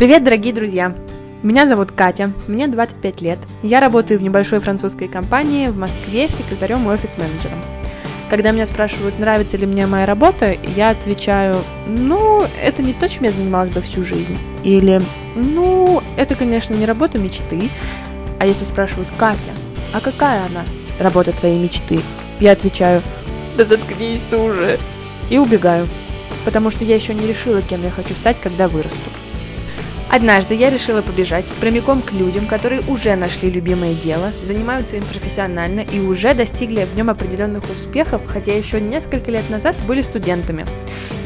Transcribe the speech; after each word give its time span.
Привет, 0.00 0.24
дорогие 0.24 0.54
друзья! 0.54 0.96
Меня 1.42 1.68
зовут 1.68 1.92
Катя, 1.92 2.32
мне 2.48 2.66
25 2.68 3.20
лет. 3.20 3.38
Я 3.62 3.80
работаю 3.80 4.18
в 4.18 4.22
небольшой 4.22 4.60
французской 4.60 5.08
компании 5.08 5.68
в 5.68 5.76
Москве 5.76 6.30
секретарем 6.30 6.88
и 6.88 6.94
офис-менеджером. 6.94 7.58
Когда 8.30 8.52
меня 8.52 8.64
спрашивают, 8.64 9.18
нравится 9.18 9.58
ли 9.58 9.66
мне 9.66 9.86
моя 9.86 10.06
работа, 10.06 10.56
я 10.74 10.88
отвечаю, 10.88 11.56
ну, 11.86 12.42
это 12.62 12.80
не 12.82 12.94
то, 12.94 13.10
чем 13.10 13.24
я 13.24 13.30
занималась 13.30 13.68
бы 13.68 13.82
всю 13.82 14.02
жизнь. 14.02 14.38
Или, 14.64 15.02
ну, 15.36 16.02
это, 16.16 16.34
конечно, 16.34 16.72
не 16.72 16.86
работа 16.86 17.18
мечты. 17.18 17.68
А 18.38 18.46
если 18.46 18.64
спрашивают, 18.64 19.08
Катя, 19.18 19.50
а 19.92 20.00
какая 20.00 20.46
она, 20.46 20.64
работа 20.98 21.32
твоей 21.32 21.58
мечты? 21.58 22.00
Я 22.40 22.52
отвечаю, 22.52 23.02
да 23.58 23.66
заткнись 23.66 24.22
ты 24.30 24.38
уже. 24.38 24.78
И 25.28 25.36
убегаю, 25.36 25.86
потому 26.46 26.70
что 26.70 26.84
я 26.84 26.94
еще 26.94 27.12
не 27.12 27.26
решила, 27.26 27.60
кем 27.60 27.82
я 27.82 27.90
хочу 27.90 28.14
стать, 28.14 28.40
когда 28.40 28.66
вырасту. 28.66 29.10
Однажды 30.12 30.54
я 30.54 30.70
решила 30.70 31.02
побежать 31.02 31.46
прямиком 31.60 32.02
к 32.02 32.10
людям, 32.10 32.46
которые 32.48 32.82
уже 32.88 33.14
нашли 33.14 33.48
любимое 33.48 33.94
дело, 33.94 34.32
занимаются 34.42 34.96
им 34.96 35.04
профессионально 35.04 35.80
и 35.80 36.00
уже 36.00 36.34
достигли 36.34 36.84
в 36.84 36.96
нем 36.96 37.10
определенных 37.10 37.62
успехов, 37.70 38.22
хотя 38.26 38.52
еще 38.56 38.80
несколько 38.80 39.30
лет 39.30 39.48
назад 39.50 39.76
были 39.86 40.00
студентами. 40.00 40.66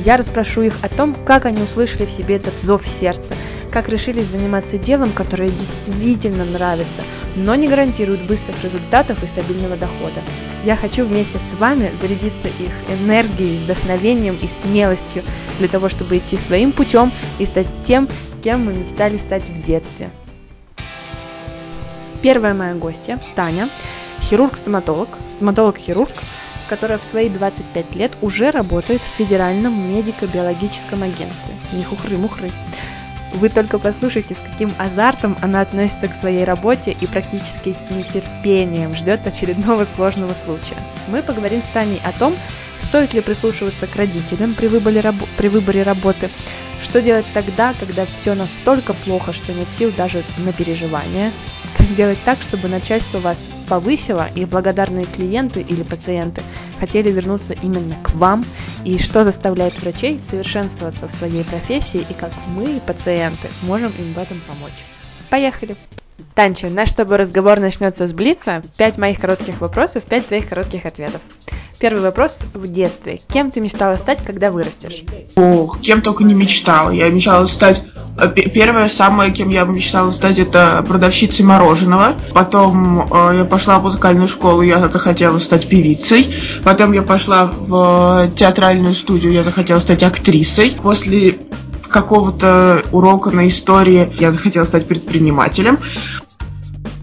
Я 0.04 0.18
расспрошу 0.18 0.62
их 0.62 0.74
о 0.82 0.90
том, 0.90 1.16
как 1.24 1.46
они 1.46 1.62
услышали 1.62 2.04
в 2.04 2.10
себе 2.10 2.36
этот 2.36 2.52
зов 2.62 2.86
сердца, 2.86 3.34
как 3.74 3.88
решились 3.88 4.28
заниматься 4.28 4.78
делом, 4.78 5.10
которое 5.10 5.48
действительно 5.48 6.44
нравится, 6.44 7.02
но 7.34 7.56
не 7.56 7.66
гарантирует 7.66 8.24
быстрых 8.24 8.62
результатов 8.62 9.20
и 9.24 9.26
стабильного 9.26 9.76
дохода. 9.76 10.22
Я 10.64 10.76
хочу 10.76 11.04
вместе 11.04 11.40
с 11.40 11.54
вами 11.54 11.90
зарядиться 11.96 12.46
их 12.46 12.70
энергией, 12.88 13.64
вдохновением 13.64 14.38
и 14.40 14.46
смелостью 14.46 15.24
для 15.58 15.66
того, 15.66 15.88
чтобы 15.88 16.18
идти 16.18 16.36
своим 16.36 16.70
путем 16.70 17.10
и 17.40 17.46
стать 17.46 17.66
тем, 17.82 18.08
кем 18.44 18.64
мы 18.64 18.74
мечтали 18.74 19.18
стать 19.18 19.48
в 19.48 19.60
детстве. 19.60 20.10
Первая 22.22 22.54
моя 22.54 22.74
гостья, 22.74 23.20
Таня, 23.34 23.68
хирург-стоматолог, 24.20 25.08
стоматолог-хирург, 25.34 26.12
которая 26.68 26.98
в 26.98 27.04
свои 27.04 27.28
25 27.28 27.96
лет 27.96 28.12
уже 28.22 28.52
работает 28.52 29.02
в 29.02 29.18
Федеральном 29.18 29.76
медико-биологическом 29.92 31.02
агентстве. 31.02 31.54
Не 31.72 31.82
хухры-мухры. 31.82 32.52
Вы 33.34 33.48
только 33.48 33.80
послушайте, 33.80 34.36
с 34.36 34.38
каким 34.38 34.72
азартом 34.78 35.36
она 35.42 35.60
относится 35.60 36.06
к 36.06 36.14
своей 36.14 36.44
работе 36.44 36.92
и 36.92 37.04
практически 37.08 37.72
с 37.72 37.90
нетерпением 37.90 38.94
ждет 38.94 39.26
очередного 39.26 39.84
сложного 39.84 40.34
случая. 40.34 40.76
Мы 41.08 41.20
поговорим 41.20 41.60
с 41.60 41.66
Таней 41.66 42.00
о 42.04 42.12
том, 42.12 42.36
стоит 42.80 43.14
ли 43.14 43.20
прислушиваться 43.20 43.86
к 43.86 43.96
родителям 43.96 44.54
при 44.54 44.66
выборе, 44.68 45.00
раб- 45.00 45.28
при 45.36 45.48
выборе 45.48 45.82
работы, 45.82 46.30
что 46.80 47.00
делать 47.00 47.26
тогда, 47.32 47.74
когда 47.78 48.06
все 48.06 48.34
настолько 48.34 48.94
плохо, 48.94 49.32
что 49.32 49.52
нет 49.52 49.70
сил 49.70 49.92
даже 49.96 50.22
на 50.38 50.52
переживания, 50.52 51.32
как 51.76 51.88
сделать 51.88 52.18
так, 52.24 52.40
чтобы 52.42 52.68
начальство 52.68 53.18
вас 53.18 53.48
повысило 53.68 54.28
и 54.34 54.44
благодарные 54.44 55.06
клиенты 55.06 55.60
или 55.60 55.82
пациенты 55.82 56.42
хотели 56.78 57.10
вернуться 57.10 57.54
именно 57.54 57.94
к 58.02 58.14
вам, 58.14 58.44
и 58.84 58.98
что 58.98 59.24
заставляет 59.24 59.80
врачей 59.80 60.20
совершенствоваться 60.20 61.08
в 61.08 61.12
своей 61.12 61.44
профессии, 61.44 62.04
и 62.08 62.14
как 62.14 62.30
мы, 62.54 62.80
пациенты, 62.86 63.48
можем 63.62 63.92
им 63.98 64.12
в 64.12 64.18
этом 64.18 64.40
помочь. 64.40 64.84
Поехали! 65.30 65.76
Танча, 66.34 66.68
наш 66.68 66.90
с 66.90 66.94
тобой 66.94 67.16
разговор 67.16 67.60
начнется 67.60 68.06
с 68.06 68.12
Блица. 68.12 68.62
Пять 68.76 68.98
моих 68.98 69.20
коротких 69.20 69.60
вопросов, 69.60 70.04
пять 70.04 70.26
твоих 70.26 70.48
коротких 70.48 70.86
ответов. 70.86 71.20
Первый 71.78 72.02
вопрос 72.02 72.46
в 72.54 72.66
детстве. 72.68 73.20
Кем 73.28 73.50
ты 73.50 73.60
мечтала 73.60 73.96
стать, 73.96 74.24
когда 74.24 74.50
вырастешь? 74.50 75.02
Ох, 75.36 75.80
кем 75.80 76.02
только 76.02 76.24
не 76.24 76.34
мечтала. 76.34 76.90
Я 76.90 77.08
мечтала 77.10 77.46
стать 77.46 77.84
Э, 78.16 78.28
первое 78.28 78.88
самое, 78.88 79.32
кем 79.32 79.48
я 79.50 79.64
мечтала 79.64 80.10
стать, 80.12 80.38
это 80.38 80.84
продавщицей 80.86 81.44
мороженого. 81.44 82.14
Потом 82.32 83.12
э, 83.12 83.38
я 83.38 83.44
пошла 83.44 83.78
в 83.78 83.84
музыкальную 83.84 84.28
школу, 84.28 84.62
я 84.62 84.88
захотела 84.88 85.38
стать 85.38 85.68
певицей. 85.68 86.34
Потом 86.62 86.92
я 86.92 87.02
пошла 87.02 87.46
в 87.46 88.30
театральную 88.36 88.94
студию, 88.94 89.32
я 89.32 89.42
захотела 89.42 89.80
стать 89.80 90.02
актрисой. 90.02 90.70
После 90.70 91.38
какого-то 91.88 92.82
урока 92.92 93.30
на 93.30 93.48
истории 93.48 94.14
я 94.18 94.30
захотела 94.30 94.64
стать 94.64 94.86
предпринимателем. 94.86 95.78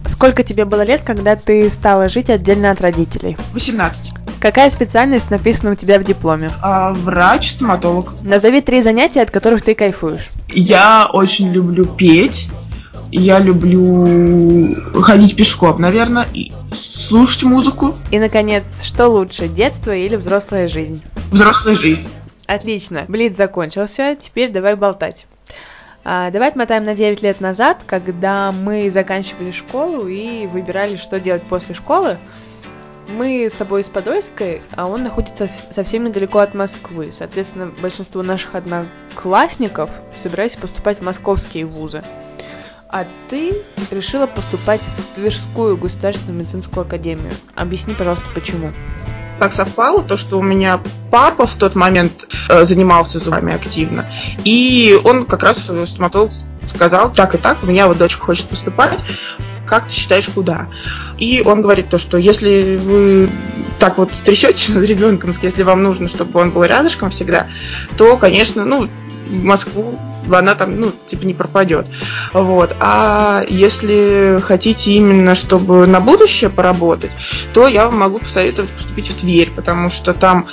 Сколько 0.06 0.42
тебе 0.42 0.64
было 0.64 0.82
лет, 0.82 1.02
когда 1.04 1.36
ты 1.36 1.70
стала 1.70 2.08
жить 2.08 2.30
отдельно 2.30 2.70
от 2.70 2.80
родителей? 2.80 3.36
18. 3.54 4.12
Какая 4.40 4.70
специальность 4.70 5.30
написана 5.30 5.72
у 5.72 5.74
тебя 5.76 6.00
в 6.00 6.04
дипломе? 6.04 6.50
А, 6.60 6.92
врач, 6.92 7.52
стоматолог. 7.52 8.14
Назови 8.22 8.60
три 8.60 8.82
занятия, 8.82 9.22
от 9.22 9.30
которых 9.30 9.62
ты 9.62 9.74
кайфуешь. 9.74 10.30
Я 10.48 11.08
очень 11.12 11.52
люблю 11.52 11.86
петь. 11.86 12.48
Я 13.12 13.38
люблю 13.38 14.74
ходить 15.02 15.36
пешком, 15.36 15.80
наверное, 15.80 16.26
и 16.32 16.50
слушать 16.74 17.42
музыку. 17.44 17.94
И, 18.10 18.18
наконец, 18.18 18.82
что 18.84 19.08
лучше, 19.08 19.48
детство 19.48 19.94
или 19.94 20.16
взрослая 20.16 20.66
жизнь? 20.66 21.02
Взрослая 21.30 21.74
жизнь. 21.76 22.08
Отлично. 22.52 23.06
Блиц 23.08 23.34
закончился, 23.34 24.14
теперь 24.14 24.50
давай 24.50 24.76
болтать. 24.76 25.26
А, 26.04 26.30
давай 26.30 26.50
отмотаем 26.50 26.84
на 26.84 26.94
9 26.94 27.22
лет 27.22 27.40
назад, 27.40 27.82
когда 27.86 28.52
мы 28.52 28.90
заканчивали 28.90 29.50
школу 29.50 30.06
и 30.06 30.46
выбирали, 30.46 30.96
что 30.96 31.18
делать 31.18 31.44
после 31.44 31.74
школы. 31.74 32.18
Мы 33.08 33.48
с 33.50 33.54
тобой 33.54 33.80
из 33.80 33.88
Подольской, 33.88 34.60
а 34.72 34.86
он 34.86 35.02
находится 35.02 35.48
совсем 35.48 36.04
недалеко 36.04 36.40
от 36.40 36.52
Москвы. 36.52 37.10
Соответственно, 37.10 37.72
большинство 37.80 38.22
наших 38.22 38.54
одноклассников 38.54 39.90
собирались 40.14 40.56
поступать 40.56 40.98
в 40.98 41.04
московские 41.04 41.64
вузы. 41.64 42.02
А 42.90 43.06
ты 43.30 43.54
решила 43.90 44.26
поступать 44.26 44.82
в 44.82 45.14
Тверскую 45.14 45.78
государственную 45.78 46.40
медицинскую 46.40 46.84
академию. 46.84 47.32
Объясни, 47.54 47.94
пожалуйста, 47.94 48.26
почему. 48.34 48.72
Так 49.42 49.52
совпало, 49.52 50.04
то, 50.04 50.16
что 50.16 50.38
у 50.38 50.42
меня 50.42 50.80
папа 51.10 51.48
в 51.48 51.56
тот 51.56 51.74
момент 51.74 52.28
э, 52.48 52.64
занимался 52.64 53.18
зубами 53.18 53.52
активно. 53.52 54.06
И 54.44 54.96
он 55.02 55.24
как 55.24 55.42
раз 55.42 55.68
стоматолог 55.86 56.30
сказал, 56.72 57.12
так 57.12 57.34
и 57.34 57.38
так, 57.38 57.60
у 57.64 57.66
меня 57.66 57.88
вот 57.88 57.98
дочка 57.98 58.24
хочет 58.24 58.46
поступать, 58.46 59.00
как 59.66 59.88
ты 59.88 59.94
считаешь, 59.94 60.28
куда? 60.28 60.68
И 61.18 61.42
он 61.44 61.60
говорит 61.60 61.88
то, 61.88 61.98
что 61.98 62.18
если 62.18 62.76
вы 62.76 63.28
так 63.80 63.98
вот 63.98 64.12
трясетесь 64.24 64.68
над 64.68 64.84
ребенком, 64.84 65.32
если 65.42 65.64
вам 65.64 65.82
нужно, 65.82 66.06
чтобы 66.06 66.38
он 66.38 66.52
был 66.52 66.62
рядышком 66.62 67.10
всегда, 67.10 67.48
то, 67.96 68.16
конечно, 68.18 68.64
ну, 68.64 68.88
в 69.28 69.42
Москву 69.42 69.98
она 70.30 70.54
там, 70.54 70.78
ну, 70.78 70.92
типа 71.06 71.24
не 71.24 71.34
пропадет. 71.34 71.86
Вот. 72.32 72.74
А 72.80 73.44
если 73.48 74.40
хотите 74.42 74.92
именно, 74.92 75.34
чтобы 75.34 75.86
на 75.86 76.00
будущее 76.00 76.50
поработать, 76.50 77.10
то 77.52 77.66
я 77.66 77.86
вам 77.86 77.98
могу 77.98 78.18
посоветовать 78.18 78.70
поступить 78.70 79.08
в 79.08 79.20
Тверь, 79.20 79.50
потому 79.50 79.90
что 79.90 80.14
там 80.14 80.46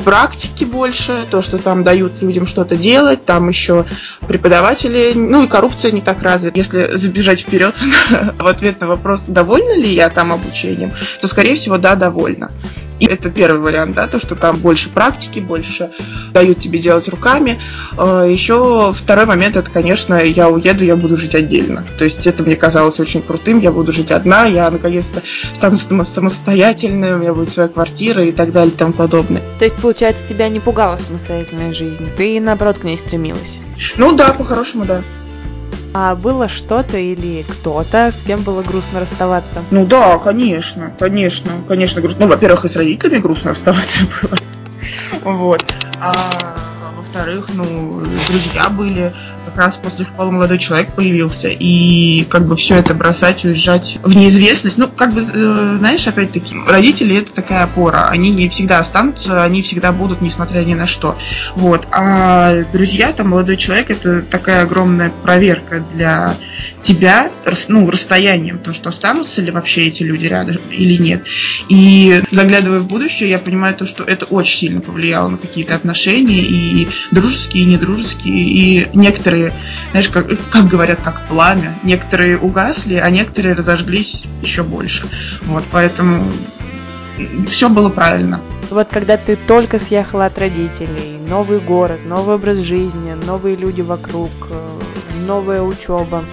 практики 0.00 0.64
больше, 0.64 1.26
то, 1.30 1.42
что 1.42 1.58
там 1.58 1.84
дают 1.84 2.20
людям 2.20 2.46
что-то 2.46 2.76
делать, 2.76 3.24
там 3.24 3.48
еще 3.48 3.84
преподаватели, 4.26 5.12
ну 5.14 5.44
и 5.44 5.48
коррупция 5.48 5.92
не 5.92 6.00
так 6.00 6.22
развита. 6.22 6.58
Если 6.58 6.96
забежать 6.96 7.40
вперед 7.40 7.78
в 8.38 8.46
ответ 8.46 8.80
на 8.80 8.88
вопрос, 8.88 9.24
довольна 9.26 9.76
ли 9.76 9.92
я 9.92 10.08
там 10.08 10.32
обучением, 10.32 10.92
то, 11.20 11.28
скорее 11.28 11.54
всего, 11.54 11.78
да, 11.78 11.94
довольна. 11.96 12.50
И 13.00 13.06
это 13.06 13.30
первый 13.30 13.60
вариант, 13.60 13.94
да, 13.94 14.06
то, 14.06 14.18
что 14.18 14.36
там 14.36 14.58
больше 14.58 14.90
практики, 14.90 15.40
больше 15.40 15.90
дают 16.34 16.60
тебе 16.60 16.78
делать 16.78 17.08
руками. 17.08 17.58
А, 17.96 18.24
еще 18.24 18.92
второй 18.94 19.24
момент, 19.24 19.56
это, 19.56 19.70
конечно, 19.70 20.22
я 20.22 20.50
уеду, 20.50 20.84
я 20.84 20.96
буду 20.96 21.16
жить 21.16 21.34
отдельно. 21.34 21.82
То 21.98 22.04
есть 22.04 22.26
это 22.26 22.42
мне 22.42 22.56
казалось 22.56 23.00
очень 23.00 23.22
крутым, 23.22 23.58
я 23.58 23.72
буду 23.72 23.92
жить 23.92 24.10
одна, 24.10 24.44
я 24.44 24.70
наконец-то 24.70 25.22
стану 25.54 25.78
самостоятельной, 26.04 27.14
у 27.14 27.18
меня 27.18 27.32
будет 27.32 27.48
своя 27.48 27.70
квартира 27.70 28.22
и 28.22 28.32
так 28.32 28.52
далее 28.52 28.74
и 28.74 28.76
тому 28.76 28.92
подобное. 28.92 29.42
То 29.58 29.64
есть, 29.64 29.76
получается, 29.90 30.24
тебя 30.24 30.48
не 30.48 30.60
пугала 30.60 30.94
самостоятельная 30.94 31.74
жизнь, 31.74 32.08
ты, 32.16 32.40
наоборот, 32.40 32.78
к 32.78 32.84
ней 32.84 32.96
стремилась? 32.96 33.58
Ну 33.96 34.12
да, 34.12 34.32
по-хорошему, 34.32 34.84
да. 34.84 35.02
А 35.92 36.14
было 36.14 36.48
что-то 36.48 36.96
или 36.96 37.42
кто-то, 37.42 38.12
с 38.12 38.22
кем 38.22 38.42
было 38.42 38.62
грустно 38.62 39.00
расставаться? 39.00 39.64
Ну 39.72 39.84
да, 39.84 40.18
конечно, 40.18 40.92
конечно, 40.96 41.50
конечно 41.66 42.00
грустно. 42.00 42.26
Ну, 42.26 42.30
во-первых, 42.30 42.66
и 42.66 42.68
с 42.68 42.76
родителями 42.76 43.18
грустно 43.18 43.50
расставаться 43.50 44.04
было. 44.22 44.38
Вот. 45.24 45.64
А 46.00 46.14
во-вторых, 46.96 47.48
ну, 47.52 48.04
друзья 48.28 48.68
были, 48.68 49.12
раз 49.60 49.76
после 49.76 50.04
школы 50.06 50.32
молодой 50.32 50.58
человек 50.58 50.88
появился, 50.94 51.48
и 51.48 52.24
как 52.24 52.46
бы 52.46 52.56
все 52.56 52.76
это 52.76 52.94
бросать, 52.94 53.44
уезжать 53.44 53.98
в 54.02 54.16
неизвестность, 54.16 54.78
ну, 54.78 54.88
как 54.88 55.12
бы, 55.12 55.20
э, 55.20 55.76
знаешь, 55.78 56.06
опять-таки, 56.06 56.56
родители 56.66 57.18
это 57.18 57.32
такая 57.32 57.64
опора, 57.64 58.08
они 58.08 58.30
не 58.30 58.48
всегда 58.48 58.78
останутся, 58.78 59.44
они 59.44 59.62
всегда 59.62 59.92
будут, 59.92 60.22
несмотря 60.22 60.64
ни 60.64 60.74
на 60.74 60.86
что, 60.86 61.16
вот, 61.54 61.86
а 61.92 62.64
друзья, 62.72 63.12
там, 63.12 63.28
молодой 63.28 63.56
человек, 63.58 63.90
это 63.90 64.22
такая 64.22 64.62
огромная 64.62 65.10
проверка 65.10 65.84
для 65.92 66.36
тебя, 66.80 67.30
ну, 67.68 67.90
расстоянием, 67.90 68.58
то, 68.58 68.72
что 68.72 68.88
останутся 68.88 69.42
ли 69.42 69.50
вообще 69.50 69.88
эти 69.88 70.02
люди 70.02 70.26
рядом 70.26 70.56
или 70.70 70.96
нет, 70.96 71.24
и 71.68 72.22
заглядывая 72.30 72.78
в 72.78 72.86
будущее, 72.86 73.28
я 73.28 73.38
понимаю 73.38 73.74
то, 73.74 73.86
что 73.86 74.04
это 74.04 74.24
очень 74.24 74.58
сильно 74.58 74.80
повлияло 74.80 75.28
на 75.28 75.36
какие-то 75.36 75.74
отношения, 75.74 76.40
и 76.40 76.88
дружеские, 77.10 77.64
и 77.64 77.66
недружеские, 77.66 78.44
и 78.44 78.88
некоторые 78.94 79.49
знаешь, 79.90 80.08
как, 80.08 80.26
как 80.50 80.66
говорят, 80.66 81.00
как 81.00 81.28
пламя. 81.28 81.78
Некоторые 81.82 82.38
угасли, 82.38 82.94
а 82.94 83.10
некоторые 83.10 83.54
разожглись 83.54 84.26
еще 84.42 84.62
больше. 84.62 85.06
Вот, 85.42 85.64
поэтому 85.70 86.24
все 87.46 87.68
было 87.68 87.90
правильно. 87.90 88.40
Вот 88.70 88.88
когда 88.88 89.16
ты 89.16 89.36
только 89.36 89.78
съехала 89.78 90.26
от 90.26 90.38
родителей, 90.38 91.18
новый 91.28 91.58
город, 91.58 92.00
новый 92.06 92.36
образ 92.36 92.58
жизни, 92.58 93.12
новые 93.12 93.56
люди 93.56 93.80
вокруг, 93.80 94.30
э, 94.48 94.80
новая 95.26 95.60
учеба, 95.62 96.24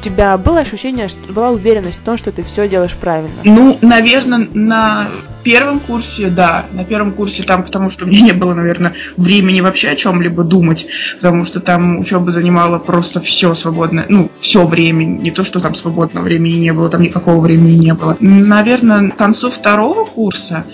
тебя 0.00 0.36
было 0.36 0.60
ощущение, 0.60 1.08
что 1.08 1.32
была 1.32 1.50
уверенность 1.50 1.98
в 1.98 2.02
том, 2.02 2.16
что 2.16 2.32
ты 2.32 2.42
все 2.42 2.68
делаешь 2.68 2.94
правильно? 2.94 3.40
Ну, 3.44 3.78
наверное, 3.82 4.48
на 4.52 5.08
первом 5.42 5.80
курсе, 5.80 6.28
да, 6.28 6.66
на 6.72 6.84
первом 6.84 7.12
курсе 7.12 7.42
там, 7.42 7.64
потому 7.64 7.90
что 7.90 8.06
меня 8.06 8.20
не 8.20 8.32
было, 8.32 8.54
наверное, 8.54 8.94
времени 9.16 9.60
вообще 9.60 9.90
о 9.90 9.96
чем-либо 9.96 10.44
думать, 10.44 10.86
потому 11.16 11.44
что 11.44 11.60
там 11.60 11.98
учеба 11.98 12.32
занимала 12.32 12.78
просто 12.78 13.20
все 13.20 13.54
свободное, 13.54 14.06
ну, 14.08 14.30
все 14.40 14.66
время, 14.66 15.04
не 15.04 15.30
то, 15.30 15.44
что 15.44 15.60
там 15.60 15.74
свободного 15.74 16.24
времени 16.24 16.56
не 16.56 16.72
было, 16.72 16.88
там 16.88 17.02
никакого 17.02 17.40
времени 17.40 17.74
не 17.74 17.94
было. 17.94 18.16
Наверное, 18.20 19.10
к 19.10 19.16
концу 19.16 19.50
второго 19.50 20.04
курса 20.04 20.64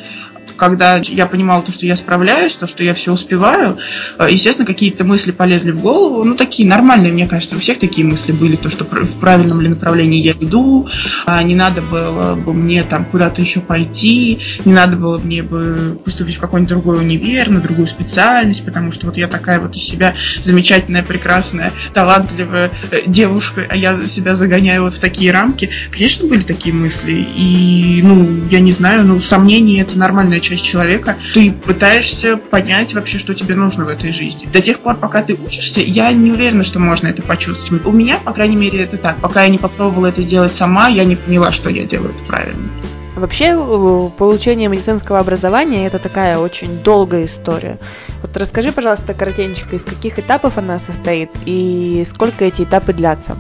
когда 0.57 0.97
я 0.97 1.27
понимала 1.27 1.63
то, 1.63 1.73
что 1.73 1.87
я 1.87 1.97
справляюсь, 1.97 2.55
то, 2.55 2.67
что 2.67 2.83
я 2.83 2.95
все 2.95 3.13
успеваю, 3.13 3.79
э, 4.19 4.29
естественно, 4.31 4.67
какие-то 4.67 5.05
мысли 5.05 5.33
полезли 5.33 5.71
в 5.71 5.81
голову, 5.81 6.25
ну, 6.25 6.35
такие 6.35 6.69
нормальные, 6.69 7.13
мне 7.13 7.27
кажется, 7.27 7.57
у 7.57 7.59
всех 7.59 7.79
такие 7.79 8.07
мысли 8.07 8.33
были, 8.33 8.57
то, 8.57 8.71
что 8.71 8.85
в 8.85 9.21
правильном 9.21 9.61
ли 9.61 9.69
направлении 9.69 10.21
я 10.21 10.33
иду, 10.33 10.89
а 11.27 11.43
не 11.43 11.55
надо 11.55 11.83
было 11.83 12.35
бы 12.35 12.53
мне 12.55 12.83
там 12.83 13.05
куда-то 13.05 13.41
еще 13.41 13.61
пойти, 13.61 14.41
не 14.65 14.73
надо 14.73 14.97
было 14.97 15.19
мне 15.19 15.43
бы 15.43 15.99
поступить 16.05 16.37
в 16.37 16.41
какой-нибудь 16.41 16.71
другой 16.71 16.99
универ, 16.99 17.51
на 17.51 17.61
другую 17.61 17.87
специальность, 17.87 18.65
потому 18.65 18.93
что 18.93 19.07
вот 19.07 19.17
я 19.17 19.29
такая 19.29 19.61
вот 19.61 19.77
из 19.77 19.83
себя 19.83 20.15
замечательная, 20.43 21.03
прекрасная, 21.03 21.73
талантливая 21.93 22.71
э, 22.91 23.03
девушка, 23.07 23.67
а 23.69 23.77
я 23.77 24.07
себя 24.07 24.37
загоняю 24.37 24.83
вот 24.83 24.95
в 24.95 25.01
такие 25.01 25.33
рамки. 25.33 25.71
Конечно, 25.91 26.29
были 26.29 26.43
такие 26.43 26.75
мысли, 26.75 27.13
и, 27.13 28.01
ну, 28.03 28.47
я 28.51 28.61
не 28.61 28.73
знаю, 28.73 29.05
ну, 29.07 29.21
сомнения 29.21 29.81
это 29.81 29.99
нормальная 29.99 30.36
часть 30.41 30.65
человека, 30.65 31.17
ты 31.35 31.53
пытаешься 31.53 32.37
понять 32.37 32.95
вообще, 32.95 33.19
что 33.19 33.35
тебе 33.35 33.55
нужно 33.55 33.85
в 33.85 33.89
этой 33.89 34.13
жизни. 34.13 34.47
До 34.53 34.61
тех 34.61 34.81
пор, 34.81 34.97
пока 34.97 35.23
ты 35.23 35.35
учишься, 35.35 35.81
я 35.81 36.13
не 36.13 36.33
уверена, 36.33 36.65
что 36.65 36.79
можно 36.79 37.09
это 37.09 37.23
почувствовать. 37.23 37.85
У 37.85 37.93
меня, 37.93 38.19
по 38.19 38.33
крайней 38.33 38.57
мере, 38.57 38.83
это 38.83 38.97
так. 38.97 39.19
Пока 39.19 39.45
я 39.45 39.49
не 39.49 39.59
попробовала 39.59 40.07
это 40.07 40.23
сделать 40.23 40.53
сама, 40.53 40.89
я 40.89 41.05
не 41.05 41.17
поняла, 41.17 41.53
что 41.53 41.71
я 41.71 41.85
делаю 41.85 42.15
это 42.15 42.25
правильно. 42.25 42.69
Вообще, 43.17 43.55
э, 43.57 44.11
получение 44.19 44.69
медицинского 44.69 45.21
образования– 45.21 45.87
это 45.89 45.99
такая 45.99 46.39
очень 46.39 46.83
долгая 46.83 47.25
история. 47.25 47.79
Вот 48.21 48.37
расскажи, 48.37 48.73
пожалуйста, 48.73 49.15
коротенько, 49.15 49.75
из 49.75 49.85
каких 49.85 50.19
этапов 50.19 50.59
она 50.59 50.79
состоит 50.79 51.31
и 51.47 52.05
сколько 52.07 52.45
эти 52.45 52.63
этапы 52.63 52.93
длятся? 52.93 53.39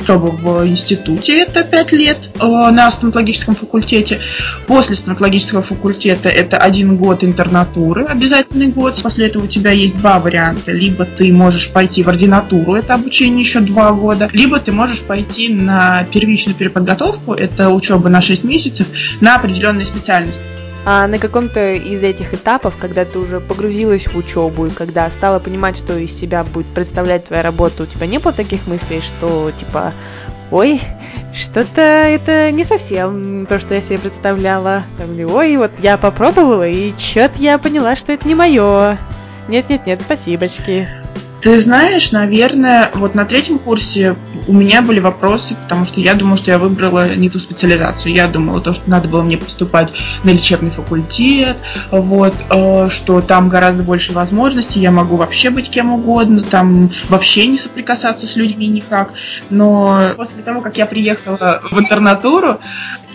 Учеба 0.00 0.26
в 0.26 0.66
институте, 0.66 1.42
это 1.42 1.64
5 1.64 1.92
лет 1.92 2.30
э, 2.38 2.46
на 2.46 2.90
стоматологическом 2.90 3.54
факультете. 3.54 4.20
После 4.66 4.96
стоматологического 4.96 5.62
факультета 5.62 6.28
это 6.28 6.56
один 6.58 6.96
год 6.96 7.24
интернатуры, 7.24 8.04
обязательный 8.04 8.68
год. 8.68 9.00
После 9.02 9.26
этого 9.26 9.44
у 9.44 9.48
тебя 9.48 9.70
есть 9.70 9.96
два 9.96 10.18
варианта. 10.18 10.72
Либо 10.72 11.04
ты 11.04 11.32
можешь 11.32 11.70
пойти 11.70 12.02
в 12.02 12.08
ординатуру, 12.08 12.74
это 12.74 12.94
обучение 12.94 13.40
еще 13.40 13.60
два 13.60 13.92
года, 13.92 14.28
либо 14.32 14.58
ты 14.58 14.72
можешь 14.72 15.00
пойти 15.00 15.48
на 15.48 16.04
первичную 16.12 16.56
переподготовку, 16.56 17.34
это 17.34 17.70
учеба 17.70 18.08
на 18.08 18.20
6 18.20 18.44
месяцев, 18.44 18.86
на 19.20 19.36
определенные 19.36 19.86
специальности. 19.86 20.42
А 20.88 21.08
на 21.08 21.18
каком-то 21.18 21.72
из 21.72 22.04
этих 22.04 22.32
этапов, 22.32 22.76
когда 22.78 23.04
ты 23.04 23.18
уже 23.18 23.40
погрузилась 23.40 24.06
в 24.06 24.16
учебу 24.16 24.66
и 24.66 24.70
когда 24.70 25.10
стала 25.10 25.40
понимать, 25.40 25.76
что 25.76 25.98
из 25.98 26.16
себя 26.16 26.44
будет 26.44 26.68
представлять 26.68 27.24
твоя 27.24 27.42
работа, 27.42 27.82
у 27.82 27.86
тебя 27.86 28.06
не 28.06 28.18
было 28.18 28.32
таких 28.32 28.68
мыслей, 28.68 29.00
что 29.00 29.50
типа, 29.50 29.92
ой, 30.52 30.80
что-то 31.34 31.82
это 31.82 32.52
не 32.52 32.62
совсем 32.62 33.46
то, 33.46 33.58
что 33.58 33.74
я 33.74 33.80
себе 33.80 33.98
представляла. 33.98 34.84
Там, 34.96 35.08
ой, 35.34 35.56
вот 35.56 35.72
я 35.80 35.98
попробовала, 35.98 36.68
и 36.68 36.96
что-то 36.96 37.42
я 37.42 37.58
поняла, 37.58 37.96
что 37.96 38.12
это 38.12 38.28
не 38.28 38.36
мое. 38.36 38.96
Нет-нет-нет, 39.48 40.02
спасибочки. 40.02 40.88
Ты 41.46 41.60
знаешь, 41.60 42.10
наверное, 42.10 42.90
вот 42.94 43.14
на 43.14 43.24
третьем 43.24 43.60
курсе 43.60 44.16
у 44.48 44.52
меня 44.52 44.82
были 44.82 44.98
вопросы, 44.98 45.54
потому 45.54 45.84
что 45.84 46.00
я 46.00 46.14
думала, 46.14 46.36
что 46.36 46.50
я 46.50 46.58
выбрала 46.58 47.14
не 47.14 47.30
ту 47.30 47.38
специализацию. 47.38 48.12
Я 48.12 48.26
думала, 48.26 48.60
то, 48.60 48.72
что 48.72 48.90
надо 48.90 49.06
было 49.06 49.22
мне 49.22 49.38
поступать 49.38 49.92
на 50.24 50.30
лечебный 50.30 50.72
факультет, 50.72 51.56
вот, 51.92 52.34
э, 52.50 52.88
что 52.90 53.20
там 53.20 53.48
гораздо 53.48 53.84
больше 53.84 54.12
возможностей, 54.12 54.80
я 54.80 54.90
могу 54.90 55.14
вообще 55.14 55.50
быть 55.50 55.70
кем 55.70 55.92
угодно, 55.92 56.42
там 56.42 56.90
вообще 57.08 57.46
не 57.46 57.58
соприкасаться 57.58 58.26
с 58.26 58.34
людьми 58.34 58.66
никак. 58.66 59.12
Но 59.48 60.14
после 60.16 60.42
того, 60.42 60.60
как 60.62 60.76
я 60.76 60.86
приехала 60.86 61.62
в 61.70 61.78
интернатуру, 61.78 62.58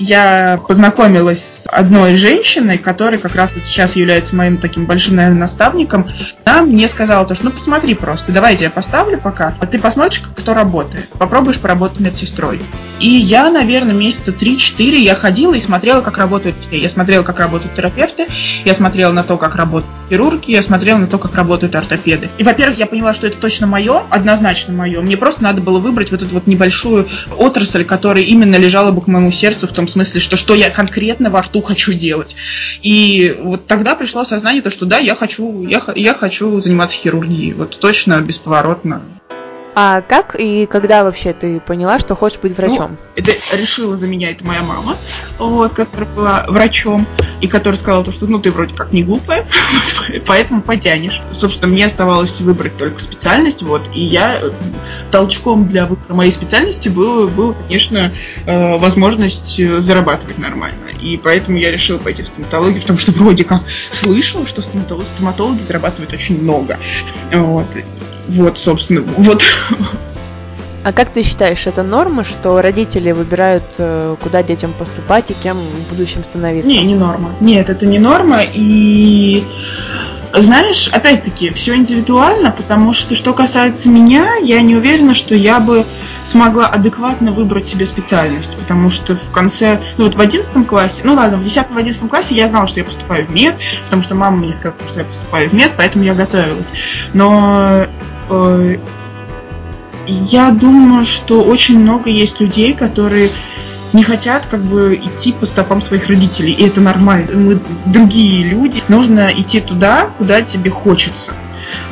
я 0.02 0.60
познакомилась 0.68 1.44
с 1.44 1.68
одной 1.68 2.16
женщиной, 2.16 2.78
которая 2.78 3.20
как 3.20 3.36
раз 3.36 3.52
вот 3.54 3.66
сейчас 3.66 3.96
является 3.96 4.36
моим 4.36 4.58
таким 4.58 4.86
большим, 4.86 5.16
наверное, 5.18 5.42
наставником. 5.42 6.10
Она 6.44 6.64
мне 6.64 6.88
сказала 6.88 7.26
то, 7.26 7.36
что 7.36 7.46
ну 7.46 7.52
посмотри 7.52 7.94
просто, 7.94 8.21
давай 8.28 8.54
я 8.54 8.58
тебя 8.58 8.70
поставлю 8.70 9.20
пока, 9.20 9.56
а 9.60 9.66
ты 9.66 9.80
посмотришь, 9.80 10.20
как 10.20 10.36
кто 10.36 10.54
работает. 10.54 11.08
Попробуешь 11.10 11.60
поработать 11.60 12.00
медсестрой. 12.00 12.60
И 13.00 13.08
я, 13.08 13.50
наверное, 13.50 13.94
месяца 13.94 14.32
3-4 14.32 14.96
я 14.98 15.16
ходила 15.16 15.54
и 15.54 15.62
смотрела, 15.62 16.02
как 16.02 16.18
работают 16.18 16.56
все. 16.68 16.80
Я 16.80 16.90
смотрела, 16.90 17.24
как 17.24 17.40
работают 17.40 17.76
терапевты, 17.76 18.28
я 18.66 18.74
смотрела 18.74 19.12
на 19.12 19.24
то, 19.24 19.38
как 19.38 19.56
работают 19.56 19.92
хирурги, 20.10 20.52
я 20.52 20.62
смотрела 20.62 20.98
на 20.98 21.08
то, 21.08 21.18
как 21.18 21.36
работают 21.36 21.74
ортопеды. 21.76 22.30
И, 22.38 22.44
во-первых, 22.44 22.78
я 22.78 22.86
поняла, 22.86 23.14
что 23.14 23.28
это 23.28 23.38
точно 23.38 23.66
мое, 23.66 24.04
однозначно 24.10 24.74
мое. 24.74 25.02
Мне 25.02 25.18
просто 25.18 25.42
надо 25.44 25.62
было 25.62 25.80
выбрать 25.80 26.12
вот 26.12 26.22
эту 26.22 26.34
вот 26.34 26.48
небольшую 26.48 27.10
отрасль, 27.38 27.86
которая 27.86 28.24
именно 28.24 28.58
лежала 28.58 28.92
бы 28.92 29.02
к 29.02 29.08
моему 29.08 29.32
сердцу 29.32 29.68
в 29.68 29.74
том 29.74 29.88
смысле, 29.88 30.20
что 30.20 30.38
что 30.38 30.54
я 30.54 30.70
конкретно 30.70 31.30
во 31.30 31.42
рту 31.42 31.62
хочу 31.62 31.94
делать. 31.94 32.36
И 32.82 33.38
вот 33.40 33.68
тогда 33.68 33.96
пришло 33.96 34.26
сознание, 34.26 34.62
то, 34.62 34.70
что 34.70 34.86
да, 34.86 34.98
я 34.98 35.16
хочу, 35.16 35.68
я, 35.68 35.82
я 35.96 36.14
хочу 36.14 36.60
заниматься 36.62 36.98
хирургией. 36.98 37.54
Вот 37.54 37.80
точно, 37.80 38.11
бесповоротно. 38.20 39.02
А 39.74 40.02
как 40.02 40.36
и 40.38 40.66
когда 40.66 41.04
вообще 41.04 41.34
ты 41.34 41.62
поняла, 41.62 41.98
что 41.98 42.16
хочешь 42.16 42.40
быть 42.40 42.58
врачом? 42.58 42.92
Ну, 42.92 42.98
это 43.16 43.32
решила 43.56 43.96
за 43.96 44.08
меня 44.08 44.32
это 44.32 44.46
моя 44.46 44.62
мама, 44.64 44.98
вот, 45.38 45.74
которая 45.74 46.10
была 46.10 46.46
врачом, 46.48 47.08
и 47.40 47.48
которая 47.48 47.80
сказала 47.80 48.04
то, 48.04 48.12
что 48.12 48.28
ну 48.28 48.40
ты 48.40 48.52
вроде 48.52 48.74
как 48.74 48.92
не 48.92 49.04
глупая, 49.04 49.46
поэтому 50.26 50.62
потянешь. 50.62 51.22
Собственно, 51.34 51.72
мне 51.72 51.86
оставалось 51.86 52.42
выбрать 52.42 52.78
только 52.78 53.00
специальность, 53.00 53.62
вот, 53.62 53.82
и 53.94 54.04
я 54.04 54.40
э, 54.42 54.52
толчком 55.10 55.68
для 55.68 55.86
выбора 55.86 56.16
моей 56.16 56.32
специальности 56.32 56.90
было, 56.90 57.28
было 57.28 57.54
конечно, 57.54 58.14
э, 58.46 58.78
возможность 58.78 59.58
э, 59.58 59.80
зарабатывать 59.80 60.38
нормально. 60.38 60.90
И 61.02 61.18
поэтому 61.18 61.58
я 61.58 61.72
решила 61.72 61.98
пойти 61.98 62.24
в 62.24 62.28
стоматологию, 62.28 62.82
потому 62.82 63.00
что 63.00 63.12
вроде 63.14 63.46
как 63.46 63.62
слышала, 63.90 64.46
что 64.46 64.62
стоматологи 64.62 65.62
зарабатывают 65.62 66.14
очень 66.14 66.42
много. 66.42 66.78
Вот. 67.32 67.78
Вот, 68.28 68.58
собственно, 68.58 69.02
вот. 69.18 69.44
А 70.84 70.94
как 70.94 71.10
ты 71.10 71.22
считаешь, 71.22 71.68
это 71.68 71.84
норма, 71.84 72.24
что 72.24 72.60
родители 72.60 73.12
выбирают, 73.12 73.64
э, 73.78 74.16
куда 74.20 74.42
детям 74.42 74.74
поступать 74.74 75.30
и 75.30 75.36
кем 75.36 75.58
в 75.58 75.90
будущем 75.92 76.24
становиться? 76.24 76.68
Не, 76.68 76.82
не 76.82 76.96
норма. 76.96 77.32
Нет, 77.40 77.70
это 77.70 77.86
не 77.86 78.00
норма. 78.00 78.40
И 78.54 79.44
знаешь, 80.34 80.90
опять-таки, 80.92 81.52
все 81.52 81.76
индивидуально, 81.76 82.52
потому 82.52 82.94
что, 82.94 83.16
что 83.16 83.34
касается 83.34 83.90
меня, 83.90 84.36
я 84.42 84.62
не 84.62 84.76
уверена, 84.76 85.14
что 85.14 85.36
я 85.36 85.60
бы 85.60 85.86
смогла 86.24 86.68
адекватно 86.68 87.32
выбрать 87.32 87.68
себе 87.68 87.86
специальность, 87.86 88.56
потому 88.56 88.90
что 88.90 89.16
в 89.16 89.32
конце, 89.32 89.80
ну 89.98 90.06
вот 90.06 90.16
в 90.16 90.22
одиннадцатом 90.22 90.66
классе, 90.66 91.02
ну 91.04 91.16
ладно, 91.16 91.38
в 91.38 91.42
десятом, 91.44 91.76
в 91.76 91.78
одиннадцатом 91.78 92.10
классе 92.10 92.36
я 92.36 92.48
знала, 92.48 92.68
что 92.68 92.80
я 92.80 92.86
поступаю 92.86 93.26
в 93.26 93.34
мед, 93.34 93.56
потому 93.86 94.02
что 94.02 94.16
мама 94.16 94.38
мне 94.38 94.54
сказала, 94.54 94.80
что 94.88 95.00
я 95.00 95.06
поступаю 95.06 95.50
в 95.50 95.54
мед, 95.54 95.72
поэтому 95.76 96.04
я 96.04 96.14
готовилась. 96.14 96.72
Но 97.14 97.88
я 100.08 100.52
думаю, 100.52 101.06
что 101.06 101.42
очень 101.44 101.80
много 101.80 102.10
есть 102.10 102.40
людей, 102.40 102.74
которые 102.74 103.30
не 103.94 104.04
хотят 104.04 104.46
как 104.46 104.62
бы 104.62 104.96
идти 104.96 105.34
по 105.34 105.46
стопам 105.46 105.82
своих 105.82 106.08
родителей, 106.08 106.54
и 106.54 106.66
это 106.66 106.82
нормально. 106.82 107.28
Мы 107.34 107.60
другие 107.86 108.44
люди, 108.44 108.84
нужно 108.88 109.32
идти 109.36 109.60
туда, 109.60 110.12
куда 110.18 110.42
тебе 110.42 110.70
хочется. 110.70 111.34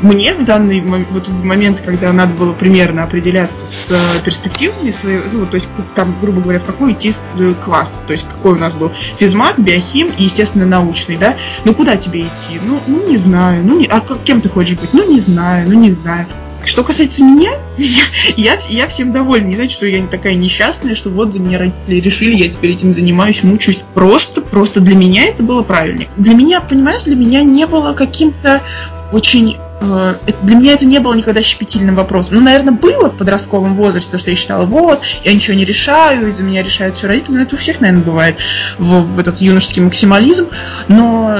Мне 0.01 0.33
в 0.33 0.45
данный 0.45 0.81
вот 0.81 1.27
в 1.27 1.43
момент, 1.43 1.81
когда 1.81 2.12
надо 2.13 2.33
было 2.33 2.53
примерно 2.53 3.03
определяться 3.03 3.65
с 3.65 3.91
э, 3.91 4.24
перспективами 4.24 4.91
своей, 4.91 5.19
ну, 5.31 5.45
то 5.45 5.55
есть 5.55 5.69
там, 5.95 6.15
грубо 6.21 6.41
говоря, 6.41 6.59
в 6.59 6.65
какой 6.65 6.93
идти 6.93 7.13
э, 7.38 7.53
класс, 7.63 8.01
то 8.05 8.13
есть 8.13 8.27
какой 8.27 8.53
у 8.53 8.59
нас 8.59 8.74
был 8.74 8.91
физмат, 9.17 9.57
биохим 9.57 10.12
и, 10.17 10.24
естественно, 10.24 10.65
научный, 10.65 11.17
да, 11.17 11.36
ну 11.65 11.74
куда 11.74 11.98
тебе 11.98 12.21
идти? 12.21 12.59
Ну, 12.63 12.79
ну 12.88 13.07
не 13.07 13.17
знаю, 13.17 13.63
ну 13.63 13.77
не, 13.77 13.86
а 13.86 14.01
кем 14.24 14.41
ты 14.41 14.50
хочешь 14.50 14.77
быть? 14.77 14.93
Ну 14.93 15.09
не 15.09 15.19
знаю, 15.19 15.69
ну 15.69 15.79
не 15.79 15.91
знаю 15.91 16.27
Что 16.65 16.83
касается 16.83 17.23
меня, 17.23 17.51
я, 18.37 18.57
я 18.69 18.87
всем 18.87 19.11
довольна. 19.11 19.47
Не 19.47 19.55
значит, 19.55 19.73
что 19.73 19.85
я 19.85 19.99
не 19.99 20.07
такая 20.07 20.35
несчастная, 20.35 20.95
что 20.95 21.09
вот 21.09 21.33
за 21.33 21.39
меня 21.39 21.57
родители 21.57 21.99
решили, 21.99 22.35
я 22.35 22.49
теперь 22.49 22.71
этим 22.71 22.93
занимаюсь, 22.93 23.43
мучаюсь. 23.43 23.81
Просто, 23.93 24.41
просто 24.41 24.79
для 24.79 24.95
меня 24.95 25.25
это 25.25 25.43
было 25.43 25.63
правильно. 25.63 26.05
Для 26.17 26.33
меня, 26.33 26.61
понимаешь, 26.61 27.03
для 27.03 27.15
меня 27.15 27.43
не 27.43 27.65
было 27.65 27.93
каким-то 27.93 28.61
очень 29.11 29.57
э, 29.81 30.15
для 30.43 30.55
меня 30.55 30.73
это 30.73 30.85
не 30.85 30.99
было 30.99 31.13
никогда 31.13 31.41
щепетильным 31.41 31.95
вопросом. 31.95 32.35
Ну, 32.35 32.41
наверное, 32.41 32.73
было 32.73 33.09
в 33.09 33.17
подростковом 33.17 33.75
возрасте, 33.75 34.11
то, 34.11 34.17
что 34.17 34.29
я 34.29 34.35
считала, 34.35 34.65
вот, 34.65 35.01
я 35.23 35.33
ничего 35.33 35.55
не 35.55 35.65
решаю, 35.65 36.29
из-за 36.29 36.43
меня 36.43 36.61
решают 36.61 36.97
все 36.97 37.07
родители, 37.07 37.35
но 37.35 37.41
это 37.41 37.55
у 37.55 37.57
всех, 37.57 37.81
наверное, 37.81 38.03
бывает 38.03 38.35
в, 38.77 39.01
в 39.01 39.19
этот 39.19 39.41
юношеский 39.41 39.81
максимализм. 39.81 40.49
Но 40.87 41.39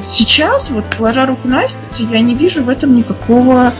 сейчас, 0.00 0.70
вот, 0.70 0.84
положа 0.96 1.26
руку 1.26 1.48
на 1.48 1.62
сердце, 1.68 2.02
я 2.10 2.20
не 2.20 2.34
вижу 2.34 2.62
в 2.64 2.68
этом 2.68 2.96
никакого 2.96 3.72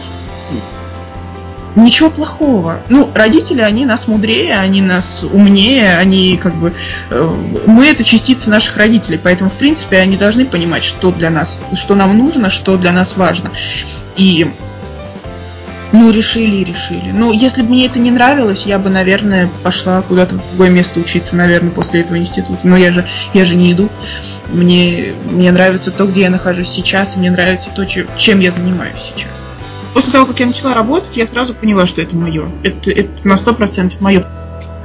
ничего 1.75 2.09
плохого. 2.09 2.81
Ну, 2.89 3.09
родители, 3.13 3.61
они 3.61 3.85
нас 3.85 4.07
мудрее, 4.07 4.57
они 4.57 4.81
нас 4.81 5.23
умнее, 5.23 5.95
они 5.97 6.37
как 6.37 6.55
бы... 6.55 6.73
Э, 7.09 7.35
мы 7.65 7.87
это 7.87 8.03
частицы 8.03 8.49
наших 8.49 8.77
родителей, 8.77 9.19
поэтому, 9.21 9.49
в 9.49 9.53
принципе, 9.53 9.97
они 9.97 10.17
должны 10.17 10.45
понимать, 10.45 10.83
что 10.83 11.11
для 11.11 11.29
нас, 11.29 11.61
что 11.73 11.95
нам 11.95 12.17
нужно, 12.17 12.49
что 12.49 12.77
для 12.77 12.91
нас 12.91 13.15
важно. 13.15 13.51
И 14.15 14.49
ну, 15.93 16.11
решили 16.11 16.57
и 16.57 16.63
решили. 16.63 17.11
Ну, 17.11 17.31
если 17.31 17.61
бы 17.61 17.69
мне 17.69 17.85
это 17.85 17.99
не 17.99 18.11
нравилось, 18.11 18.63
я 18.65 18.77
бы, 18.77 18.89
наверное, 18.89 19.49
пошла 19.63 20.01
куда-то 20.01 20.35
в 20.35 20.49
другое 20.49 20.69
место 20.69 20.99
учиться, 20.99 21.35
наверное, 21.35 21.71
после 21.71 22.01
этого 22.01 22.17
института. 22.17 22.59
Но 22.63 22.75
я 22.75 22.91
же, 22.91 23.07
я 23.33 23.45
же 23.45 23.55
не 23.55 23.71
иду. 23.71 23.89
Мне, 24.49 25.13
мне 25.29 25.51
нравится 25.51 25.91
то, 25.91 26.05
где 26.05 26.21
я 26.21 26.29
нахожусь 26.29 26.69
сейчас, 26.69 27.15
и 27.15 27.19
мне 27.19 27.31
нравится 27.31 27.69
то, 27.73 27.85
чем 27.85 28.39
я 28.39 28.51
занимаюсь 28.51 29.13
сейчас. 29.15 29.47
После 29.97 30.13
того, 30.13 30.27
как 30.27 30.39
я 30.39 30.45
начала 30.45 30.75
работать, 30.75 31.17
я 31.17 31.25
сразу 31.25 31.55
поняла, 31.55 31.87
что 31.87 32.03
это 32.03 32.15
мое. 32.15 32.51
Это, 32.61 32.91
это 32.91 33.27
на 33.27 33.35
сто 33.35 33.55
процентов 33.55 33.99
мое. 33.99 34.27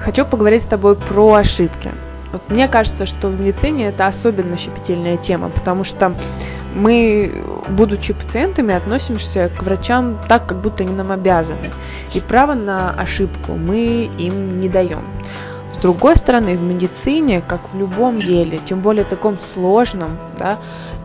Хочу 0.00 0.24
поговорить 0.24 0.62
с 0.62 0.64
тобой 0.64 0.96
про 0.96 1.34
ошибки. 1.34 1.90
Вот 2.32 2.48
мне 2.48 2.66
кажется, 2.66 3.04
что 3.04 3.28
в 3.28 3.38
медицине 3.38 3.88
это 3.88 4.06
особенно 4.06 4.56
щепетильная 4.56 5.18
тема, 5.18 5.50
потому 5.50 5.84
что 5.84 6.14
мы, 6.74 7.30
будучи 7.68 8.14
пациентами, 8.14 8.74
относимся 8.74 9.50
к 9.50 9.62
врачам 9.62 10.18
так, 10.30 10.46
как 10.46 10.62
будто 10.62 10.82
они 10.82 10.94
нам 10.94 11.12
обязаны. 11.12 11.70
И 12.14 12.20
право 12.20 12.54
на 12.54 12.88
ошибку 12.92 13.52
мы 13.52 14.10
им 14.16 14.60
не 14.60 14.70
даем. 14.70 15.04
С 15.74 15.76
другой 15.76 16.16
стороны, 16.16 16.56
в 16.56 16.62
медицине, 16.62 17.42
как 17.46 17.70
в 17.74 17.78
любом 17.78 18.22
деле, 18.22 18.60
тем 18.64 18.80
более 18.80 19.04
таком 19.04 19.38
сложном, 19.38 20.12
да, 20.38 20.56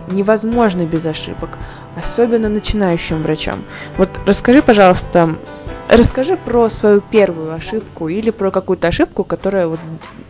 невозможно 0.10 0.84
без 0.86 1.06
ошибок 1.06 1.58
особенно 1.98 2.50
начинающим 2.50 3.22
врачам. 3.22 3.64
Вот 3.98 4.10
расскажи, 4.26 4.62
пожалуйста, 4.62 5.38
расскажи 5.90 6.38
про 6.38 6.70
свою 6.70 7.02
первую 7.02 7.54
ошибку 7.54 8.08
или 8.08 8.30
про 8.30 8.52
какую-то 8.52 8.88
ошибку, 8.88 9.24
которая 9.24 9.68
вот 9.68 9.80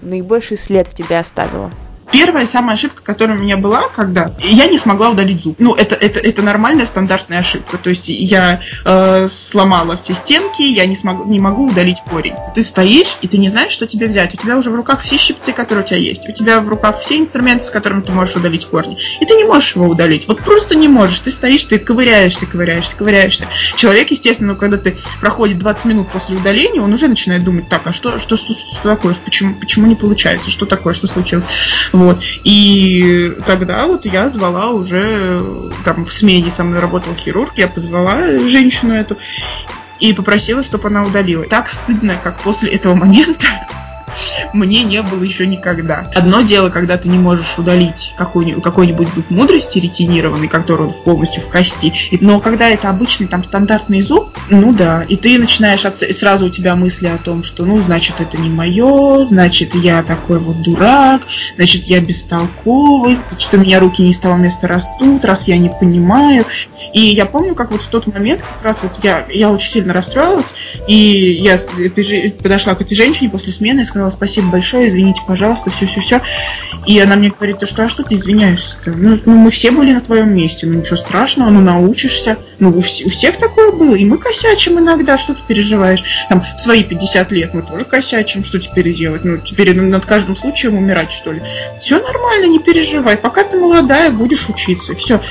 наибольший 0.01 0.57
след 0.57 0.87
в 0.87 0.93
тебе 0.93 1.19
оставила. 1.19 1.71
Первая 2.11 2.45
самая 2.45 2.75
ошибка, 2.75 3.01
которая 3.03 3.37
у 3.37 3.41
меня 3.41 3.57
была, 3.57 3.83
когда 3.89 4.31
я 4.39 4.67
не 4.67 4.77
смогла 4.77 5.09
удалить 5.09 5.43
зуб. 5.43 5.57
Ну, 5.59 5.75
это, 5.75 5.95
это, 5.95 6.19
это 6.19 6.41
нормальная 6.41 6.85
стандартная 6.85 7.39
ошибка. 7.39 7.77
То 7.77 7.89
есть 7.89 8.07
я 8.07 8.61
э, 8.85 9.27
сломала 9.29 9.97
все 9.97 10.13
стенки, 10.15 10.61
я 10.61 10.85
не, 10.85 10.95
смогу, 10.95 11.25
не 11.25 11.39
могу 11.39 11.67
удалить 11.67 11.97
корень. 12.09 12.35
Ты 12.55 12.63
стоишь, 12.63 13.17
и 13.21 13.27
ты 13.27 13.37
не 13.37 13.49
знаешь, 13.49 13.71
что 13.71 13.87
тебе 13.87 14.07
взять. 14.07 14.33
У 14.33 14.37
тебя 14.37 14.57
уже 14.57 14.71
в 14.71 14.75
руках 14.75 15.01
все 15.01 15.17
щипцы, 15.17 15.51
которые 15.51 15.83
у 15.83 15.87
тебя 15.87 15.97
есть. 15.97 16.27
У 16.29 16.31
тебя 16.31 16.61
в 16.61 16.69
руках 16.69 16.99
все 16.99 17.17
инструменты, 17.17 17.65
с 17.65 17.69
которыми 17.69 18.01
ты 18.01 18.11
можешь 18.13 18.35
удалить 18.35 18.65
корни. 18.65 18.97
И 19.19 19.25
ты 19.25 19.35
не 19.35 19.43
можешь 19.43 19.75
его 19.75 19.87
удалить. 19.87 20.27
Вот 20.27 20.39
просто 20.39 20.75
не 20.75 20.87
можешь. 20.87 21.19
Ты 21.19 21.31
стоишь, 21.31 21.63
ты 21.65 21.77
ковыряешься, 21.77 22.45
ковыряешься, 22.45 22.95
ковыряешься. 22.95 23.47
Человек, 23.75 24.11
естественно, 24.11 24.55
когда 24.55 24.77
ты 24.77 24.97
проходит 25.19 25.57
20 25.57 25.85
минут 25.85 26.07
после 26.07 26.37
удаления, 26.37 26.81
он 26.81 26.93
уже 26.93 27.07
начинает 27.09 27.43
думать, 27.43 27.67
так, 27.67 27.81
а 27.85 27.93
что, 27.93 28.19
что, 28.19 28.37
что, 28.37 28.53
что 28.53 28.81
такое? 28.83 29.13
Почему, 29.25 29.55
почему 29.55 29.87
не 29.87 29.95
получается? 29.95 30.49
Что 30.49 30.65
такое? 30.65 30.93
Что 30.93 31.07
случилось? 31.07 31.45
Вот. 31.97 32.21
И 32.43 33.35
тогда 33.47 33.87
вот 33.87 34.05
я 34.05 34.29
звала 34.29 34.69
уже, 34.69 35.43
там 35.83 36.05
в 36.05 36.13
смене 36.13 36.51
со 36.51 36.63
мной 36.63 36.79
работал 36.79 37.15
хирург, 37.15 37.53
я 37.55 37.67
позвала 37.67 38.37
женщину 38.47 38.93
эту 38.93 39.17
и 39.99 40.13
попросила, 40.13 40.61
чтобы 40.61 40.89
она 40.89 41.01
удалила. 41.01 41.45
Так 41.45 41.67
стыдно, 41.67 42.15
как 42.23 42.37
после 42.41 42.69
этого 42.69 42.93
момента 42.93 43.47
мне 44.53 44.83
не 44.83 45.01
было 45.01 45.23
еще 45.23 45.47
никогда. 45.47 46.09
Одно 46.15 46.41
дело, 46.41 46.69
когда 46.69 46.97
ты 46.97 47.09
не 47.09 47.17
можешь 47.17 47.57
удалить 47.57 48.13
какой-нибудь, 48.17 48.63
какой-нибудь 48.63 49.09
зуб 49.15 49.29
мудрости 49.29 49.79
ретинированный, 49.79 50.47
который 50.47 50.87
он 50.87 50.93
полностью 51.05 51.41
в 51.43 51.49
кости, 51.49 51.93
но 52.21 52.39
когда 52.39 52.69
это 52.69 52.89
обычный 52.89 53.27
там 53.27 53.43
стандартный 53.43 54.01
зуб, 54.01 54.29
ну 54.49 54.73
да, 54.73 55.03
и 55.07 55.15
ты 55.15 55.37
начинаешь, 55.37 55.83
и 55.85 56.13
сразу 56.13 56.47
у 56.47 56.49
тебя 56.49 56.75
мысли 56.75 57.07
о 57.07 57.17
том, 57.17 57.43
что 57.43 57.65
ну, 57.65 57.79
значит, 57.81 58.15
это 58.19 58.37
не 58.37 58.49
мое, 58.49 59.25
значит, 59.25 59.75
я 59.75 60.03
такой 60.03 60.39
вот 60.39 60.61
дурак, 60.61 61.21
значит, 61.55 61.83
я 61.83 61.99
бестолковый, 61.99 63.17
что 63.37 63.57
у 63.57 63.59
меня 63.59 63.79
руки 63.79 64.01
не 64.01 64.13
с 64.13 64.19
того 64.19 64.35
места 64.35 64.67
растут, 64.67 65.25
раз 65.25 65.47
я 65.47 65.57
не 65.57 65.69
понимаю. 65.69 66.45
И 66.93 67.01
я 67.01 67.25
помню, 67.25 67.55
как 67.55 67.71
вот 67.71 67.81
в 67.81 67.87
тот 67.87 68.07
момент, 68.07 68.41
как 68.41 68.63
раз 68.63 68.79
вот 68.83 69.03
я, 69.03 69.25
я 69.29 69.51
очень 69.51 69.71
сильно 69.71 69.93
расстроилась, 69.93 70.47
и 70.87 70.93
я 70.93 71.55
этой, 71.55 72.31
подошла 72.31 72.75
к 72.75 72.81
этой 72.81 72.95
женщине 72.95 73.29
после 73.29 73.53
смены 73.53 73.81
и 73.81 73.85
сказала, 73.85 74.06
спасибо 74.11 74.47
большое, 74.47 74.89
извините, 74.89 75.21
пожалуйста, 75.27 75.69
все-все-все. 75.69 76.21
И 76.85 76.99
она 76.99 77.17
мне 77.17 77.29
говорит, 77.29 77.67
что 77.67 77.83
а 77.83 77.89
что 77.89 78.03
ты 78.03 78.15
извиняешься-то? 78.15 78.91
Ну, 78.91 79.17
ну, 79.25 79.35
мы 79.35 79.51
все 79.51 79.71
были 79.71 79.91
на 79.91 79.99
твоем 79.99 80.33
месте, 80.33 80.65
ну 80.65 80.79
ничего 80.79 80.95
страшного, 80.95 81.49
ну 81.49 81.59
научишься. 81.59 82.37
Ну, 82.59 82.69
у, 82.69 82.77
у 82.77 82.81
всех 82.81 83.37
такое 83.37 83.71
было, 83.73 83.93
и 83.93 84.05
мы 84.05 84.17
косячим 84.17 84.79
иногда, 84.79 85.17
что 85.17 85.33
ты 85.33 85.41
переживаешь? 85.45 86.03
Там, 86.29 86.45
свои 86.57 86.83
50 86.83 87.31
лет 87.33 87.53
мы 87.53 87.61
тоже 87.61 87.83
косячим, 87.83 88.45
что 88.45 88.59
теперь 88.59 88.93
делать? 88.93 89.25
Ну, 89.25 89.37
теперь 89.37 89.75
над 89.75 90.05
каждым 90.05 90.37
случаем 90.37 90.75
умирать, 90.75 91.11
что 91.11 91.33
ли? 91.33 91.41
Все 91.79 92.01
нормально, 92.01 92.45
не 92.45 92.59
переживай, 92.59 93.17
пока 93.17 93.43
ты 93.43 93.57
молодая, 93.57 94.09
будешь 94.09 94.47
учиться, 94.49 94.95
все. 94.95 95.21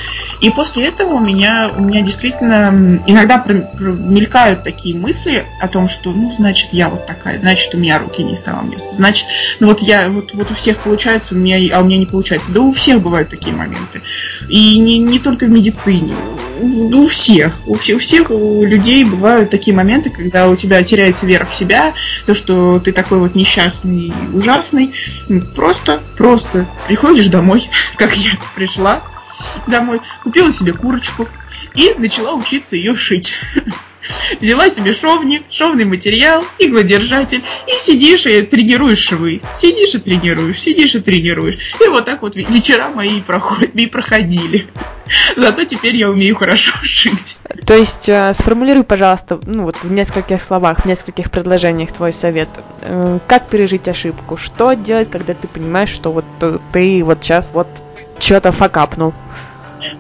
И 0.41 0.51
после 0.51 0.89
этого 0.89 1.15
у 1.15 1.21
меня, 1.21 1.71
у 1.75 1.81
меня 1.81 2.03
действительно 2.03 3.01
иногда 3.07 3.43
мелькают 3.47 4.63
такие 4.63 4.95
мысли 4.95 5.45
о 5.61 5.69
том, 5.69 5.89
что, 5.89 6.13
ну, 6.13 6.31
значит, 6.31 6.69
я 6.73 6.91
вот 6.91 7.07
такая, 7.07 7.39
значит, 7.39 7.75
у 7.75 7.79
меня 7.79 7.99
руки 7.99 8.23
не 8.23 8.35
с 8.35 8.43
того 8.57 8.71
места, 8.71 8.95
значит, 8.95 9.27
ну 9.61 9.69
вот 9.69 9.81
я, 9.81 10.09
вот, 10.09 10.33
вот 10.35 10.51
у 10.51 10.55
всех 10.55 10.79
получается, 10.79 11.35
у 11.35 11.39
меня, 11.39 11.59
а 11.77 11.81
у 11.81 11.85
меня 11.85 11.99
не 11.99 12.07
получается. 12.07 12.53
Да 12.53 12.61
у 12.61 12.73
всех 12.73 13.01
бывают 13.01 13.29
такие 13.29 13.55
моменты. 13.55 14.03
И 14.49 14.79
не, 14.79 14.99
не 14.99 15.19
только 15.19 15.47
в 15.47 15.51
медицине, 15.51 16.15
у, 16.61 17.03
у 17.03 17.07
всех, 17.07 17.55
у, 17.67 17.73
у 17.73 17.99
всех 17.99 18.31
у 18.31 18.65
людей 18.65 19.05
бывают 19.05 19.51
такие 19.51 19.77
моменты, 19.77 20.11
когда 20.11 20.49
у 20.49 20.57
тебя 20.57 20.83
теряется 20.83 21.27
вера 21.27 21.47
в 21.47 21.55
себя, 21.55 21.95
то, 22.25 22.35
что 22.35 22.81
ты 22.81 22.93
такой 22.93 23.19
вот 23.19 23.35
несчастный, 23.35 24.13
ужасный, 24.33 24.95
просто, 25.55 26.03
просто 26.17 26.67
приходишь 26.87 27.29
домой, 27.29 27.69
как 27.97 28.17
я 28.17 28.33
пришла, 28.55 29.03
домой, 29.67 30.01
купила 30.23 30.53
себе 30.53 30.73
курочку 30.73 31.29
и 31.75 31.95
начала 31.99 32.35
учиться 32.35 32.77
ее 32.77 32.97
шить. 32.97 33.35
Взяла 34.41 34.71
себе 34.71 34.93
шовник, 34.93 35.45
шовный 35.51 35.85
материал, 35.85 36.45
иглодержатель 36.59 37.43
и 37.67 37.73
сидишь 37.81 38.27
и 38.27 38.43
тренируешь 38.43 38.99
швы. 38.99 39.41
Сидишь 39.57 39.95
и 39.95 39.99
тренируешь, 39.99 40.61
сидишь 40.61 40.95
и 40.95 41.01
тренируешь. 41.01 41.59
И 41.85 41.89
вот 41.89 42.05
так 42.05 42.23
вот 42.23 42.37
вечера 42.37 42.89
мои 42.89 43.21
проходят, 43.21 43.75
и 43.75 43.87
проходили. 43.87 44.67
Зато 45.37 45.65
теперь 45.65 45.97
я 45.97 46.11
умею 46.11 46.37
хорошо 46.37 46.73
шить. 46.83 47.39
То 47.65 47.75
есть 47.75 48.09
э, 48.09 48.33
сформулируй, 48.35 48.85
пожалуйста, 48.85 49.39
ну 49.45 49.65
вот 49.65 49.77
в 49.83 49.91
нескольких 49.91 50.43
словах, 50.43 50.81
в 50.81 50.85
нескольких 50.87 51.31
предложениях 51.31 51.93
твой 51.93 52.13
совет. 52.13 52.49
Э, 52.83 53.19
как 53.27 53.49
пережить 53.49 53.89
ошибку? 53.89 54.37
Что 54.37 54.75
делать, 54.75 55.11
когда 55.11 55.35
ты 55.35 55.47
понимаешь, 55.49 55.91
что 55.91 56.13
вот 56.13 56.25
ты 56.73 57.05
вот 57.05 57.23
сейчас 57.23 57.53
вот 57.53 57.69
что-то 58.19 58.53
факапнул? 58.53 59.15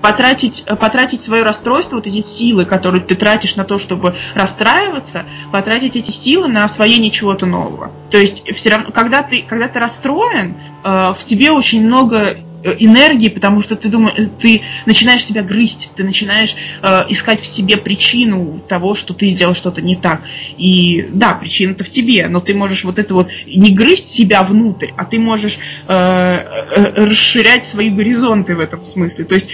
Потратить, 0.02 0.64
потратить 0.80 1.23
свое 1.23 1.42
расстройство, 1.42 1.97
вот 1.97 2.06
эти 2.06 2.23
силы, 2.23 2.64
которые 2.64 3.02
ты 3.02 3.14
тратишь 3.14 3.56
на 3.56 3.64
то, 3.64 3.78
чтобы 3.78 4.16
расстраиваться, 4.35 5.25
потратить 5.52 5.97
эти 5.97 6.11
силы 6.11 6.49
на 6.49 6.64
освоение 6.64 7.11
чего-то 7.11 7.47
нового. 7.47 7.90
То 8.11 8.18
есть 8.18 8.50
все 8.54 8.71
равно, 8.71 8.92
когда 8.92 9.23
ты, 9.23 9.42
когда 9.42 9.68
ты 9.68 9.78
расстроен, 9.78 10.56
э, 10.85 11.14
в 11.18 11.25
тебе 11.25 11.50
очень 11.50 11.85
много 11.85 12.37
Э, 12.37 12.46
энергии, 12.79 13.29
потому 13.29 13.63
что 13.63 13.77
ты 13.77 13.89
думаешь, 13.89 14.29
ты 14.41 14.63
начинаешь 14.87 15.25
себя 15.25 15.43
грызть, 15.43 15.91
ты 15.95 16.05
начинаешь 16.05 16.55
э, 16.83 17.05
искать 17.09 17.41
в 17.41 17.47
себе 17.47 17.77
причину 17.77 18.61
того, 18.69 18.95
что 18.95 19.15
ты 19.15 19.29
сделал 19.31 19.55
что-то 19.55 19.83
не 19.83 19.97
так. 19.97 20.23
И 20.59 21.09
да, 21.13 21.35
причина-то 21.35 21.85
в 21.85 21.91
тебе, 21.91 22.29
но 22.29 22.41
ты 22.41 22.55
можешь 22.55 22.85
вот 22.85 22.99
это 22.99 23.15
вот 23.15 23.31
не 23.47 23.73
грызть 23.73 24.11
себя 24.11 24.43
внутрь, 24.43 24.91
а 24.97 25.05
ты 25.05 25.19
можешь 25.19 25.59
э, 25.89 25.93
э, 25.95 27.05
расширять 27.05 27.65
свои 27.65 27.91
горизонты 27.91 28.57
в 28.57 28.61
этом 28.61 28.85
смысле. 28.85 29.25
То 29.25 29.35
есть 29.35 29.49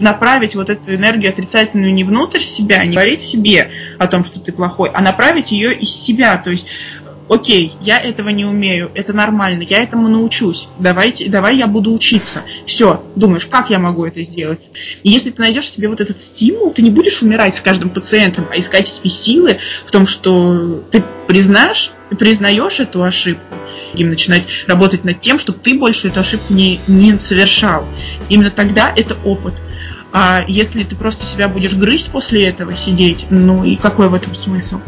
направить 0.00 0.54
вот 0.54 0.70
эту 0.70 0.94
энергию 0.94 1.30
отрицательную 1.30 1.92
не 1.92 2.04
внутрь 2.04 2.40
себя, 2.40 2.84
не 2.84 2.94
говорить 2.94 3.20
себе 3.20 3.70
о 3.98 4.06
том, 4.06 4.24
что 4.24 4.40
ты 4.40 4.52
плохой, 4.52 4.90
а 4.92 5.00
направить 5.00 5.52
ее 5.52 5.74
из 5.74 5.90
себя. 5.90 6.36
То 6.38 6.50
есть 6.50 6.66
окей, 7.28 7.74
я 7.80 8.00
этого 8.00 8.28
не 8.28 8.44
умею, 8.44 8.90
это 8.94 9.12
нормально, 9.12 9.62
я 9.62 9.82
этому 9.82 10.08
научусь, 10.08 10.68
давайте, 10.78 11.28
давай 11.28 11.56
я 11.56 11.66
буду 11.66 11.92
учиться. 11.92 12.42
Все, 12.64 13.04
думаешь, 13.16 13.46
как 13.46 13.70
я 13.70 13.78
могу 13.78 14.04
это 14.04 14.22
сделать? 14.22 14.60
И 15.02 15.10
если 15.10 15.30
ты 15.30 15.40
найдешь 15.40 15.70
себе 15.70 15.88
вот 15.88 16.00
этот 16.00 16.18
стимул, 16.18 16.72
ты 16.72 16.82
не 16.82 16.90
будешь 16.90 17.22
умирать 17.22 17.56
с 17.56 17.60
каждым 17.60 17.90
пациентом, 17.90 18.46
а 18.52 18.58
искать 18.58 18.86
себе 18.86 19.10
силы 19.10 19.58
в 19.84 19.90
том, 19.90 20.06
что 20.06 20.84
ты 20.90 21.04
признаешь, 21.26 21.92
признаешь 22.18 22.80
эту 22.80 23.02
ошибку, 23.02 23.54
и 23.94 24.04
начинать 24.04 24.44
работать 24.66 25.04
над 25.04 25.20
тем, 25.20 25.38
чтобы 25.38 25.58
ты 25.58 25.78
больше 25.78 26.08
эту 26.08 26.20
ошибку 26.20 26.52
не, 26.52 26.80
не 26.86 27.18
совершал. 27.18 27.86
Именно 28.28 28.50
тогда 28.50 28.92
это 28.94 29.16
опыт. 29.24 29.54
А 30.12 30.44
если 30.46 30.82
ты 30.82 30.96
просто 30.96 31.26
себя 31.26 31.48
будешь 31.48 31.74
грызть 31.74 32.10
после 32.10 32.46
этого, 32.46 32.74
сидеть, 32.76 33.26
ну 33.30 33.64
и 33.64 33.76
какой 33.76 34.08
в 34.08 34.14
этом 34.14 34.34
смысл? 34.34 34.80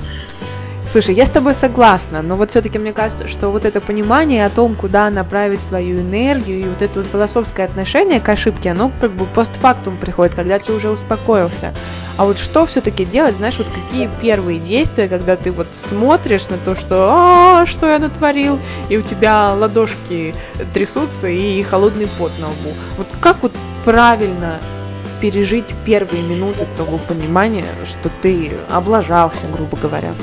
Слушай, 0.90 1.16
я 1.16 1.26
с 1.26 1.30
тобой 1.30 1.54
согласна, 1.54 2.23
но 2.23 2.35
вот 2.35 2.50
все-таки 2.50 2.78
мне 2.78 2.95
кажется, 2.95 3.28
что 3.28 3.50
вот 3.50 3.66
это 3.66 3.78
понимание 3.78 4.47
о 4.47 4.50
том, 4.50 4.75
куда 4.75 5.11
направить 5.11 5.61
свою 5.61 6.00
энергию 6.00 6.61
и 6.61 6.64
вот 6.64 6.80
это 6.80 7.00
вот 7.00 7.09
философское 7.09 7.64
отношение 7.64 8.21
к 8.21 8.28
ошибке, 8.30 8.71
оно 8.71 8.90
как 8.99 9.11
бы 9.11 9.26
постфактум 9.26 9.99
приходит, 9.99 10.35
когда 10.35 10.59
ты 10.59 10.73
уже 10.73 10.88
успокоился. 10.88 11.75
А 12.16 12.25
вот 12.25 12.38
что 12.38 12.64
все-таки 12.64 13.04
делать, 13.04 13.37
знаешь, 13.37 13.59
вот 13.59 13.66
какие 13.66 14.09
первые 14.23 14.61
действия, 14.61 15.09
когда 15.09 15.37
ты 15.37 15.52
вот 15.52 15.66
смотришь 15.75 16.49
на 16.49 16.57
то, 16.57 16.75
что 16.75 17.11
а, 17.12 17.66
что 17.66 17.87
я 17.87 17.99
натворил, 17.99 18.59
и 18.88 18.97
у 18.97 19.02
тебя 19.02 19.52
ладошки 19.52 20.35
трясутся 20.73 21.26
и 21.26 21.61
холодный 21.64 22.09
пот 22.18 22.33
на 22.40 22.47
лбу. 22.47 22.73
Вот 22.97 23.09
как 23.21 23.42
вот 23.42 23.52
правильно 23.85 24.59
пережить 25.21 25.66
первые 25.85 26.23
минуты 26.23 26.66
того 26.78 26.97
понимания, 26.97 27.66
что 27.85 28.11
ты 28.23 28.52
облажался, 28.71 29.47
грубо 29.49 29.76
говоря? 29.76 30.14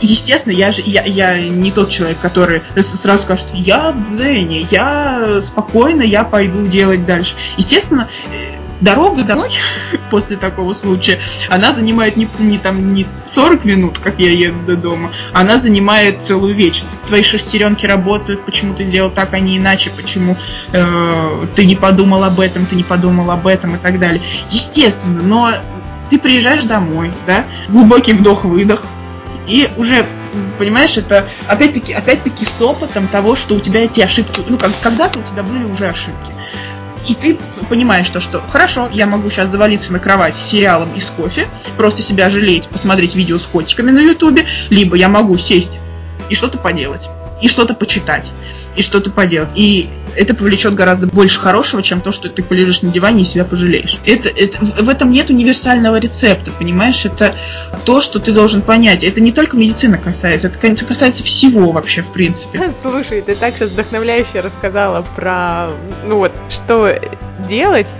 Естественно, 0.00 0.52
я 0.52 0.72
же 0.72 0.82
я, 0.84 1.04
я 1.04 1.40
не 1.40 1.70
тот 1.70 1.90
человек, 1.90 2.18
который 2.20 2.62
сразу 2.80 3.22
скажет, 3.22 3.46
я 3.52 3.92
в 3.92 4.04
дзене, 4.04 4.66
я 4.70 5.40
спокойно, 5.40 6.02
я 6.02 6.24
пойду 6.24 6.66
делать 6.66 7.06
дальше. 7.06 7.34
Естественно, 7.56 8.08
э, 8.32 8.56
дорога 8.80 9.22
домой 9.22 9.50
после 10.10 10.36
такого 10.36 10.72
случая, 10.72 11.20
она 11.48 11.72
занимает 11.72 12.16
не, 12.16 12.28
не, 12.38 12.58
там, 12.58 12.94
не 12.94 13.06
40 13.26 13.64
минут, 13.64 13.98
как 13.98 14.18
я 14.20 14.30
еду 14.30 14.58
до 14.66 14.76
дома, 14.76 15.12
она 15.32 15.58
занимает 15.58 16.22
целую 16.22 16.54
вечность. 16.54 17.00
Твои 17.06 17.22
шестеренки 17.22 17.86
работают, 17.86 18.44
почему 18.44 18.74
ты 18.74 18.84
сделал 18.84 19.10
так, 19.10 19.32
а 19.32 19.40
не 19.40 19.58
иначе, 19.58 19.90
почему 19.90 20.36
э, 20.72 21.46
ты 21.54 21.64
не 21.64 21.76
подумал 21.76 22.24
об 22.24 22.40
этом, 22.40 22.66
ты 22.66 22.74
не 22.74 22.84
подумал 22.84 23.30
об 23.30 23.46
этом 23.46 23.76
и 23.76 23.78
так 23.78 23.98
далее. 23.98 24.22
Естественно, 24.50 25.22
но 25.22 25.52
ты 26.10 26.18
приезжаешь 26.18 26.64
домой, 26.64 27.12
да, 27.26 27.46
глубокий 27.68 28.12
вдох-выдох, 28.12 28.84
и 29.46 29.70
уже 29.76 30.06
понимаешь, 30.58 30.96
это 30.96 31.28
опять-таки, 31.46 31.92
опять-таки 31.92 32.44
с 32.44 32.60
опытом 32.60 33.08
того, 33.08 33.36
что 33.36 33.54
у 33.54 33.60
тебя 33.60 33.84
эти 33.84 34.00
ошибки, 34.00 34.40
ну, 34.48 34.58
как, 34.58 34.72
когда-то 34.82 35.18
у 35.18 35.22
тебя 35.22 35.42
были 35.42 35.64
уже 35.64 35.88
ошибки. 35.88 36.32
И 37.08 37.14
ты 37.14 37.38
понимаешь 37.68 38.08
то, 38.08 38.18
что 38.18 38.42
хорошо, 38.48 38.88
я 38.92 39.06
могу 39.06 39.30
сейчас 39.30 39.48
завалиться 39.48 39.92
на 39.92 40.00
кровать 40.00 40.34
сериалом 40.36 40.92
из 40.94 41.06
кофе, 41.06 41.46
просто 41.76 42.02
себя 42.02 42.30
жалеть, 42.30 42.66
посмотреть 42.68 43.14
видео 43.14 43.38
с 43.38 43.46
котиками 43.46 43.92
на 43.92 44.00
ютубе, 44.00 44.46
либо 44.70 44.96
я 44.96 45.08
могу 45.08 45.38
сесть 45.38 45.78
и 46.28 46.34
что-то 46.34 46.58
поделать, 46.58 47.08
и 47.40 47.48
что-то 47.48 47.74
почитать 47.74 48.32
и 48.76 48.82
что-то 48.82 49.10
поделать. 49.10 49.50
И 49.54 49.88
это 50.16 50.34
повлечет 50.34 50.74
гораздо 50.74 51.06
больше 51.06 51.38
хорошего, 51.38 51.82
чем 51.82 52.00
то, 52.00 52.12
что 52.12 52.28
ты 52.28 52.42
полежишь 52.42 52.82
на 52.82 52.90
диване 52.90 53.22
и 53.22 53.24
себя 53.24 53.44
пожалеешь. 53.44 53.98
Это, 54.04 54.28
это, 54.28 54.58
в 54.64 54.88
этом 54.88 55.10
нет 55.10 55.30
универсального 55.30 55.96
рецепта, 55.96 56.50
понимаешь? 56.52 57.04
Это 57.04 57.34
то, 57.84 58.00
что 58.00 58.18
ты 58.18 58.32
должен 58.32 58.62
понять. 58.62 59.04
Это 59.04 59.20
не 59.20 59.32
только 59.32 59.56
медицина 59.56 59.98
касается, 59.98 60.48
это 60.48 60.84
касается 60.84 61.24
всего 61.24 61.72
вообще, 61.72 62.02
в 62.02 62.12
принципе. 62.12 62.72
Слушай, 62.82 63.22
ты 63.22 63.34
так 63.34 63.56
сейчас 63.56 63.70
вдохновляюще 63.70 64.40
рассказала 64.40 65.04
про, 65.16 65.68
ну 66.06 66.18
вот, 66.18 66.32
что 66.48 66.98
делать, 67.46 67.92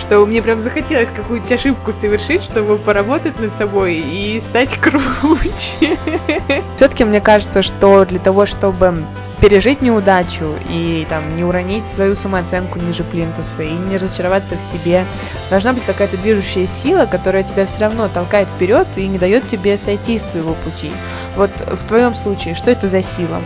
что 0.00 0.24
мне 0.26 0.42
прям 0.42 0.60
захотелось 0.60 1.10
какую-то 1.10 1.54
ошибку 1.54 1.92
совершить, 1.92 2.42
чтобы 2.42 2.76
поработать 2.76 3.38
над 3.38 3.52
собой 3.52 3.96
и 3.96 4.40
стать 4.40 4.74
круче. 4.78 5.98
Все-таки 6.76 7.04
мне 7.04 7.20
кажется, 7.20 7.62
что 7.62 8.04
для 8.04 8.18
того, 8.18 8.46
чтобы 8.46 9.04
пережить 9.42 9.82
неудачу 9.82 10.56
и 10.68 11.04
там 11.08 11.34
не 11.34 11.42
уронить 11.42 11.84
свою 11.88 12.14
самооценку 12.14 12.78
ниже 12.78 13.02
плинтуса 13.02 13.64
и 13.64 13.72
не 13.72 13.96
разочароваться 13.96 14.56
в 14.56 14.62
себе. 14.62 15.04
Должна 15.50 15.72
быть 15.72 15.82
какая-то 15.82 16.16
движущая 16.16 16.68
сила, 16.68 17.06
которая 17.06 17.42
тебя 17.42 17.66
все 17.66 17.80
равно 17.80 18.08
толкает 18.08 18.48
вперед 18.48 18.86
и 18.94 19.08
не 19.08 19.18
дает 19.18 19.48
тебе 19.48 19.76
сойти 19.76 20.18
с 20.18 20.22
твоего 20.22 20.54
пути. 20.54 20.92
Вот 21.34 21.50
в 21.60 21.84
твоем 21.88 22.14
случае, 22.14 22.54
что 22.54 22.70
это 22.70 22.88
за 22.88 23.02
сила? 23.02 23.42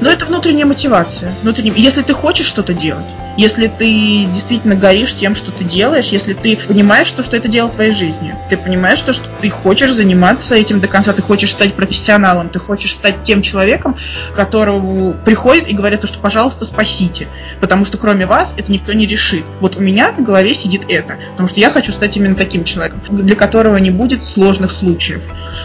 Но 0.00 0.10
это 0.10 0.26
внутренняя 0.26 0.66
мотивация. 0.66 1.32
Внутренняя... 1.40 1.74
Если 1.76 2.02
ты 2.02 2.12
хочешь 2.12 2.46
что-то 2.46 2.74
делать, 2.74 3.06
если 3.36 3.66
ты 3.66 4.24
действительно 4.26 4.74
горишь 4.74 5.14
тем, 5.14 5.34
что 5.34 5.52
ты 5.52 5.64
делаешь, 5.64 6.06
если 6.06 6.32
ты 6.32 6.56
понимаешь, 6.56 7.08
что, 7.08 7.22
что 7.22 7.36
это 7.36 7.48
дело 7.48 7.68
твоей 7.68 7.92
жизни, 7.92 8.34
ты 8.48 8.56
понимаешь, 8.56 8.98
что, 8.98 9.12
что 9.12 9.28
ты 9.40 9.50
хочешь 9.50 9.92
заниматься 9.92 10.54
этим 10.54 10.80
до 10.80 10.88
конца, 10.88 11.12
ты 11.12 11.22
хочешь 11.22 11.52
стать 11.52 11.74
профессионалом, 11.74 12.48
ты 12.48 12.58
хочешь 12.58 12.94
стать 12.94 13.22
тем 13.22 13.42
человеком, 13.42 13.96
которому 14.34 15.14
приходит 15.24 15.68
и 15.68 15.74
говорят, 15.74 16.06
что, 16.06 16.18
пожалуйста, 16.18 16.64
спасите, 16.64 17.28
потому 17.60 17.84
что 17.84 17.98
кроме 17.98 18.26
вас 18.26 18.54
это 18.56 18.72
никто 18.72 18.92
не 18.92 19.06
решит. 19.06 19.44
Вот 19.60 19.76
у 19.76 19.80
меня 19.80 20.12
в 20.12 20.22
голове 20.22 20.54
сидит 20.54 20.82
это, 20.88 21.16
потому 21.32 21.48
что 21.48 21.60
я 21.60 21.70
хочу 21.70 21.92
стать 21.92 22.16
именно 22.16 22.34
таким 22.34 22.64
человеком, 22.64 23.00
для 23.10 23.36
которого 23.36 23.76
не 23.76 23.90
будет 23.90 24.22
сложных 24.22 24.72
случаев, 24.72 25.22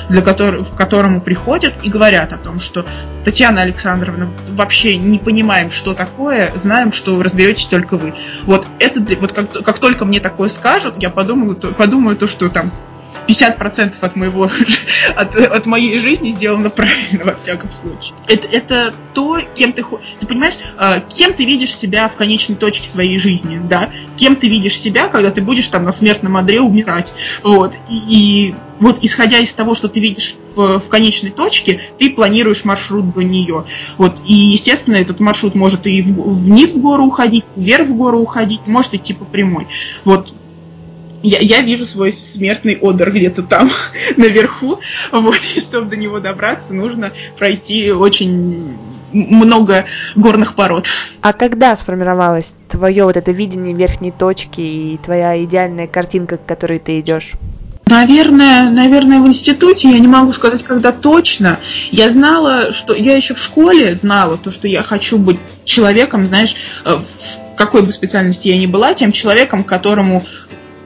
для 0.09 0.21
которого, 0.21 0.63
к 0.63 0.75
которому 0.75 1.21
приходят 1.21 1.73
и 1.83 1.89
говорят 1.89 2.33
о 2.33 2.37
том, 2.37 2.59
что 2.59 2.85
Татьяна 3.23 3.61
Александровна, 3.61 4.31
вообще 4.49 4.97
не 4.97 5.19
понимаем, 5.19 5.71
что 5.71 5.93
такое, 5.93 6.51
знаем, 6.55 6.91
что 6.91 7.21
разберетесь 7.21 7.65
только 7.65 7.97
вы. 7.97 8.13
Вот 8.43 8.67
это, 8.79 9.01
вот 9.17 9.31
как, 9.31 9.51
как 9.51 9.79
только 9.79 10.05
мне 10.05 10.19
такое 10.19 10.49
скажут, 10.49 10.95
я 11.01 11.09
подумаю, 11.09 11.55
то, 11.55 11.71
подумаю 11.71 12.17
то, 12.17 12.27
что 12.27 12.49
там 12.49 12.71
50% 13.27 13.95
от 14.01 14.15
моего 14.15 14.49
от, 15.15 15.35
от 15.35 15.65
моей 15.65 15.99
жизни 15.99 16.31
сделано 16.31 16.69
правильно 16.69 17.25
во 17.25 17.35
всяком 17.35 17.71
случае. 17.71 18.13
Это, 18.27 18.47
это 18.47 18.93
то, 19.13 19.39
кем 19.55 19.73
ты 19.73 19.83
ты 20.19 20.27
понимаешь, 20.27 20.55
а, 20.77 20.99
кем 20.99 21.33
ты 21.33 21.45
видишь 21.45 21.75
себя 21.75 22.07
в 22.07 22.15
конечной 22.15 22.55
точке 22.55 22.87
своей 22.87 23.17
жизни, 23.17 23.59
да? 23.63 23.89
Кем 24.17 24.35
ты 24.35 24.47
видишь 24.47 24.79
себя, 24.79 25.07
когда 25.07 25.31
ты 25.31 25.41
будешь 25.41 25.67
там 25.67 25.83
на 25.83 25.93
смертном 25.93 26.37
одре 26.37 26.61
умирать, 26.61 27.13
вот? 27.43 27.73
И, 27.89 27.95
и 28.07 28.55
вот 28.81 28.97
исходя 29.03 29.37
из 29.37 29.53
того, 29.53 29.75
что 29.75 29.87
ты 29.87 29.99
видишь 29.99 30.35
в, 30.55 30.79
в 30.79 30.87
конечной 30.87 31.29
точке, 31.29 31.79
ты 31.99 32.09
планируешь 32.09 32.65
маршрут 32.65 33.13
до 33.13 33.21
нее. 33.21 33.65
Вот, 33.97 34.21
и, 34.25 34.33
естественно, 34.33 34.95
этот 34.95 35.19
маршрут 35.19 35.53
может 35.53 35.85
и 35.85 36.01
вниз 36.01 36.73
в 36.73 36.81
гору 36.81 37.05
уходить, 37.05 37.45
вверх 37.55 37.87
в 37.87 37.95
гору 37.95 38.19
уходить, 38.19 38.61
может 38.65 38.95
идти 38.95 39.13
по 39.13 39.23
прямой. 39.23 39.67
Вот 40.03 40.33
я, 41.23 41.39
я 41.39 41.61
вижу 41.61 41.85
свой 41.85 42.11
смертный 42.11 42.77
одер 42.81 43.11
где-то 43.11 43.43
там 43.43 43.69
наверху, 44.17 44.79
вот, 45.11 45.37
и 45.55 45.59
чтобы 45.59 45.89
до 45.89 45.97
него 45.97 46.19
добраться, 46.19 46.73
нужно 46.73 47.11
пройти 47.37 47.91
очень 47.91 48.75
много 49.13 49.85
горных 50.15 50.55
пород. 50.55 50.87
А 51.21 51.33
когда 51.33 51.75
сформировалось 51.75 52.55
твое 52.69 53.03
вот 53.03 53.17
это 53.17 53.31
видение 53.31 53.73
верхней 53.73 54.11
точки 54.11 54.61
и 54.61 54.99
твоя 55.03 55.43
идеальная 55.43 55.87
картинка, 55.87 56.37
к 56.37 56.45
которой 56.45 56.79
ты 56.79 56.99
идешь? 56.99 57.33
Наверное, 57.85 58.69
наверное, 58.69 59.19
в 59.19 59.27
институте, 59.27 59.89
я 59.89 59.99
не 59.99 60.07
могу 60.07 60.31
сказать, 60.31 60.63
когда 60.63 60.93
точно. 60.93 61.59
Я 61.91 62.07
знала, 62.07 62.71
что 62.71 62.93
я 62.93 63.17
еще 63.17 63.33
в 63.33 63.39
школе 63.39 63.95
знала 63.95 64.37
то, 64.37 64.49
что 64.49 64.67
я 64.69 64.81
хочу 64.81 65.17
быть 65.17 65.39
человеком, 65.65 66.25
знаешь, 66.25 66.55
э, 66.85 66.93
в 66.93 67.57
какой 67.57 67.81
бы 67.81 67.91
специальности 67.91 68.47
я 68.47 68.57
ни 68.57 68.65
была, 68.65 68.93
тем 68.93 69.11
человеком, 69.11 69.65
которому 69.65 70.23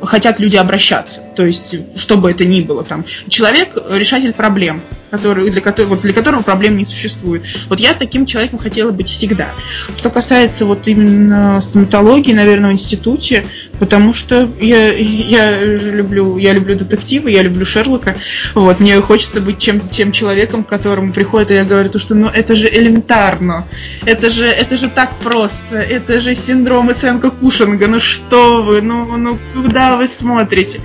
хотят 0.02 0.40
люди 0.40 0.56
обращаться. 0.56 1.22
То 1.36 1.46
есть, 1.46 1.76
что 1.98 2.18
бы 2.18 2.32
это 2.32 2.46
ни 2.46 2.62
было 2.62 2.84
там. 2.84 3.06
Человек– 3.28 3.78
решатель 3.90 4.34
проблем, 4.34 4.82
который, 5.12 5.50
для, 5.50 5.62
которого, 5.62 5.98
для 5.98 6.14
которого 6.14 6.42
проблем 6.42 6.78
не 6.78 6.86
существует. 6.86 7.44
Вот 7.70 7.80
я 7.80 7.94
таким 7.94 8.26
человеком 8.26 8.60
хотела 8.60 8.92
быть 8.92 9.10
всегда. 9.10 9.50
Что 9.98 10.10
касается 10.10 10.66
вот 10.66 10.88
именно 10.88 11.60
стоматологии, 11.62 12.34
наверное, 12.34 12.72
в 12.72 12.74
институте, 12.74 13.46
потому 13.80 14.14
что 14.14 14.50
я, 14.60 14.94
я 14.94 15.64
люблю, 15.64 16.38
я 16.38 16.54
люблю 16.54 16.76
детективы, 16.76 17.32
я 17.32 17.44
люблю 17.44 17.66
Шерлока. 17.66 18.16
Вот, 18.54 18.80
мне 18.80 19.00
хочется 19.02 19.42
быть 19.42 19.60
чем, 19.60 19.82
тем 19.90 20.12
человеком, 20.12 20.64
к 20.64 20.70
которому 20.70 21.12
приходит, 21.12 21.52
и 21.52 21.56
я 21.56 21.66
говорю, 21.66 21.90
то, 21.90 22.00
что 22.00 22.16
ну 22.16 22.28
это 22.28 22.56
же 22.56 22.68
элементарно, 22.68 23.68
это 24.06 24.30
же, 24.30 24.46
это 24.46 24.78
же 24.78 24.90
так 24.90 25.16
просто, 25.20 25.78
это 25.78 26.22
же 26.22 26.36
синдром 26.36 26.90
оценка 26.90 27.32
Кушинга, 27.32 27.88
ну 27.88 28.00
что 28.00 28.64
вы, 28.64 28.82
ну, 28.82 29.18
ну 29.18 29.38
куда 29.54 29.98
вы 29.98 30.08
смотрите? 30.08 30.80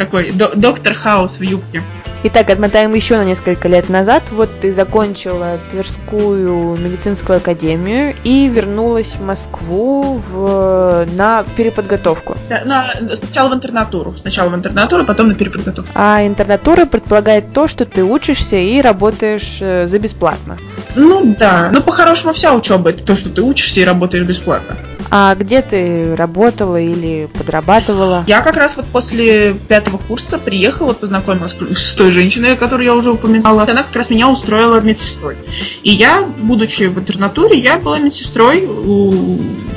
Такой 0.00 0.32
доктор 0.32 0.94
Хаус 0.94 1.40
в 1.40 1.42
юбке. 1.42 1.82
Итак, 2.22 2.48
отмотаем 2.48 2.94
еще 2.94 3.18
на 3.18 3.24
несколько 3.24 3.68
лет 3.68 3.90
назад. 3.90 4.22
Вот 4.30 4.48
ты 4.58 4.72
закончила 4.72 5.60
Тверскую 5.70 6.74
медицинскую 6.78 7.36
академию 7.36 8.14
и 8.24 8.48
вернулась 8.48 9.12
в 9.12 9.22
Москву 9.22 10.22
в... 10.30 11.06
на 11.12 11.44
переподготовку. 11.54 12.34
Да, 12.48 12.62
на... 12.64 13.14
Сначала 13.14 13.50
в 13.50 13.54
интернатуру. 13.54 14.16
Сначала 14.16 14.48
в 14.48 14.54
интернатуру, 14.54 15.04
потом 15.04 15.28
на 15.28 15.34
переподготовку. 15.34 15.92
А 15.94 16.26
интернатура 16.26 16.86
предполагает 16.86 17.52
то, 17.52 17.68
что 17.68 17.84
ты 17.84 18.02
учишься 18.02 18.56
и 18.56 18.80
работаешь 18.80 19.58
э, 19.60 19.86
за 19.86 19.98
бесплатно. 19.98 20.56
Ну 20.96 21.36
да, 21.38 21.68
ну 21.70 21.82
по-хорошему 21.82 22.32
вся 22.32 22.54
учеба 22.54 22.88
это 22.88 23.04
то, 23.04 23.16
что 23.16 23.28
ты 23.28 23.42
учишься 23.42 23.80
и 23.80 23.84
работаешь 23.84 24.24
бесплатно. 24.24 24.78
А 25.12 25.34
где 25.34 25.60
ты 25.60 26.14
работала 26.14 26.80
или 26.80 27.28
подрабатывала? 27.36 28.24
Я 28.28 28.42
как 28.42 28.56
раз 28.56 28.76
вот 28.76 28.86
после 28.86 29.54
пятого 29.90 29.98
курса 29.98 30.38
приехала, 30.38 30.92
познакомилась 30.92 31.56
с 31.74 31.94
той 31.94 32.10
женщиной, 32.10 32.56
которую 32.56 32.86
я 32.86 32.94
уже 32.94 33.10
упоминала. 33.10 33.62
Она 33.62 33.82
как 33.82 33.94
раз 33.96 34.10
меня 34.10 34.28
устроила 34.28 34.80
медсестрой. 34.80 35.36
И 35.82 35.90
я, 35.90 36.22
будучи 36.22 36.84
в 36.84 36.98
интернатуре, 36.98 37.58
я 37.58 37.78
была 37.78 37.98
медсестрой, 37.98 38.68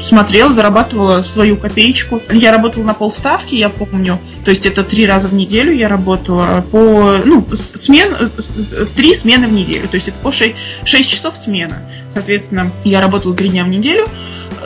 смотрела, 0.02 0.54
зарабатывала 0.54 1.24
свою 1.24 1.58
копеечку. 1.58 2.22
Я 2.32 2.52
работала 2.52 2.84
на 2.84 2.94
полставки, 2.94 3.56
я 3.56 3.70
помню. 3.70 4.20
То 4.44 4.52
есть 4.52 4.66
это 4.66 4.84
три 4.84 5.06
раза 5.08 5.28
в 5.28 5.34
неделю 5.34 5.72
я 5.72 5.88
работала 5.88 6.66
по, 6.70 7.16
ну, 7.24 7.46
смен, 7.54 8.32
три 8.96 9.14
смены 9.14 9.48
в 9.48 9.54
неделю. 9.54 9.88
То 9.88 9.96
есть 9.96 10.08
это 10.10 10.18
по 10.20 10.32
6, 10.32 10.54
6 10.84 11.10
часов 11.10 11.38
смена. 11.38 11.84
Соответственно, 12.10 12.72
я 12.84 13.02
работала 13.02 13.36
три 13.36 13.50
дня 13.50 13.64
в 13.64 13.70
неделю 13.70 14.08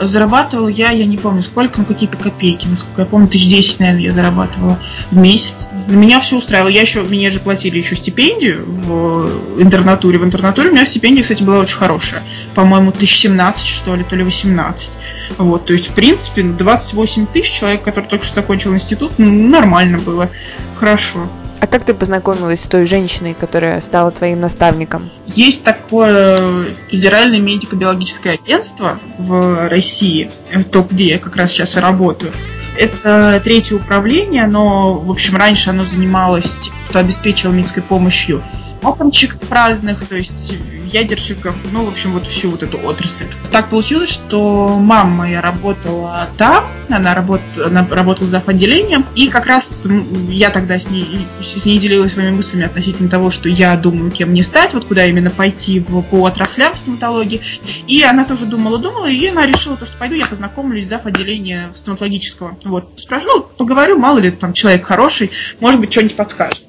зарабатывала 0.00 0.68
я, 0.68 0.90
я 0.90 1.06
не 1.06 1.16
помню 1.16 1.42
сколько, 1.42 1.80
ну 1.80 1.84
какие-то 1.84 2.16
копейки, 2.16 2.66
насколько 2.66 3.02
я 3.02 3.06
помню, 3.06 3.28
тысяч 3.28 3.48
десять, 3.48 3.80
наверное, 3.80 4.02
я 4.02 4.12
зарабатывала 4.12 4.78
в 5.10 5.16
месяц. 5.16 5.68
Меня 5.88 6.20
все 6.20 6.36
устраивало. 6.36 6.68
Я 6.68 6.82
еще, 6.82 7.02
мне 7.02 7.30
же 7.30 7.40
платили 7.40 7.78
еще 7.78 7.96
стипендию 7.96 8.64
в 8.66 9.62
интернатуре. 9.62 10.18
В 10.18 10.24
интернатуре 10.24 10.70
у 10.70 10.72
меня 10.72 10.86
стипендия, 10.86 11.22
кстати, 11.22 11.42
была 11.42 11.60
очень 11.60 11.76
хорошая. 11.76 12.22
По-моему, 12.54 12.92
тысяч 12.92 13.20
семнадцать, 13.20 13.66
что 13.66 13.94
ли, 13.94 14.04
то 14.04 14.16
ли 14.16 14.24
восемнадцать. 14.24 14.92
Вот, 15.36 15.66
то 15.66 15.72
есть, 15.72 15.90
в 15.90 15.94
принципе, 15.94 16.42
28 16.42 17.26
тысяч 17.26 17.50
человек, 17.50 17.82
который 17.82 18.06
только 18.06 18.24
что 18.24 18.36
закончил 18.36 18.74
институт, 18.74 19.12
ну, 19.18 19.30
нормально 19.30 19.67
было, 19.98 20.28
хорошо. 20.76 21.28
А 21.60 21.66
как 21.66 21.84
ты 21.84 21.92
познакомилась 21.92 22.60
с 22.60 22.66
той 22.66 22.86
женщиной, 22.86 23.34
которая 23.38 23.80
стала 23.80 24.12
твоим 24.12 24.40
наставником? 24.40 25.10
Есть 25.26 25.64
такое 25.64 26.66
федеральное 26.88 27.40
медико-биологическое 27.40 28.34
агентство 28.34 28.98
в 29.18 29.68
России, 29.68 30.30
то, 30.70 30.86
где 30.88 31.08
я 31.08 31.18
как 31.18 31.34
раз 31.36 31.50
сейчас 31.50 31.74
и 31.76 31.80
работаю. 31.80 32.32
Это 32.76 33.40
третье 33.42 33.74
управление, 33.74 34.46
но, 34.46 34.94
в 34.94 35.10
общем, 35.10 35.36
раньше 35.36 35.70
оно 35.70 35.84
занималось, 35.84 36.70
что 36.88 37.00
обеспечивало 37.00 37.54
медицинской 37.54 37.82
помощью 37.82 38.42
атомщиков 38.82 39.40
разных, 39.50 40.06
то 40.06 40.14
есть 40.14 40.52
ядерщиков, 40.92 41.54
ну, 41.72 41.84
в 41.84 41.88
общем, 41.88 42.12
вот 42.12 42.26
всю 42.26 42.50
вот 42.50 42.62
эту 42.62 42.78
отрасль. 42.78 43.26
Так 43.50 43.70
получилось, 43.70 44.10
что 44.10 44.76
мама 44.78 45.10
моя 45.10 45.40
работала 45.40 46.28
там, 46.36 46.66
она, 46.88 47.14
работ, 47.14 47.40
она 47.62 47.86
работала 47.90 48.28
за 48.28 48.42
отделением, 48.44 49.06
и 49.14 49.28
как 49.28 49.46
раз 49.46 49.86
я 50.28 50.50
тогда 50.50 50.78
с 50.78 50.88
ней, 50.88 51.26
с 51.42 51.64
ней 51.64 51.78
делилась 51.78 52.12
своими 52.12 52.34
мыслями 52.34 52.64
относительно 52.64 53.08
того, 53.08 53.30
что 53.30 53.48
я 53.48 53.76
думаю, 53.76 54.10
кем 54.10 54.30
мне 54.30 54.42
стать, 54.42 54.74
вот 54.74 54.84
куда 54.86 55.04
именно 55.06 55.30
пойти 55.30 55.80
в, 55.80 56.02
по 56.02 56.26
отраслям 56.26 56.74
в 56.74 56.78
стоматологии. 56.78 57.40
И 57.86 58.02
она 58.02 58.24
тоже 58.24 58.46
думала-думала, 58.46 59.06
и 59.06 59.26
она 59.26 59.46
решила, 59.46 59.76
то, 59.76 59.84
что 59.84 59.96
пойду 59.96 60.14
я 60.14 60.26
познакомлюсь 60.26 60.86
за 60.86 60.96
отделение 60.96 61.70
стоматологического. 61.74 62.58
Вот, 62.64 62.92
спрашиваю, 62.96 63.38
ну, 63.38 63.42
поговорю, 63.56 63.98
мало 63.98 64.18
ли, 64.18 64.30
там 64.30 64.52
человек 64.52 64.86
хороший, 64.86 65.30
может 65.60 65.80
быть, 65.80 65.92
что-нибудь 65.92 66.16
подскажет. 66.16 66.64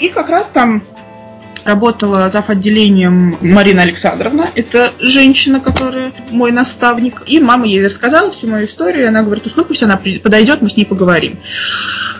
И 0.00 0.08
как 0.08 0.28
раз 0.28 0.48
там 0.48 0.82
работала 1.64 2.30
зав. 2.30 2.50
отделением 2.50 3.36
Марина 3.40 3.82
Александровна. 3.82 4.48
Это 4.54 4.92
женщина, 4.98 5.60
которая 5.60 6.12
мой 6.30 6.52
наставник. 6.52 7.22
И 7.26 7.40
мама 7.40 7.66
ей 7.66 7.84
рассказала 7.84 8.30
всю 8.30 8.48
мою 8.48 8.66
историю. 8.66 9.08
Она 9.08 9.22
говорит, 9.22 9.44
ну 9.56 9.64
пусть 9.64 9.82
она 9.82 9.96
подойдет, 9.96 10.62
мы 10.62 10.70
с 10.70 10.76
ней 10.76 10.84
поговорим. 10.84 11.38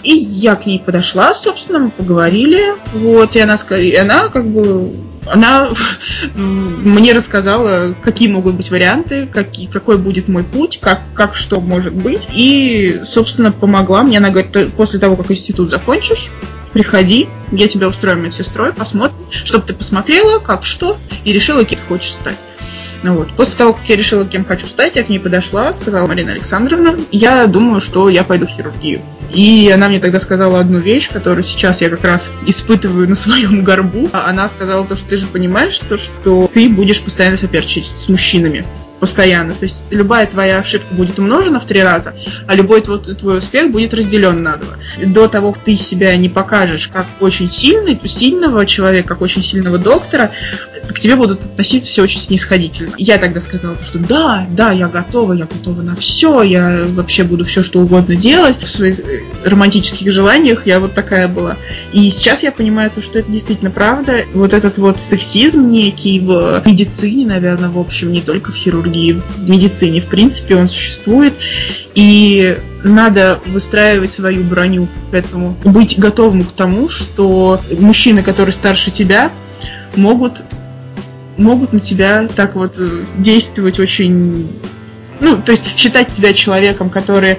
И 0.02 0.12
я 0.12 0.56
к 0.56 0.66
ней 0.66 0.78
подошла, 0.78 1.34
собственно, 1.34 1.78
мы 1.78 1.90
поговорили. 1.90 2.74
Вот, 2.92 3.36
и 3.36 3.40
она, 3.40 3.56
и 3.78 3.94
она 3.94 4.28
как 4.28 4.46
бы 4.46 4.92
она 5.26 5.70
мне 6.34 7.12
рассказала, 7.12 7.94
какие 8.02 8.28
могут 8.28 8.54
быть 8.54 8.70
варианты, 8.70 9.26
какие, 9.26 9.66
какой 9.66 9.98
будет 9.98 10.28
мой 10.28 10.44
путь, 10.44 10.78
как, 10.80 11.00
как 11.14 11.34
что 11.34 11.60
может 11.60 11.94
быть. 11.94 12.28
И, 12.32 13.00
собственно, 13.04 13.52
помогла 13.52 14.02
мне. 14.02 14.18
Она 14.18 14.30
говорит, 14.30 14.74
после 14.74 14.98
того, 14.98 15.16
как 15.16 15.30
институт 15.30 15.70
закончишь, 15.70 16.30
приходи, 16.74 17.28
я 17.52 17.68
тебя 17.68 17.88
устрою 17.88 18.18
медсестрой, 18.18 18.74
посмотрим, 18.74 19.16
чтобы 19.30 19.64
ты 19.64 19.72
посмотрела, 19.72 20.40
как 20.40 20.66
что, 20.66 20.98
и 21.24 21.32
решила, 21.32 21.64
кем 21.64 21.78
хочешь 21.88 22.12
стать. 22.12 22.36
Ну 23.02 23.14
вот. 23.14 23.32
После 23.36 23.56
того, 23.56 23.74
как 23.74 23.88
я 23.88 23.96
решила, 23.96 24.26
кем 24.26 24.44
хочу 24.44 24.66
стать, 24.66 24.96
я 24.96 25.04
к 25.04 25.08
ней 25.08 25.18
подошла, 25.18 25.72
сказала 25.72 26.06
Марина 26.06 26.32
Александровна, 26.32 26.98
я 27.12 27.46
думаю, 27.46 27.80
что 27.80 28.08
я 28.08 28.24
пойду 28.24 28.46
в 28.46 28.50
хирургию. 28.50 29.02
И 29.34 29.68
она 29.70 29.88
мне 29.88 29.98
тогда 29.98 30.20
сказала 30.20 30.60
одну 30.60 30.78
вещь, 30.78 31.10
которую 31.10 31.42
сейчас 31.42 31.80
я 31.80 31.90
как 31.90 32.04
раз 32.04 32.30
испытываю 32.46 33.08
на 33.08 33.14
своем 33.14 33.64
горбу. 33.64 34.08
Она 34.12 34.48
сказала 34.48 34.86
то, 34.86 34.96
что 34.96 35.08
ты 35.08 35.16
же 35.16 35.26
понимаешь, 35.26 35.78
то, 35.78 35.98
что 35.98 36.50
ты 36.52 36.68
будешь 36.68 37.02
постоянно 37.02 37.36
соперничать 37.36 37.86
с 37.86 38.08
мужчинами 38.08 38.64
постоянно. 39.04 39.52
То 39.52 39.66
есть 39.66 39.86
любая 39.90 40.26
твоя 40.26 40.60
ошибка 40.60 40.94
будет 40.94 41.18
умножена 41.18 41.60
в 41.60 41.66
три 41.66 41.82
раза, 41.82 42.14
а 42.46 42.54
любой 42.54 42.80
твой, 42.80 43.00
твой 43.14 43.38
успех 43.38 43.70
будет 43.70 43.92
разделен 43.92 44.42
на 44.42 44.56
два. 44.56 44.74
До 45.04 45.28
того, 45.28 45.52
как 45.52 45.62
ты 45.62 45.76
себя 45.76 46.16
не 46.16 46.30
покажешь 46.30 46.88
как 46.88 47.06
очень 47.20 47.50
сильный, 47.50 48.00
сильного 48.06 48.64
человека, 48.64 49.08
как 49.08 49.20
очень 49.20 49.42
сильного 49.42 49.76
доктора, 49.76 50.30
к 50.88 50.98
тебе 50.98 51.16
будут 51.16 51.44
относиться 51.44 51.90
все 51.90 52.02
очень 52.02 52.20
снисходительно. 52.20 52.94
Я 52.96 53.18
тогда 53.18 53.42
сказала, 53.42 53.76
что 53.82 53.98
да, 53.98 54.46
да, 54.50 54.72
я 54.72 54.88
готова, 54.88 55.34
я 55.34 55.44
готова 55.44 55.82
на 55.82 55.96
все, 55.96 56.42
я 56.42 56.86
вообще 56.88 57.24
буду 57.24 57.44
все, 57.44 57.62
что 57.62 57.80
угодно 57.80 58.16
делать. 58.16 58.56
В 58.62 58.66
своих 58.66 59.00
романтических 59.44 60.10
желаниях 60.10 60.66
я 60.66 60.80
вот 60.80 60.94
такая 60.94 61.28
была. 61.28 61.56
И 61.92 62.08
сейчас 62.10 62.42
я 62.42 62.52
понимаю, 62.52 62.90
то, 62.90 63.00
что 63.00 63.18
это 63.18 63.30
действительно 63.30 63.70
правда. 63.70 64.24
Вот 64.32 64.52
этот 64.52 64.78
вот 64.78 65.00
сексизм 65.00 65.70
некий 65.70 66.20
в 66.20 66.62
медицине, 66.64 67.26
наверное, 67.26 67.68
в 67.68 67.78
общем, 67.78 68.12
не 68.12 68.20
только 68.20 68.52
в 68.52 68.54
хирургии, 68.54 69.20
в 69.36 69.48
медицине, 69.48 70.00
в 70.00 70.06
принципе, 70.06 70.56
он 70.56 70.68
существует. 70.68 71.34
И 71.94 72.58
надо 72.82 73.40
выстраивать 73.46 74.12
свою 74.12 74.44
броню 74.44 74.88
к 75.10 75.14
этому, 75.14 75.56
быть 75.64 75.98
готовым 75.98 76.44
к 76.44 76.52
тому, 76.52 76.88
что 76.88 77.60
мужчины, 77.78 78.22
которые 78.22 78.52
старше 78.52 78.90
тебя, 78.90 79.30
могут 79.96 80.42
могут 81.36 81.72
на 81.72 81.80
тебя 81.80 82.28
так 82.34 82.54
вот 82.54 82.80
действовать 83.18 83.80
очень 83.80 84.48
ну, 85.24 85.40
то 85.40 85.52
есть 85.52 85.64
считать 85.76 86.12
тебя 86.12 86.32
человеком, 86.34 86.90
который, 86.90 87.38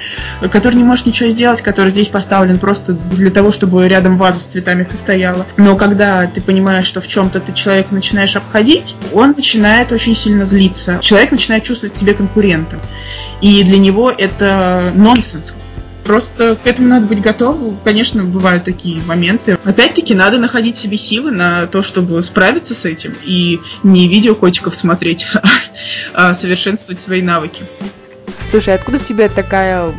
который 0.52 0.76
не 0.76 0.84
может 0.84 1.06
ничего 1.06 1.30
сделать, 1.30 1.62
который 1.62 1.92
здесь 1.92 2.08
поставлен 2.08 2.58
просто 2.58 2.94
для 2.94 3.30
того, 3.30 3.52
чтобы 3.52 3.88
рядом 3.88 4.18
ваза 4.18 4.40
с 4.40 4.44
цветами 4.44 4.84
постояла. 4.84 5.46
Но 5.58 5.76
когда 5.78 6.26
ты 6.26 6.42
понимаешь, 6.42 6.88
что 6.88 7.00
в 7.00 7.08
чем-то 7.08 7.40
ты 7.40 7.54
человека 7.54 7.94
начинаешь 7.94 8.36
обходить, 8.36 8.96
он 9.14 9.34
начинает 9.38 9.92
очень 9.92 10.16
сильно 10.16 10.46
злиться. 10.46 10.98
Человек 11.00 11.32
начинает 11.32 11.64
чувствовать 11.64 11.96
тебя 11.96 12.14
конкурентом. 12.14 12.82
И 13.42 13.64
для 13.64 13.78
него 13.78 14.12
это 14.12 14.92
нонсенс. 14.96 15.56
Просто 16.06 16.56
к 16.56 16.68
этому 16.68 16.88
надо 16.88 17.08
быть 17.08 17.20
готовым. 17.20 17.78
Конечно, 17.84 18.24
бывают 18.24 18.64
такие 18.64 19.02
моменты. 19.08 19.58
Опять-таки, 19.64 20.14
надо 20.14 20.38
находить 20.38 20.78
себе 20.78 20.98
силы 20.98 21.32
на 21.32 21.66
то, 21.66 21.82
чтобы 21.82 22.22
справиться 22.22 22.76
с 22.76 22.86
этим. 22.86 23.16
И 23.24 23.60
не 23.82 24.08
видео 24.08 24.36
котиков 24.36 24.76
смотреть, 24.76 25.26
а 26.14 26.36
совершенствовать 26.36 27.00
свои 27.00 27.24
навыки. 27.24 27.64
Слушай, 28.52 28.76
откуда 28.76 29.00
в 29.00 29.04
тебе 29.04 29.30
такая 29.30 29.96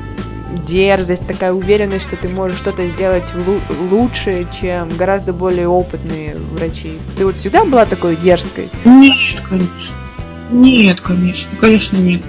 дерзость, 0.64 1.26
такая 1.26 1.52
уверенность, 1.52 2.04
что 2.04 2.16
ты 2.16 2.28
можешь 2.28 2.58
что-то 2.58 2.88
сделать 2.88 3.32
лучше, 3.90 4.46
чем 4.60 4.96
гораздо 4.96 5.32
более 5.32 5.66
опытные 5.66 6.36
врачи? 6.36 6.98
Ты 7.18 7.26
вот 7.26 7.36
всегда 7.36 7.64
была 7.64 7.84
такой 7.84 8.14
дерзкой? 8.14 8.68
Нет, 8.84 9.40
конечно. 9.48 9.96
Нет, 10.50 11.00
конечно, 11.00 11.50
конечно 11.60 11.96
нет. 11.96 12.22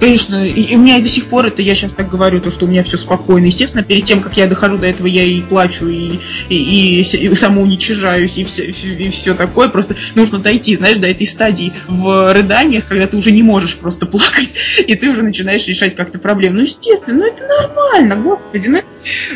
Конечно, 0.00 0.44
и 0.44 0.74
у 0.76 0.78
меня 0.78 0.98
и 0.98 1.02
до 1.02 1.08
сих 1.08 1.26
пор 1.26 1.46
это, 1.46 1.62
я 1.62 1.74
сейчас 1.74 1.92
так 1.92 2.08
говорю, 2.08 2.40
то, 2.40 2.50
что 2.50 2.66
у 2.66 2.68
меня 2.68 2.82
все 2.82 2.96
спокойно. 2.96 3.46
Естественно, 3.46 3.82
перед 3.82 4.04
тем, 4.04 4.20
как 4.20 4.36
я 4.36 4.46
дохожу 4.46 4.78
до 4.78 4.86
этого, 4.86 5.06
я 5.06 5.22
и 5.22 5.40
плачу, 5.40 5.88
и, 5.88 6.18
и, 6.48 7.00
и, 7.00 7.00
и 7.00 7.34
самоуничижаюсь, 7.34 8.36
и 8.38 8.44
все, 8.44 8.64
и 8.64 9.10
все 9.10 9.34
такое. 9.34 9.68
Просто 9.68 9.96
нужно 10.14 10.38
дойти, 10.38 10.76
знаешь, 10.76 10.98
до 10.98 11.08
этой 11.08 11.26
стадии 11.26 11.72
в 11.88 12.32
рыданиях, 12.32 12.86
когда 12.86 13.06
ты 13.06 13.16
уже 13.16 13.30
не 13.30 13.42
можешь 13.42 13.76
просто 13.76 14.06
плакать, 14.14 14.54
и 14.78 14.94
ты 14.94 15.10
уже 15.10 15.22
начинаешь 15.22 15.66
решать 15.66 15.94
как-то 15.94 16.18
проблему. 16.18 16.56
Ну, 16.56 16.62
естественно, 16.62 17.20
ну 17.20 17.26
это 17.26 17.46
нормально, 17.46 18.16
господи. 18.16 18.68
Ну, 18.68 18.82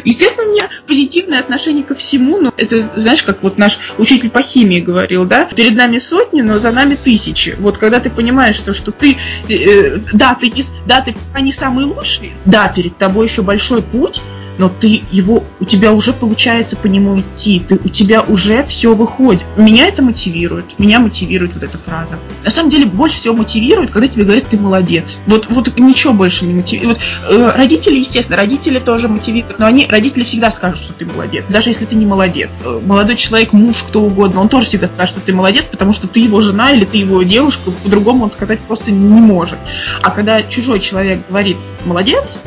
естественно, 0.04 0.48
у 0.48 0.52
меня 0.52 0.68
позитивное 0.86 1.40
отношение 1.40 1.84
ко 1.84 1.94
всему, 1.94 2.40
но 2.40 2.52
это, 2.56 2.88
знаешь, 2.96 3.22
как 3.22 3.42
вот 3.42 3.58
наш 3.58 3.78
учитель 3.98 4.30
по 4.30 4.42
химии 4.42 4.80
говорил, 4.80 5.26
да, 5.26 5.44
перед 5.44 5.74
нами 5.74 5.98
сотни, 5.98 6.40
но 6.40 6.58
за 6.58 6.70
нами 6.70 6.94
тысячи. 6.94 7.56
Вот 7.58 7.78
когда 7.78 8.00
ты 8.00 8.10
понимаешь, 8.10 8.56
что, 8.56 8.74
что 8.74 8.92
ты, 8.92 9.16
э, 9.48 9.98
да, 10.12 10.34
ты 10.34 10.50
не, 10.50 10.64
да, 10.86 11.00
ты 11.00 11.12
пока 11.12 11.40
не 11.40 11.52
самый 11.52 11.84
лучший, 11.84 12.32
да, 12.44 12.68
перед 12.68 12.96
тобой 12.96 13.26
еще 13.26 13.42
большой 13.42 13.82
путь, 13.82 14.20
но 14.58 14.68
ты 14.68 15.02
его, 15.10 15.44
у 15.60 15.64
тебя 15.64 15.92
уже 15.92 16.12
получается 16.12 16.76
по 16.76 16.86
нему 16.86 17.20
идти, 17.20 17.62
ты, 17.66 17.76
у 17.76 17.88
тебя 17.88 18.22
уже 18.22 18.64
все 18.64 18.94
выходит. 18.94 19.42
Меня 19.56 19.86
это 19.86 20.02
мотивирует, 20.02 20.78
меня 20.78 20.98
мотивирует 20.98 21.54
вот 21.54 21.62
эта 21.62 21.78
фраза. 21.78 22.18
На 22.44 22.50
самом 22.50 22.70
деле 22.70 22.86
больше 22.86 23.16
всего 23.16 23.34
мотивирует, 23.34 23.90
когда 23.90 24.08
тебе 24.08 24.24
говорят, 24.24 24.48
ты 24.48 24.58
молодец. 24.58 25.18
Вот, 25.26 25.46
вот 25.48 25.78
ничего 25.78 26.12
больше 26.12 26.44
не 26.44 26.54
мотивирует. 26.54 26.98
Вот, 26.98 27.32
э, 27.32 27.52
родители, 27.54 27.98
естественно, 27.98 28.36
родители 28.36 28.78
тоже 28.78 29.08
мотивируют, 29.08 29.58
но 29.58 29.66
они, 29.66 29.86
родители 29.88 30.24
всегда 30.24 30.50
скажут, 30.50 30.78
что 30.78 30.92
ты 30.92 31.06
молодец, 31.06 31.48
даже 31.48 31.70
если 31.70 31.84
ты 31.84 31.94
не 31.94 32.06
молодец. 32.06 32.58
Э, 32.64 32.80
молодой 32.84 33.16
человек, 33.16 33.52
муж, 33.52 33.84
кто 33.86 34.02
угодно, 34.02 34.40
он 34.40 34.48
тоже 34.48 34.66
всегда 34.66 34.88
скажет, 34.88 35.10
что 35.10 35.20
ты 35.20 35.32
молодец, 35.32 35.64
потому 35.70 35.92
что 35.92 36.08
ты 36.08 36.20
его 36.20 36.40
жена 36.40 36.72
или 36.72 36.84
ты 36.84 36.98
его 36.98 37.22
девушка, 37.22 37.70
по-другому 37.70 38.24
он 38.24 38.30
сказать 38.30 38.60
просто 38.60 38.90
не 38.90 39.20
может. 39.20 39.58
А 40.02 40.10
когда 40.10 40.42
чужой 40.42 40.80
человек 40.80 41.26
говорит 41.28 41.56
молодец, 41.84 42.40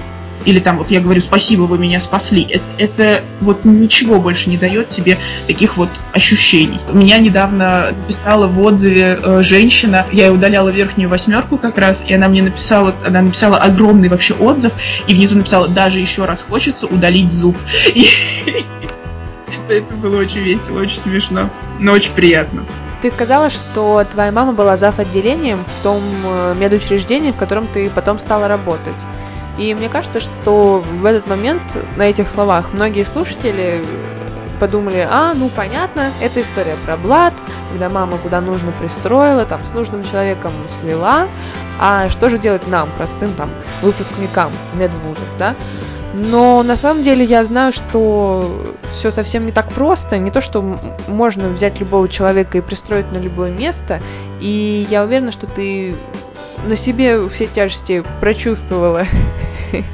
или 0.46 0.60
там 0.60 0.78
вот 0.78 0.92
я 0.92 1.00
говорю 1.00 1.22
спасибо, 1.22 1.64
вы 1.64 1.78
меня 1.78 2.00
спасли, 2.00 2.44
это, 2.44 2.64
это 2.78 3.24
вот 3.42 3.66
ничего 3.66 4.20
больше 4.20 4.50
не 4.50 4.58
дает 4.58 4.90
тебе 4.90 5.18
таких 5.48 5.78
вот 5.78 5.90
ощущений. 6.14 6.80
Меня 6.92 7.20
недавно 7.20 7.92
написала 7.92 8.48
в 8.48 8.60
отзыве 8.62 9.20
э, 9.22 9.42
женщина, 9.44 10.06
я 10.12 10.32
удаляла 10.32 10.70
верхнюю 10.70 11.10
восьмерку 11.10 11.58
как 11.58 11.78
раз, 11.78 12.04
и 12.08 12.14
она 12.14 12.28
мне 12.28 12.42
написала, 12.42 12.96
она 13.06 13.22
написала 13.22 13.58
огромный 13.58 14.10
вообще 14.10 14.34
отзыв, 14.34 14.74
и 15.08 15.14
внизу 15.14 15.38
написала, 15.38 15.68
даже 15.68 16.00
еще 16.00 16.26
раз 16.26 16.42
хочется 16.42 16.88
удалить 16.88 17.32
зуб. 17.32 17.58
И 17.96 19.74
это 19.74 19.94
было 19.96 20.18
очень 20.18 20.42
весело, 20.42 20.82
очень 20.82 20.98
смешно, 20.98 21.50
но 21.80 21.94
очень 21.94 22.12
приятно. 22.14 22.66
Ты 23.02 23.10
сказала, 23.10 23.50
что 23.50 24.06
твоя 24.12 24.32
мама 24.32 24.54
была 24.54 24.78
зав. 24.78 25.00
отделением 25.00 25.64
в 25.80 25.84
том 25.84 26.04
э, 26.24 26.56
медучреждении, 26.56 27.32
в 27.32 27.38
котором 27.38 27.68
ты 27.68 27.90
потом 27.90 28.20
стала 28.20 28.48
работать. 28.48 28.94
И 29.58 29.74
мне 29.74 29.90
кажется, 29.90 30.20
что 30.20 30.84
в 30.86 31.06
этот 31.06 31.28
момент 31.28 31.62
на 31.98 32.04
этих 32.04 32.28
словах 32.28 32.74
многие 32.74 33.04
слушатели 33.04 33.84
подумали, 34.60 35.08
а, 35.10 35.34
ну 35.34 35.50
понятно, 35.50 36.12
это 36.22 36.42
история 36.42 36.78
про 36.86 36.96
блат, 36.96 37.34
когда 37.72 37.90
мама 37.90 38.18
куда 38.20 38.42
нужно 38.42 38.72
пристроила, 38.72 39.46
там, 39.46 39.66
с 39.66 39.74
нужным 39.74 40.04
человеком 40.04 40.54
свела, 40.68 41.28
а 41.80 42.10
что 42.10 42.30
же 42.30 42.38
делать 42.38 42.68
нам, 42.68 42.88
простым 42.96 43.34
там 43.34 43.50
выпускникам 43.82 44.52
медвузов, 44.76 45.26
да? 45.40 45.56
Но 46.14 46.62
на 46.62 46.76
самом 46.76 47.04
деле 47.04 47.24
я 47.24 47.44
знаю, 47.44 47.72
что 47.72 48.76
все 48.90 49.12
совсем 49.12 49.46
не 49.46 49.52
так 49.52 49.72
просто. 49.72 50.18
Не 50.18 50.30
то, 50.30 50.42
что 50.42 50.78
можно 51.08 51.48
взять 51.50 51.80
любого 51.80 52.08
человека 52.10 52.58
и 52.58 52.62
пристроить 52.62 53.10
на 53.14 53.18
любое 53.18 53.50
место. 53.50 54.02
И 54.42 54.86
я 54.90 55.04
уверена, 55.04 55.32
что 55.32 55.48
ты 55.48 55.96
на 56.66 56.76
себе 56.76 57.28
все 57.30 57.48
тяжести 57.48 58.04
прочувствовала 58.20 59.06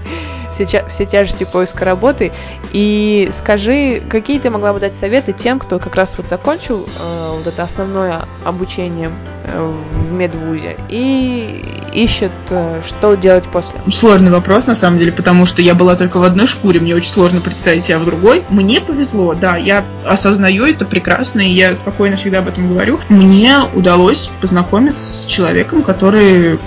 все, 0.54 0.66
все 0.88 1.06
тяжести 1.06 1.44
поиска 1.44 1.86
работы. 1.86 2.32
И 2.72 3.30
скажи, 3.32 4.02
какие 4.10 4.40
ты 4.40 4.50
могла 4.50 4.74
бы 4.74 4.80
дать 4.80 4.96
советы 4.96 5.34
тем, 5.34 5.60
кто 5.60 5.80
как 5.80 5.96
раз 5.96 6.14
вот 6.18 6.28
закончил 6.30 6.88
э, 7.00 7.32
вот 7.38 7.48
это 7.48 7.64
основное 7.64 8.26
обучение 8.44 9.12
э, 9.46 9.74
в 9.94 10.12
медвузе 10.12 10.78
и 10.90 11.64
ищет, 11.94 12.32
э, 12.50 12.82
что 12.86 13.16
делать 13.16 13.46
после? 13.46 13.80
Сложный 13.92 14.32
вопрос, 14.32 14.68
на 14.68 14.76
самом 14.76 15.00
деле, 15.00 15.12
потому 15.12 15.46
что 15.46 15.62
я 15.62 15.76
была 15.76 15.96
только 15.96 16.18
в 16.18 16.24
одной 16.24 16.48
шкуре, 16.48 16.80
мне 16.80 16.96
очень 16.96 17.12
сложно 17.12 17.42
представить 17.42 17.86
себя 17.86 18.00
в 18.00 18.06
другой. 18.06 18.44
Мне 18.50 18.82
повезло, 18.82 19.34
да, 19.34 19.58
я 19.58 19.86
осознаю 20.06 20.66
это 20.66 20.86
прекрасно, 20.86 21.42
и 21.42 21.50
я 21.50 21.76
спокойно 21.76 22.18
всегда 22.18 22.40
об 22.40 22.48
этом 22.48 22.70
говорю. 22.70 23.00
Мне 23.10 23.60
удалось 23.74 24.30
познакомиться 24.42 25.04
с 25.04 25.26
человеком, 25.26 25.84
который 25.84 26.60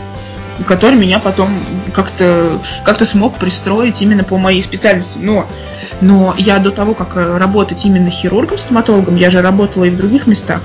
который 0.66 0.96
меня 0.96 1.18
потом 1.18 1.49
как-то 1.94 2.61
как 2.85 3.01
смог 3.05 3.38
пристроить 3.38 4.03
именно 4.03 4.25
по 4.25 4.38
моей 4.38 4.62
специальности. 4.62 5.18
Но, 5.20 5.46
но 6.01 6.35
я 6.38 6.59
до 6.59 6.70
того, 6.70 6.94
как 6.94 7.16
работать 7.16 7.85
именно 7.85 8.11
хирургом-стоматологом, 8.11 9.16
я 9.16 9.31
же 9.31 9.42
работала 9.42 9.85
и 9.85 9.90
в 9.90 9.96
других 9.96 10.27
местах. 10.27 10.61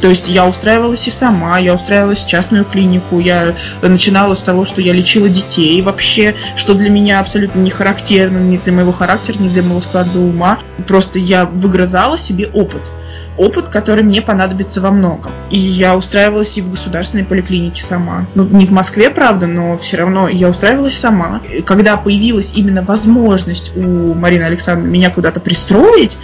То 0.00 0.08
есть 0.08 0.28
я 0.28 0.46
устраивалась 0.46 1.06
и 1.08 1.10
сама, 1.10 1.58
я 1.58 1.74
устраивалась 1.74 2.22
в 2.22 2.28
частную 2.28 2.64
клинику, 2.64 3.18
я 3.18 3.54
начинала 3.82 4.34
с 4.34 4.40
того, 4.40 4.64
что 4.64 4.80
я 4.80 4.92
лечила 4.92 5.28
детей 5.28 5.80
вообще, 5.82 6.34
что 6.56 6.74
для 6.74 6.90
меня 6.90 7.20
абсолютно 7.20 7.58
не 7.60 7.70
характерно, 7.70 8.38
ни 8.38 8.58
для 8.58 8.72
моего 8.72 8.92
характера, 8.92 9.36
ни 9.38 9.48
для 9.48 9.62
моего 9.62 9.80
склада 9.80 10.18
ума. 10.18 10.58
Просто 10.86 11.18
я 11.18 11.44
выгрызала 11.44 12.18
себе 12.18 12.48
опыт 12.52 12.90
опыт, 13.36 13.68
который 13.68 14.04
мне 14.04 14.22
понадобится 14.22 14.80
во 14.80 14.90
многом. 14.90 15.32
И 15.50 15.58
я 15.58 15.96
устраивалась 15.96 16.56
и 16.56 16.60
в 16.60 16.70
государственной 16.70 17.24
поликлинике 17.24 17.82
сама. 17.82 18.26
Ну, 18.34 18.44
не 18.44 18.66
в 18.66 18.70
Москве, 18.70 19.10
правда, 19.10 19.46
но 19.46 19.76
все 19.78 19.96
равно 19.96 20.28
я 20.28 20.48
устраивалась 20.48 20.98
сама. 20.98 21.40
Когда 21.66 21.96
появилась 21.96 22.52
именно 22.54 22.82
возможность 22.82 23.76
у 23.76 24.14
Марины 24.14 24.44
Александровны 24.44 24.90
меня 24.90 25.10
куда-то 25.10 25.40
пристроить, 25.40 26.16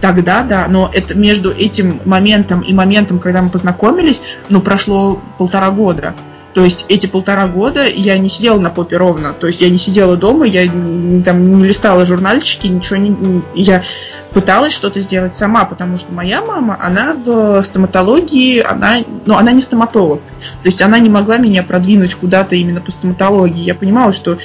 тогда 0.00 0.42
да, 0.42 0.66
но 0.68 0.90
это 0.92 1.16
между 1.16 1.50
этим 1.50 2.00
моментом 2.04 2.60
и 2.60 2.72
моментом, 2.72 3.18
когда 3.18 3.42
мы 3.42 3.50
познакомились, 3.50 4.22
ну, 4.48 4.60
прошло 4.60 5.20
полтора 5.38 5.70
года. 5.70 6.14
То 6.54 6.64
есть 6.64 6.86
эти 6.88 7.06
полтора 7.06 7.46
года 7.46 7.86
я 7.86 8.18
не 8.18 8.28
сидела 8.28 8.58
на 8.58 8.70
попе 8.70 8.96
ровно. 8.96 9.32
То 9.32 9.46
есть 9.46 9.60
я 9.60 9.70
не 9.70 9.78
сидела 9.78 10.16
дома, 10.16 10.46
я 10.46 10.66
там 10.66 11.58
не 11.58 11.66
листала 11.66 12.06
журнальчики, 12.06 12.66
ничего 12.66 12.96
не... 12.96 13.42
Я 13.54 13.84
пыталась 14.32 14.72
что-то 14.72 15.00
сделать 15.00 15.34
сама, 15.34 15.64
потому 15.64 15.98
что 15.98 16.12
моя 16.12 16.42
мама, 16.42 16.76
она 16.80 17.14
в 17.14 17.62
стоматологии, 17.62 18.60
она, 18.60 18.98
ну, 19.26 19.36
она 19.36 19.52
не 19.52 19.60
стоматолог. 19.60 20.20
То 20.62 20.68
есть 20.68 20.82
она 20.82 20.98
не 20.98 21.10
могла 21.10 21.38
меня 21.38 21.62
продвинуть 21.62 22.14
куда-то 22.14 22.56
именно 22.56 22.80
по 22.80 22.90
стоматологии. 22.90 23.62
Я 23.62 23.74
понимала, 23.74 24.12
что 24.12 24.38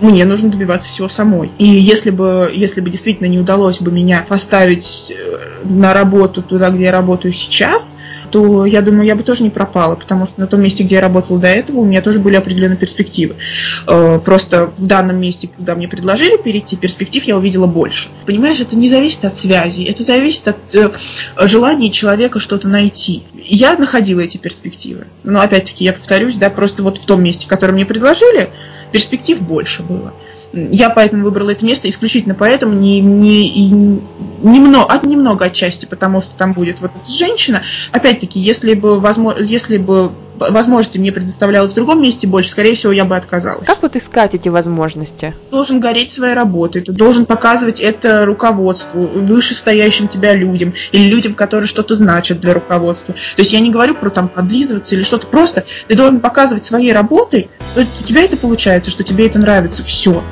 мне 0.00 0.24
нужно 0.24 0.50
добиваться 0.50 0.88
всего 0.88 1.08
самой. 1.08 1.50
И 1.58 1.66
если 1.66 2.10
бы, 2.10 2.50
если 2.54 2.80
бы 2.80 2.90
действительно 2.90 3.26
не 3.26 3.38
удалось 3.38 3.80
бы 3.80 3.90
меня 3.90 4.24
поставить 4.28 5.12
э, 5.16 5.64
на 5.64 5.92
работу 5.92 6.42
туда, 6.42 6.70
где 6.70 6.84
я 6.84 6.92
работаю 6.92 7.32
сейчас, 7.32 7.94
то 8.30 8.66
я 8.66 8.82
думаю, 8.82 9.06
я 9.06 9.16
бы 9.16 9.22
тоже 9.22 9.42
не 9.42 9.50
пропала, 9.50 9.96
потому 9.96 10.26
что 10.26 10.40
на 10.40 10.46
том 10.46 10.62
месте, 10.62 10.84
где 10.84 10.96
я 10.96 11.00
работала 11.00 11.38
до 11.38 11.48
этого, 11.48 11.78
у 11.78 11.84
меня 11.84 12.02
тоже 12.02 12.20
были 12.20 12.36
определенные 12.36 12.76
перспективы. 12.76 13.36
Э, 13.86 14.18
просто 14.24 14.72
в 14.76 14.86
данном 14.86 15.20
месте, 15.20 15.48
куда 15.48 15.74
мне 15.74 15.88
предложили 15.88 16.36
перейти, 16.36 16.76
перспектив 16.76 17.24
я 17.24 17.36
увидела 17.36 17.66
больше. 17.66 18.08
Понимаешь, 18.26 18.60
это 18.60 18.76
не 18.76 18.88
зависит 18.88 19.24
от 19.24 19.36
связи, 19.36 19.84
это 19.84 20.02
зависит 20.02 20.48
от 20.48 20.74
э, 20.74 20.90
желания 21.46 21.90
человека 21.90 22.40
что-то 22.40 22.68
найти. 22.68 23.24
Я 23.34 23.76
находила 23.76 24.20
эти 24.20 24.36
перспективы. 24.36 25.06
Но 25.24 25.40
опять-таки, 25.40 25.84
я 25.84 25.92
повторюсь, 25.92 26.36
да, 26.36 26.50
просто 26.50 26.82
вот 26.82 26.98
в 26.98 27.04
том 27.06 27.22
месте, 27.22 27.46
которое 27.48 27.72
мне 27.72 27.86
предложили, 27.86 28.50
перспектив 28.92 29.40
больше 29.40 29.82
было. 29.82 30.12
Я 30.52 30.88
поэтому 30.88 31.24
выбрала 31.24 31.50
это 31.50 31.64
место 31.64 31.88
исключительно 31.88 32.34
поэтому, 32.34 32.72
не, 32.72 33.00
не, 33.00 34.00
немного, 34.42 34.92
от, 34.92 35.04
немного 35.04 35.46
отчасти, 35.46 35.86
потому 35.86 36.20
что 36.20 36.36
там 36.36 36.52
будет 36.52 36.80
вот 36.80 36.92
женщина. 37.06 37.62
Опять-таки, 37.92 38.40
если 38.40 38.74
бы, 38.74 39.00
возможно, 39.00 39.42
если 39.42 39.78
бы 39.78 40.12
возможности 40.38 40.98
мне 40.98 41.12
предоставлялось 41.12 41.72
в 41.72 41.74
другом 41.74 42.02
месте 42.02 42.26
больше, 42.26 42.50
скорее 42.50 42.74
всего, 42.74 42.92
я 42.92 43.04
бы 43.04 43.16
отказалась. 43.16 43.66
Как 43.66 43.82
вот 43.82 43.96
искать 43.96 44.34
эти 44.34 44.48
возможности? 44.48 45.34
Ты 45.46 45.50
должен 45.50 45.80
гореть 45.80 46.10
своей 46.10 46.34
работой, 46.34 46.82
ты 46.82 46.92
должен 46.92 47.26
показывать 47.26 47.80
это 47.80 48.24
руководству, 48.24 49.02
вышестоящим 49.02 50.08
тебя 50.08 50.34
людям 50.34 50.74
или 50.92 51.08
людям, 51.08 51.34
которые 51.34 51.66
что-то 51.66 51.94
значат 51.94 52.40
для 52.40 52.54
руководства. 52.54 53.14
То 53.14 53.42
есть 53.42 53.52
я 53.52 53.60
не 53.60 53.70
говорю 53.70 53.94
про 53.94 54.10
там 54.10 54.28
подлизываться 54.28 54.94
или 54.94 55.02
что-то, 55.02 55.26
просто 55.26 55.64
ты 55.88 55.94
должен 55.94 56.20
показывать 56.20 56.64
своей 56.64 56.92
работой, 56.92 57.50
у 57.76 58.02
тебя 58.04 58.22
это 58.22 58.36
получается, 58.36 58.90
что 58.90 59.02
тебе 59.02 59.26
это 59.26 59.38
нравится, 59.38 59.82
все. 59.82 60.22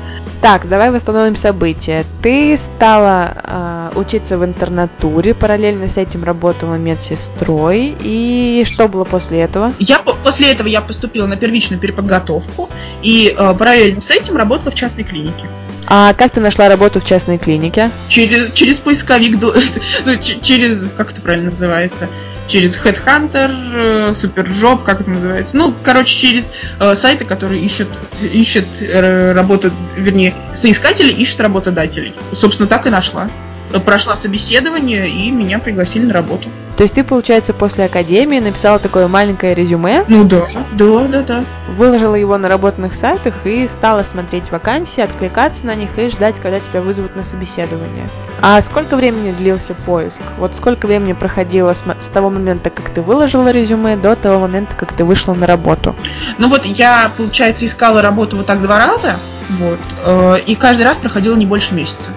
Так, 0.41 0.69
давай 0.69 0.91
восстановим 0.91 1.35
события. 1.35 2.05
Ты 2.21 2.55
стала 2.57 3.89
э, 3.93 3.99
учиться 3.99 4.37
в 4.37 4.45
интернатуре, 4.45 5.33
параллельно 5.33 5.87
с 5.87 5.97
этим 5.97 6.23
работала 6.23 6.75
медсестрой. 6.75 7.95
И 7.99 8.63
что 8.65 8.87
было 8.87 9.03
после 9.03 9.39
этого? 9.39 9.73
Я 9.79 9.99
после 9.99 10.51
этого 10.51 10.67
я 10.67 10.81
поступила 10.81 11.25
на 11.25 11.37
первичную 11.37 11.79
переподготовку 11.79 12.69
и 13.01 13.35
э, 13.37 13.55
параллельно 13.57 13.99
с 13.99 14.11
этим 14.11 14.37
работала 14.37 14.71
в 14.71 14.75
частной 14.75 15.03
клинике. 15.03 15.47
А 15.87 16.13
как 16.13 16.31
ты 16.31 16.41
нашла 16.41 16.67
работу 16.67 16.99
в 16.99 17.05
частной 17.05 17.37
клинике? 17.37 17.91
Через, 18.09 18.51
через 18.51 18.77
поисковик, 18.77 19.37
ну, 20.05 20.17
через, 20.19 20.89
как 20.95 21.11
это 21.11 21.21
правильно 21.21 21.49
называется, 21.49 22.09
через 22.47 22.77
Headhunter, 22.77 24.11
Superjob, 24.11 24.83
как 24.83 25.01
это 25.01 25.09
называется. 25.09 25.55
Ну, 25.57 25.73
короче, 25.83 26.19
через 26.19 26.51
э, 26.79 26.95
сайты, 26.95 27.25
которые 27.25 27.63
ищут, 27.63 27.87
ищут 28.21 28.65
э, 28.81 29.31
работу, 29.31 29.71
вернее, 29.95 30.33
соискатели 30.53 31.11
ищут 31.11 31.39
работодателей. 31.39 32.13
Собственно, 32.33 32.67
так 32.67 32.85
и 32.85 32.89
нашла 32.89 33.29
прошла 33.85 34.15
собеседование 34.15 35.09
и 35.09 35.31
меня 35.31 35.59
пригласили 35.59 36.05
на 36.05 36.13
работу. 36.13 36.49
То 36.77 36.83
есть 36.83 36.93
ты, 36.93 37.03
получается, 37.03 37.55
после 37.55 37.85
академии 37.85 38.39
написала 38.39 38.77
такое 38.77 39.07
маленькое 39.07 39.55
резюме? 39.55 40.05
Ну 40.07 40.25
да, 40.25 40.43
да, 40.73 41.07
да, 41.07 41.21
да. 41.23 41.43
Выложила 41.69 42.13
его 42.13 42.37
на 42.37 42.47
работных 42.47 42.93
сайтах 42.93 43.33
и 43.45 43.67
стала 43.67 44.03
смотреть 44.03 44.51
вакансии, 44.51 45.01
откликаться 45.01 45.65
на 45.65 45.73
них 45.73 45.89
и 45.97 46.07
ждать, 46.09 46.39
когда 46.39 46.59
тебя 46.59 46.81
вызовут 46.81 47.15
на 47.15 47.23
собеседование. 47.23 48.07
А 48.41 48.61
сколько 48.61 48.95
времени 48.95 49.31
длился 49.31 49.73
поиск? 49.73 50.21
Вот 50.37 50.51
сколько 50.55 50.85
времени 50.85 51.13
проходило 51.13 51.73
с, 51.73 51.83
с 51.99 52.07
того 52.09 52.29
момента, 52.29 52.69
как 52.69 52.91
ты 52.91 53.01
выложила 53.01 53.49
резюме, 53.49 53.97
до 53.97 54.15
того 54.15 54.39
момента, 54.41 54.75
как 54.75 54.93
ты 54.93 55.03
вышла 55.03 55.33
на 55.33 55.47
работу? 55.47 55.95
Ну 56.37 56.47
вот 56.47 56.63
я, 56.65 57.11
получается, 57.17 57.65
искала 57.65 58.03
работу 58.03 58.37
вот 58.37 58.45
так 58.45 58.61
два 58.61 58.77
раза, 58.77 59.15
вот, 59.49 59.79
э, 60.05 60.41
и 60.45 60.53
каждый 60.53 60.83
раз 60.83 60.97
проходило 60.97 61.35
не 61.35 61.47
больше 61.47 61.73
месяца. 61.73 62.11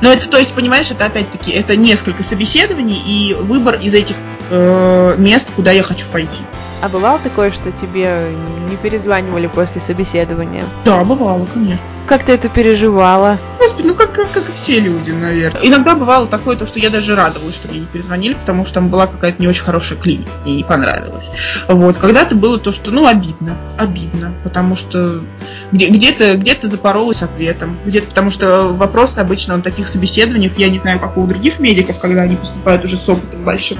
Но 0.00 0.12
это, 0.12 0.28
то 0.28 0.38
есть, 0.38 0.54
понимаешь, 0.54 0.90
это 0.90 1.06
опять-таки, 1.06 1.50
это 1.50 1.76
несколько 1.76 2.22
собеседований 2.22 3.00
и 3.06 3.34
выбор 3.34 3.76
из 3.76 3.94
этих 3.94 4.16
э, 4.50 5.16
мест, 5.18 5.50
куда 5.54 5.72
я 5.72 5.82
хочу 5.82 6.06
пойти. 6.12 6.40
А 6.82 6.88
бывало 6.88 7.18
такое, 7.18 7.50
что 7.50 7.72
тебе 7.72 8.28
не 8.68 8.76
перезванивали 8.76 9.46
после 9.46 9.80
собеседования? 9.80 10.64
Да, 10.84 11.02
бывало, 11.02 11.46
конечно. 11.52 11.80
Как 12.06 12.24
ты 12.24 12.32
это 12.32 12.50
переживала? 12.50 13.38
Господи, 13.58 13.86
ну 13.86 13.94
как, 13.94 14.12
как, 14.12 14.30
как 14.30 14.50
и 14.50 14.52
все 14.52 14.78
люди, 14.78 15.10
наверное. 15.10 15.62
Иногда 15.62 15.94
бывало 15.94 16.26
такое, 16.26 16.56
то, 16.56 16.66
что 16.66 16.78
я 16.78 16.90
даже 16.90 17.16
радовалась, 17.16 17.54
что 17.54 17.68
мне 17.68 17.80
не 17.80 17.86
перезвонили, 17.86 18.34
потому 18.34 18.66
что 18.66 18.74
там 18.74 18.90
была 18.90 19.06
какая-то 19.06 19.40
не 19.40 19.48
очень 19.48 19.62
хорошая 19.62 19.98
клиника, 19.98 20.30
мне 20.44 20.56
не 20.56 20.64
понравилось. 20.64 21.30
Вот, 21.66 21.96
когда-то 21.96 22.34
было 22.34 22.58
то, 22.58 22.72
что, 22.72 22.90
ну, 22.90 23.06
обидно, 23.06 23.56
обидно, 23.78 24.34
потому 24.44 24.76
что 24.76 25.24
где, 25.72 25.88
где-то, 25.88 26.36
где-то 26.36 26.68
запоролась 26.68 27.22
ответом, 27.22 27.78
где-то, 27.86 28.08
потому 28.08 28.30
что 28.30 28.64
вопросы 28.74 29.20
обычно 29.20 29.56
на 29.56 29.62
таких 29.62 29.88
собеседованиях, 29.88 30.58
я 30.58 30.68
не 30.68 30.78
знаю, 30.78 31.00
как 31.00 31.16
у 31.16 31.26
других 31.26 31.58
медиков, 31.58 31.98
когда 31.98 32.22
они 32.22 32.36
поступают 32.36 32.84
уже 32.84 32.98
с 32.98 33.08
опытом 33.08 33.44
большим, 33.44 33.78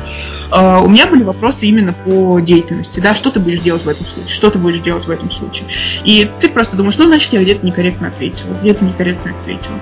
у 0.50 0.88
меня 0.88 1.07
были 1.07 1.22
вопросы 1.22 1.66
именно 1.66 1.92
по 1.92 2.40
деятельности, 2.40 3.00
да, 3.00 3.14
что 3.14 3.30
ты 3.30 3.40
будешь 3.40 3.61
делать 3.61 3.85
в 3.85 3.88
этом 3.88 4.07
случае, 4.07 4.35
что 4.35 4.50
ты 4.50 4.59
будешь 4.59 4.78
делать 4.78 5.07
в 5.07 5.11
этом 5.11 5.30
случае. 5.30 5.68
И 6.04 6.30
ты 6.40 6.48
просто 6.48 6.76
думаешь, 6.76 6.96
ну, 6.98 7.07
значит, 7.07 7.33
я 7.33 7.42
где-то 7.42 7.64
некорректно 7.64 8.09
ответила, 8.09 8.54
где-то 8.61 8.85
некорректно 8.85 9.33
ответила. 9.40 9.78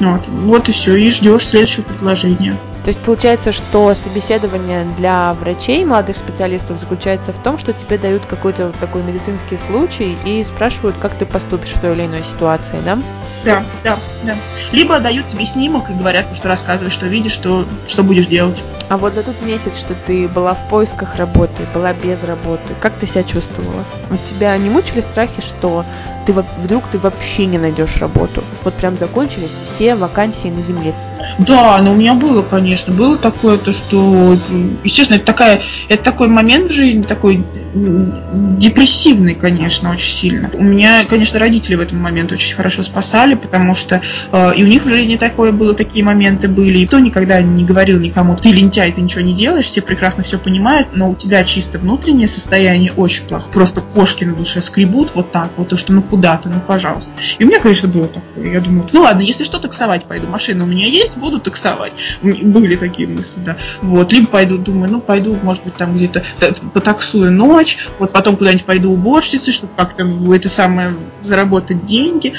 Вот, 0.00 0.26
вот 0.28 0.68
и 0.68 0.72
все, 0.72 0.96
и 0.96 1.10
ждешь 1.10 1.46
следующего 1.46 1.82
предложения. 1.82 2.58
То 2.84 2.88
есть 2.88 3.00
получается, 3.00 3.50
что 3.52 3.94
собеседование 3.94 4.86
для 4.98 5.32
врачей, 5.34 5.84
молодых 5.86 6.18
специалистов, 6.18 6.78
заключается 6.78 7.32
в 7.32 7.42
том, 7.42 7.56
что 7.56 7.72
тебе 7.72 7.96
дают 7.96 8.26
какой-то 8.26 8.74
такой 8.78 9.02
медицинский 9.02 9.56
случай 9.56 10.18
и 10.26 10.44
спрашивают, 10.44 10.96
как 11.00 11.16
ты 11.16 11.24
поступишь 11.24 11.70
в 11.70 11.80
той 11.80 11.94
или 11.94 12.04
иной 12.04 12.22
ситуации, 12.22 12.80
да? 12.84 12.98
Да, 13.44 13.64
да, 13.82 13.98
да. 14.24 14.36
Либо 14.72 14.98
дают 15.00 15.28
тебе 15.28 15.46
снимок 15.46 15.90
и 15.90 15.92
говорят, 15.92 16.26
что 16.34 16.48
рассказывай, 16.48 16.90
что 16.90 17.06
видишь, 17.06 17.32
что, 17.32 17.66
что 17.86 18.02
будешь 18.02 18.26
делать. 18.26 18.60
А 18.88 18.96
вот 18.96 19.14
за 19.14 19.22
тот 19.22 19.40
месяц, 19.42 19.78
что 19.78 19.94
ты 20.06 20.28
была 20.28 20.54
в 20.54 20.68
поисках 20.68 21.16
работы, 21.16 21.66
была 21.74 21.92
без 21.92 22.24
работы, 22.24 22.74
как 22.80 22.94
ты 22.94 23.06
себя 23.06 23.22
чувствовала? 23.22 23.84
У 24.10 24.16
тебя 24.16 24.56
не 24.56 24.70
мучили 24.70 25.00
страхи, 25.00 25.40
что 25.40 25.84
ты 26.26 26.32
вдруг 26.32 26.84
ты 26.90 26.98
вообще 26.98 27.46
не 27.46 27.58
найдешь 27.58 27.98
работу. 27.98 28.42
Вот 28.62 28.74
прям 28.74 28.98
закончились 28.98 29.58
все 29.64 29.94
вакансии 29.94 30.48
на 30.48 30.62
земле. 30.62 30.94
Да, 31.38 31.80
но 31.82 31.92
у 31.92 31.96
меня 31.96 32.14
было, 32.14 32.42
конечно, 32.42 32.92
было 32.92 33.16
такое, 33.16 33.58
то 33.58 33.72
что, 33.72 34.36
естественно, 34.84 35.16
это 35.16 35.26
такая, 35.26 35.62
это 35.88 36.02
такой 36.02 36.28
момент 36.28 36.70
в 36.70 36.74
жизни, 36.74 37.02
такой 37.02 37.44
депрессивный, 37.74 39.34
конечно, 39.34 39.90
очень 39.90 40.12
сильно. 40.12 40.50
У 40.54 40.62
меня, 40.62 41.04
конечно, 41.04 41.38
родители 41.38 41.74
в 41.74 41.80
этом 41.80 41.98
момент 41.98 42.30
очень 42.32 42.54
хорошо 42.54 42.82
спасали, 42.82 43.34
потому 43.34 43.74
что 43.74 44.00
э, 44.32 44.54
и 44.56 44.62
у 44.62 44.66
них 44.66 44.84
в 44.84 44.88
жизни 44.88 45.16
такое 45.16 45.50
было, 45.50 45.74
такие 45.74 46.04
моменты 46.04 46.46
были. 46.46 46.78
И 46.78 46.86
кто 46.86 47.00
никогда 47.00 47.40
не 47.42 47.64
говорил 47.64 47.98
никому, 47.98 48.36
ты 48.36 48.50
лентяй, 48.50 48.92
ты 48.92 49.00
ничего 49.00 49.22
не 49.22 49.34
делаешь, 49.34 49.66
все 49.66 49.82
прекрасно 49.82 50.22
все 50.22 50.38
понимают, 50.38 50.88
но 50.94 51.10
у 51.10 51.14
тебя 51.16 51.42
чисто 51.44 51.78
внутреннее 51.78 52.28
состояние 52.28 52.92
очень 52.92 53.24
плохо. 53.24 53.50
Просто 53.50 53.80
кошки 53.80 54.24
на 54.24 54.34
душе 54.34 54.60
скребут 54.60 55.10
вот 55.14 55.32
так 55.32 55.50
вот, 55.56 55.68
то, 55.68 55.76
что 55.76 55.92
ну 55.92 56.02
куда-то, 56.02 56.48
ну 56.48 56.60
пожалуйста. 56.60 57.12
И 57.38 57.44
у 57.44 57.48
меня, 57.48 57.58
конечно, 57.60 57.88
было 57.88 58.06
такое. 58.06 58.52
Я 58.52 58.60
думаю, 58.60 58.88
ну 58.92 59.02
ладно, 59.02 59.22
если 59.22 59.42
что, 59.42 59.58
таксовать 59.58 60.04
пойду. 60.04 60.28
Машина 60.28 60.64
у 60.64 60.66
меня 60.66 60.86
есть, 60.86 61.13
буду 61.16 61.38
таксовать. 61.38 61.92
Были 62.22 62.76
такие 62.76 63.08
мысли, 63.08 63.40
да. 63.44 63.56
Вот. 63.82 64.12
Либо 64.12 64.26
пойду, 64.26 64.58
думаю, 64.58 64.92
ну 64.92 65.00
пойду, 65.00 65.36
может 65.42 65.64
быть, 65.64 65.74
там 65.76 65.96
где-то 65.96 66.24
потаксую 66.72 67.32
ночь, 67.32 67.78
вот 67.98 68.12
потом 68.12 68.36
куда-нибудь 68.36 68.64
пойду 68.64 68.92
уборщицей, 68.92 69.52
чтобы 69.52 69.72
как-то 69.76 70.04
это 70.34 70.48
самое 70.48 70.94
заработать 71.22 71.84
деньги. 71.84 72.34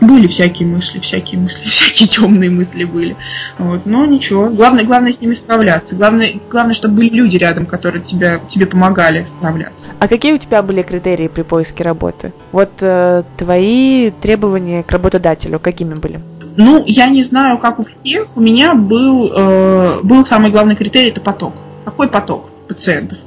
Были 0.00 0.26
всякие 0.26 0.68
мысли, 0.68 1.00
всякие 1.00 1.40
мысли, 1.40 1.64
всякие 1.68 2.08
темные 2.08 2.50
мысли 2.50 2.84
были. 2.84 3.16
Вот. 3.58 3.86
Но 3.86 4.04
ничего. 4.04 4.50
Главное, 4.50 4.84
главное 4.84 5.12
с 5.12 5.20
ними 5.20 5.32
справляться. 5.32 5.96
Главное, 5.96 6.38
главное, 6.50 6.74
чтобы 6.74 6.96
были 6.96 7.08
люди 7.10 7.36
рядом, 7.36 7.66
которые 7.66 8.02
тебя, 8.02 8.38
тебе 8.46 8.66
помогали 8.66 9.24
справляться. 9.26 9.90
А 9.98 10.08
какие 10.08 10.32
у 10.32 10.38
тебя 10.38 10.62
были 10.62 10.82
критерии 10.82 11.28
при 11.28 11.42
поиске 11.42 11.82
работы? 11.82 12.32
Вот 12.52 12.70
э, 12.80 13.22
твои 13.36 14.10
требования 14.10 14.82
к 14.82 14.90
работодателю 14.92 15.58
какими 15.58 15.94
были? 15.94 16.20
Ну, 16.56 16.82
я 16.86 17.08
не 17.10 17.22
знаю, 17.22 17.58
как 17.58 17.78
у 17.78 17.84
всех. 17.84 18.36
У 18.36 18.40
меня 18.40 18.74
был, 18.74 19.30
э, 19.32 20.00
был 20.02 20.24
самый 20.24 20.50
главный 20.50 20.76
критерий– 20.76 21.10
это 21.10 21.20
поток. 21.20 21.54
Какой 21.84 22.08
поток 22.08 22.50
пациентов? 22.68 23.18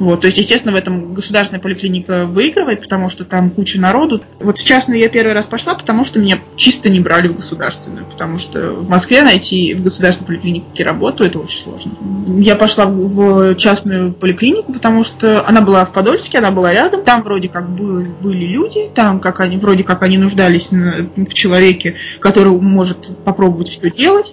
Вот, 0.00 0.22
то 0.22 0.28
есть, 0.28 0.38
естественно, 0.38 0.72
в 0.72 0.76
этом 0.76 1.12
государственная 1.12 1.60
поликлиника 1.60 2.24
выигрывает, 2.24 2.80
потому 2.80 3.10
что 3.10 3.26
там 3.26 3.50
куча 3.50 3.78
народу. 3.78 4.22
Вот 4.40 4.56
в 4.56 4.64
частную 4.64 4.98
я 4.98 5.10
первый 5.10 5.34
раз 5.34 5.44
пошла, 5.44 5.74
потому 5.74 6.06
что 6.06 6.18
меня 6.18 6.40
чисто 6.56 6.88
не 6.88 7.00
брали 7.00 7.28
в 7.28 7.36
государственную, 7.36 8.06
потому 8.06 8.38
что 8.38 8.72
в 8.72 8.88
Москве 8.88 9.22
найти 9.22 9.74
в 9.74 9.82
государственной 9.82 10.26
поликлинике 10.26 10.84
работу 10.84 11.22
это 11.22 11.38
очень 11.38 11.60
сложно. 11.60 11.92
Я 12.40 12.56
пошла 12.56 12.86
в 12.86 13.54
частную 13.56 14.14
поликлинику, 14.14 14.72
потому 14.72 15.04
что 15.04 15.46
она 15.46 15.60
была 15.60 15.84
в 15.84 15.92
Подольске, 15.92 16.38
она 16.38 16.50
была 16.50 16.72
рядом. 16.72 17.04
Там 17.04 17.22
вроде 17.22 17.50
как 17.50 17.68
были, 17.68 18.08
были 18.08 18.46
люди, 18.46 18.88
там 18.94 19.20
как 19.20 19.40
они, 19.40 19.58
вроде 19.58 19.84
как 19.84 20.02
они 20.02 20.16
нуждались 20.16 20.70
в 20.70 21.34
человеке, 21.34 21.96
который 22.20 22.52
может 22.52 23.22
попробовать 23.24 23.68
все 23.68 23.90
делать. 23.90 24.32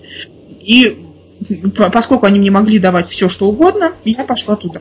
И 0.62 1.04
поскольку 1.92 2.26
они 2.26 2.40
мне 2.40 2.52
могли 2.52 2.80
давать 2.80 3.10
все, 3.10 3.28
что 3.28 3.50
угодно, 3.50 3.92
я 4.06 4.24
пошла 4.24 4.56
туда. 4.56 4.80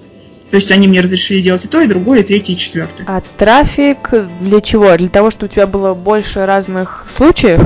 То 0.50 0.56
есть 0.56 0.70
они 0.70 0.86
мне 0.86 1.00
разрешили 1.00 1.42
делать 1.42 1.64
и 1.64 1.68
то, 1.68 1.80
и 1.80 1.88
другое, 1.88 2.20
и 2.20 2.22
третье, 2.22 2.52
и 2.52 2.56
четвертое. 2.56 3.04
А 3.06 3.20
трафик 3.36 4.10
для 4.40 4.60
чего? 4.60 4.96
Для 4.96 5.08
того, 5.08 5.30
чтобы 5.30 5.50
у 5.50 5.54
тебя 5.54 5.66
было 5.66 5.94
больше 5.94 6.46
разных 6.46 7.06
случаев? 7.10 7.60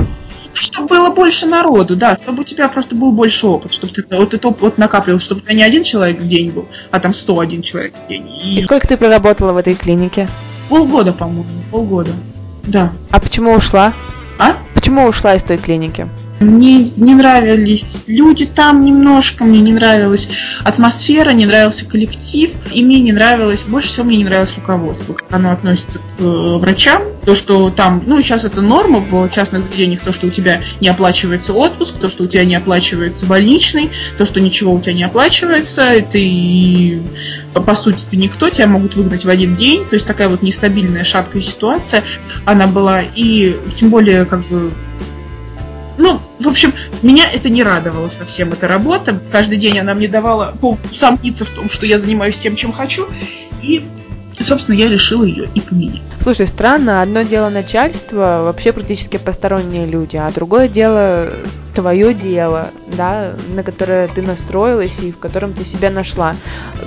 Чтобы 0.53 0.89
было 0.89 1.09
больше 1.09 1.45
народу, 1.45 1.95
да, 1.95 2.17
чтобы 2.21 2.41
у 2.41 2.43
тебя 2.43 2.67
просто 2.67 2.95
был 2.95 3.11
больше 3.11 3.47
опыт, 3.47 3.73
чтобы 3.73 3.93
ты 3.93 4.03
вот 4.09 4.33
этот 4.33 4.45
опыт 4.45 4.77
накапливался, 4.77 5.25
чтобы 5.25 5.41
у 5.41 5.43
тебя 5.43 5.53
не 5.53 5.63
один 5.63 5.83
человек 5.83 6.19
в 6.19 6.27
день 6.27 6.49
был, 6.49 6.67
а 6.89 6.99
там 6.99 7.13
101 7.13 7.61
человек 7.61 7.93
в 8.05 8.09
день. 8.09 8.27
И, 8.43 8.59
и 8.59 8.61
сколько 8.61 8.87
ты 8.87 8.97
проработала 8.97 9.53
в 9.53 9.57
этой 9.57 9.75
клинике? 9.75 10.27
Полгода, 10.67 11.13
по-моему, 11.13 11.45
полгода, 11.69 12.11
да. 12.63 12.91
А 13.11 13.19
почему 13.19 13.53
ушла? 13.53 13.93
А? 14.39 14.57
Почему 14.73 15.05
ушла 15.05 15.35
из 15.35 15.43
той 15.43 15.57
клиники? 15.57 16.09
Мне 16.41 16.91
не 16.95 17.13
нравились 17.13 18.03
люди 18.07 18.45
там 18.45 18.83
немножко, 18.83 19.43
мне 19.43 19.59
не 19.59 19.73
нравилась 19.73 20.27
атмосфера, 20.63 21.29
не 21.29 21.45
нравился 21.45 21.85
коллектив, 21.85 22.51
и 22.71 22.83
мне 22.83 22.99
не 22.99 23.11
нравилось, 23.11 23.61
больше 23.61 23.89
всего 23.89 24.05
мне 24.05 24.17
не 24.17 24.25
нравилось 24.25 24.55
руководство, 24.55 25.13
как 25.13 25.31
оно 25.31 25.51
относится 25.51 25.99
к 25.99 26.21
э, 26.21 26.57
врачам, 26.57 27.03
то, 27.25 27.35
что 27.35 27.69
там, 27.69 28.03
ну, 28.07 28.21
сейчас 28.21 28.45
это 28.45 28.61
норма 28.61 28.99
в 28.99 29.29
частных 29.29 29.63
заведениях, 29.63 30.01
то, 30.01 30.11
что 30.11 30.27
у 30.27 30.29
тебя 30.31 30.61
не 30.79 30.87
оплачивается 30.87 31.53
отпуск, 31.53 31.97
то, 31.99 32.09
что 32.09 32.23
у 32.23 32.27
тебя 32.27 32.43
не 32.43 32.55
оплачивается 32.55 33.27
больничный, 33.27 33.91
то, 34.17 34.25
что 34.25 34.41
ничего 34.41 34.73
у 34.73 34.81
тебя 34.81 34.93
не 34.93 35.03
оплачивается, 35.03 35.93
и 36.13 37.01
по 37.53 37.75
сути, 37.75 38.03
ты 38.09 38.17
никто, 38.17 38.49
тебя 38.49 38.67
могут 38.67 38.95
выгнать 38.95 39.25
в 39.25 39.29
один 39.29 39.55
день, 39.55 39.85
то 39.87 39.95
есть 39.95 40.07
такая 40.07 40.29
вот 40.29 40.41
нестабильная, 40.41 41.03
шаткая 41.03 41.43
ситуация, 41.43 42.03
она 42.45 42.65
была, 42.67 43.01
и 43.01 43.55
тем 43.75 43.89
более, 43.89 44.25
как 44.25 44.45
бы, 44.47 44.71
ну, 45.97 46.19
в 46.39 46.47
общем, 46.47 46.73
меня 47.01 47.29
это 47.31 47.49
не 47.49 47.63
радовало 47.63 48.09
совсем, 48.09 48.53
эта 48.53 48.67
работа. 48.67 49.19
Каждый 49.31 49.57
день 49.57 49.79
она 49.79 49.93
мне 49.93 50.07
давала 50.07 50.53
сомниться 50.93 51.45
в 51.45 51.49
том, 51.49 51.69
что 51.69 51.85
я 51.85 51.99
занимаюсь 51.99 52.37
тем, 52.37 52.55
чем 52.55 52.71
хочу. 52.71 53.07
И, 53.61 53.85
собственно, 54.39 54.75
я 54.75 54.89
решила 54.89 55.23
ее 55.23 55.49
и 55.53 55.61
поменять. 55.61 56.01
Слушай, 56.21 56.47
странно, 56.47 57.01
одно 57.01 57.23
дело 57.23 57.49
начальство, 57.49 58.41
вообще 58.43 58.71
практически 58.71 59.17
посторонние 59.17 59.85
люди, 59.85 60.17
а 60.17 60.29
другое 60.31 60.67
дело 60.67 61.33
твое 61.73 62.13
дело, 62.13 62.69
да, 62.95 63.33
на 63.55 63.63
которое 63.63 64.07
ты 64.07 64.21
настроилась 64.21 64.99
и 64.99 65.11
в 65.11 65.17
котором 65.17 65.53
ты 65.53 65.65
себя 65.65 65.89
нашла. 65.89 66.35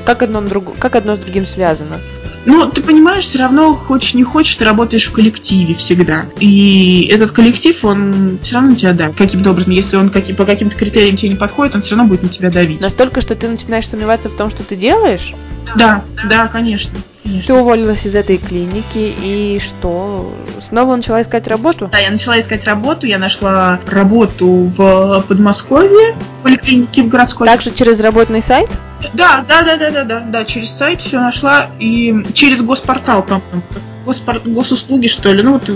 Как 0.05 0.23
одно, 0.23 0.41
друг... 0.41 0.79
как 0.79 0.95
одно 0.97 1.17
с 1.17 1.19
другим 1.19 1.47
связано? 1.47 2.01
Ну, 2.47 2.71
ты 2.71 2.83
понимаешь, 2.83 3.25
все 3.25 3.39
равно, 3.39 3.75
хочешь 3.75 4.15
не 4.15 4.23
хочешь, 4.23 4.57
ты 4.57 4.65
работаешь 4.65 5.07
в 5.07 5.13
коллективе 5.13 5.75
всегда. 5.75 6.27
И 6.41 7.09
этот 7.11 7.31
коллектив, 7.31 7.85
он 7.85 8.39
все 8.43 8.57
равно 8.57 8.71
на 8.71 8.77
тебя 8.77 8.93
давит 8.93 9.17
каким-то 9.17 9.51
образом. 9.51 9.73
Если 9.73 9.97
он 9.97 10.11
каким, 10.11 10.37
по 10.37 10.45
каким-то 10.45 10.77
критериям 10.77 11.17
тебе 11.17 11.31
не 11.31 11.37
подходит, 11.37 11.75
он 11.75 11.83
все 11.83 11.97
равно 11.97 12.09
будет 12.09 12.23
на 12.23 12.29
тебя 12.29 12.51
давить. 12.51 12.81
Настолько, 12.81 13.21
что 13.21 13.35
ты 13.35 13.49
начинаешь 13.49 13.89
сомневаться 13.89 14.29
в 14.29 14.37
том, 14.37 14.51
что 14.51 14.63
ты 14.63 14.77
делаешь? 14.77 15.33
Да, 15.77 16.05
да, 16.29 16.49
конечно. 16.49 16.93
Конечно. 17.25 17.47
Ты 17.47 17.55
уволилась 17.55 18.05
из 18.05 18.15
этой 18.15 18.37
клиники, 18.37 19.15
и 19.23 19.59
что? 19.59 20.31
Снова 20.61 20.95
начала 20.95 21.23
искать 21.23 21.49
работу? 21.49 21.89
Да, 21.91 21.99
я 21.99 22.11
начала 22.11 22.39
искать 22.39 22.65
работу, 22.67 23.07
я 23.07 23.19
нашла 23.19 23.81
работу 23.87 24.47
в 24.47 25.25
Подмосковье, 25.27 26.17
в 26.41 26.43
поликлинике 26.43 27.03
в 27.03 27.09
городской. 27.09 27.47
Также 27.49 27.71
через 27.71 28.01
работный 28.01 28.43
сайт? 28.43 28.71
Да, 29.13 29.45
да, 29.49 29.63
да, 29.63 29.77
да, 29.77 29.91
да, 29.91 30.05
да, 30.05 30.21
да, 30.21 30.45
через 30.45 30.71
сайт 30.71 31.01
все 31.01 31.19
нашла 31.21 31.67
и 31.79 32.25
через 32.35 32.63
госпортал, 32.63 33.23
по-моему, 33.23 33.63
Госпор... 34.05 34.41
госуслуги, 34.45 35.07
что 35.07 35.33
ли. 35.33 35.43
Ну, 35.43 35.55
вот 35.55 35.71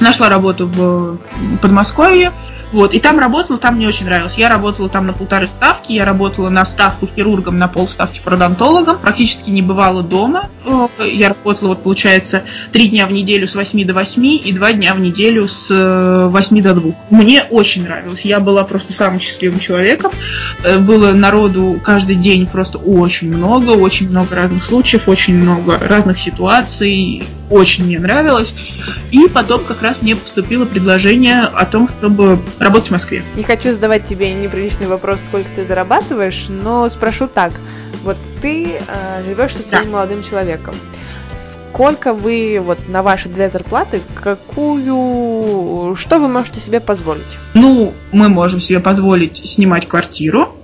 нашла 0.00 0.28
работу 0.28 0.66
в 0.66 1.18
Подмосковье, 1.60 2.32
Вот, 2.72 2.94
и 2.94 3.00
там 3.00 3.18
работала, 3.18 3.58
там 3.58 3.76
мне 3.76 3.86
очень 3.86 4.06
нравилось. 4.06 4.34
Я 4.36 4.48
работала 4.48 4.88
там 4.88 5.06
на 5.06 5.12
полторы 5.12 5.46
ставки, 5.46 5.92
я 5.92 6.04
работала 6.04 6.48
на 6.48 6.64
ставку 6.64 7.06
хирургом, 7.06 7.58
на 7.58 7.68
полставки 7.68 8.20
пародонтологом, 8.24 8.98
практически 8.98 9.50
не 9.50 9.60
бывала 9.60 10.02
дома. 10.02 10.48
Я 10.98 11.28
работала, 11.28 11.70
вот, 11.70 11.82
получается, 11.82 12.42
три 12.72 12.88
дня 12.88 13.06
в 13.06 13.12
неделю 13.12 13.46
с 13.46 13.54
8 13.54 13.86
до 13.86 13.94
8 13.94 14.24
и 14.24 14.52
два 14.52 14.72
дня 14.72 14.94
в 14.94 15.00
неделю 15.00 15.48
с 15.48 15.68
8 15.68 16.58
э, 16.58 16.62
до 16.62 16.74
2. 16.74 16.92
Мне 17.10 17.44
очень 17.50 17.84
нравилось. 17.84 18.24
Я 18.24 18.40
была 18.40 18.64
просто 18.64 18.92
самым 18.92 19.20
счастливым 19.20 19.58
человеком. 19.58 20.10
Э, 20.64 20.78
было 20.78 21.12
народу 21.12 21.80
каждый 21.84 22.16
день 22.16 22.46
просто 22.46 22.78
очень 22.78 23.34
много, 23.34 23.70
очень 23.70 24.08
много 24.08 24.34
разных 24.34 24.64
случаев, 24.64 25.08
очень 25.08 25.36
много 25.36 25.78
разных 25.78 26.18
ситуаций. 26.18 27.22
Очень 27.50 27.84
мне 27.84 27.98
нравилось. 27.98 28.54
И 29.10 29.28
потом 29.28 29.62
как 29.64 29.82
раз 29.82 30.00
мне 30.00 30.16
поступило 30.16 30.64
предложение 30.64 31.42
о 31.42 31.66
том, 31.66 31.86
чтобы 31.86 32.40
работать 32.62 32.88
в 32.88 32.92
Москве. 32.92 33.22
Не 33.36 33.42
хочу 33.42 33.72
задавать 33.72 34.04
тебе 34.04 34.32
неприличный 34.32 34.86
вопрос, 34.86 35.20
сколько 35.22 35.48
ты 35.54 35.64
зарабатываешь, 35.64 36.46
но 36.48 36.88
спрошу 36.88 37.26
так. 37.26 37.52
Вот 38.02 38.16
ты 38.40 38.78
э, 38.78 39.24
живешь 39.24 39.54
со 39.54 39.62
своим 39.62 39.86
да. 39.86 39.90
молодым 39.90 40.22
человеком. 40.22 40.74
Сколько 41.36 42.12
вы 42.12 42.60
вот 42.62 42.88
на 42.88 43.02
ваши 43.02 43.28
две 43.28 43.48
зарплаты, 43.48 44.02
какую, 44.20 45.94
что 45.96 46.18
вы 46.18 46.28
можете 46.28 46.60
себе 46.60 46.80
позволить? 46.80 47.22
Ну, 47.54 47.94
мы 48.12 48.28
можем 48.28 48.60
себе 48.60 48.80
позволить 48.80 49.38
снимать 49.38 49.88
квартиру, 49.88 50.54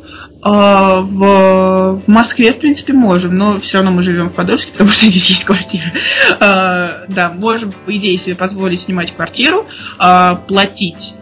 а, 0.40 1.00
в 1.00 2.02
Москве, 2.06 2.52
в 2.52 2.58
принципе, 2.58 2.92
можем, 2.92 3.36
но 3.36 3.60
все 3.60 3.78
равно 3.78 3.90
мы 3.90 4.02
живем 4.02 4.30
в 4.30 4.34
Подольске, 4.34 4.72
потому 4.72 4.90
что 4.90 5.06
здесь 5.08 5.28
есть 5.30 5.44
квартира. 5.44 5.92
А, 6.40 7.04
да, 7.08 7.30
можем, 7.30 7.72
по 7.84 7.96
идее, 7.96 8.16
себе 8.18 8.34
позволить 8.34 8.80
снимать 8.80 9.12
квартиру, 9.12 9.66
а, 9.98 10.36
платить 10.36 11.14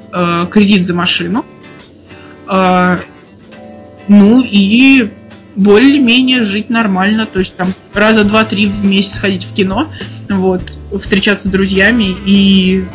кредит 0.50 0.86
за 0.86 0.94
машину, 0.94 1.44
ну 2.48 4.42
и 4.42 5.10
более-менее 5.56 6.44
жить 6.44 6.70
нормально, 6.70 7.26
то 7.26 7.40
есть 7.40 7.54
там 7.56 7.74
раза 7.92 8.24
два-три 8.24 8.66
в 8.66 8.82
месяц 8.82 9.18
ходить 9.18 9.44
в 9.44 9.52
кино, 9.52 9.92
вот, 10.30 10.78
встречаться 11.02 11.48
с 11.48 11.50
друзьями 11.50 12.14
и 12.24 12.86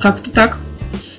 как-то 0.00 0.30
так. 0.30 0.58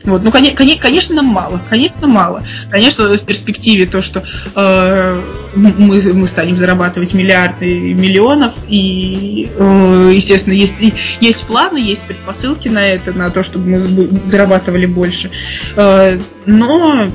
Вот. 0.04 0.24
Ну, 0.24 0.32
конечно, 0.32 0.58
конечно, 0.80 1.22
мало. 1.22 1.62
Конечно, 1.70 2.08
мало. 2.08 2.43
Конечно, 2.70 3.10
в 3.18 3.26
перспективе 3.26 3.86
то, 3.86 4.02
что 4.02 4.24
э, 4.56 5.22
мы, 5.56 6.14
мы 6.14 6.28
станем 6.28 6.58
зарабатывать 6.58 7.14
миллиарды 7.14 7.93
миллионов, 7.93 8.54
и, 8.68 9.49
э, 9.56 10.12
естественно, 10.14 10.54
есть, 10.54 10.76
есть 11.20 11.45
планы, 11.45 11.78
есть 11.78 12.06
предпосылки 12.06 12.68
на 12.68 12.86
это, 12.86 13.14
на 13.14 13.30
то, 13.30 13.43
чтобы 13.43 13.70
мы 13.70 14.28
зарабатывали 14.28 14.86
больше. 14.86 15.30
Э, 15.76 16.20
но 16.45 17.06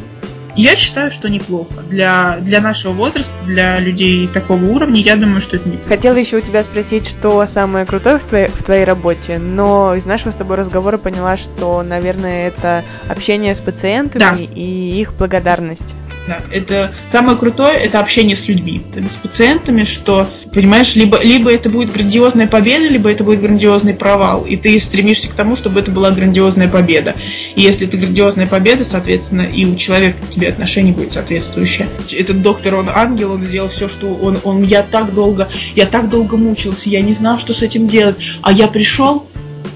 я 0.57 0.77
считаю, 0.77 1.11
что 1.11 1.29
неплохо. 1.29 1.83
Для, 1.89 2.39
для 2.41 2.61
нашего 2.61 2.93
возраста, 2.93 3.33
для 3.45 3.79
людей 3.79 4.27
такого 4.29 4.65
уровня, 4.65 5.01
я 5.01 5.17
думаю, 5.17 5.41
что 5.41 5.57
это 5.57 5.69
неплохо. 5.69 5.89
Хотела 5.89 6.17
еще 6.17 6.39
у 6.39 6.41
тебя 6.41 6.65
спросить, 6.65 7.09
что 7.09 7.45
самое 7.47 7.87
крутое 7.87 8.19
в 8.19 8.25
твоей, 8.25 8.49
в 8.49 8.63
твоей 8.63 8.85
работе, 8.85 9.39
но 9.39 9.95
из 9.95 10.07
нашего 10.07 10.33
с 10.33 10.37
тобой 10.37 10.57
разговора 10.57 10.99
поняла, 10.99 11.37
что, 11.37 11.83
наверное, 11.83 12.49
это 12.49 12.85
общение 13.09 13.55
с 13.55 13.61
пациентами 13.61 14.47
да. 14.47 14.53
и 14.55 15.01
их 15.01 15.15
благодарность. 15.15 15.95
Да, 16.27 16.41
это 16.51 16.93
самое 17.07 17.39
крутое, 17.39 17.77
это 17.79 18.01
общение 18.01 18.37
с 18.37 18.49
людьми, 18.49 18.85
с 18.95 19.17
пациентами, 19.17 19.85
что, 19.85 20.29
понимаешь, 20.53 20.97
либо, 20.97 21.23
либо 21.23 21.53
это 21.53 21.69
будет 21.71 21.93
грандиозная 21.93 22.49
победа, 22.49 22.89
либо 22.89 23.11
это 23.11 23.23
будет 23.23 23.41
грандиозный 23.41 23.95
провал, 23.95 24.45
и 24.45 24.57
ты 24.57 24.79
стремишься 24.81 25.29
к 25.29 25.35
тому, 25.35 25.55
чтобы 25.55 25.81
это 25.81 25.93
была 25.93 26.11
грандиозная 26.11 26.69
победа. 26.69 27.15
И 27.55 27.61
если 27.61 27.87
это 27.87 27.97
грандиозная 27.97 28.49
победа, 28.49 28.85
соответственно, 28.85 29.43
и 29.43 29.65
у 29.67 29.77
человека 29.77 30.19
к 30.27 30.31
тебе 30.31 30.46
отношение 30.49 30.93
будет 30.93 31.13
соответствующее. 31.13 31.89
Этот 32.13 32.43
доктор, 32.43 32.75
он 32.77 32.89
ангел, 32.89 33.33
он 33.33 33.43
сделал 33.43 33.69
все, 33.69 33.89
что 33.89 34.15
он, 34.15 34.39
он, 34.45 34.63
я 34.63 34.83
так 34.83 35.15
долго, 35.15 35.49
я 35.75 35.87
так 35.87 36.09
долго 36.09 36.37
мучился, 36.37 36.89
я 36.89 37.01
не 37.01 37.13
знал, 37.13 37.39
что 37.39 37.55
с 37.55 37.63
этим 37.63 37.89
делать, 37.89 38.17
а 38.43 38.53
я 38.53 38.69
пришел, 38.69 39.27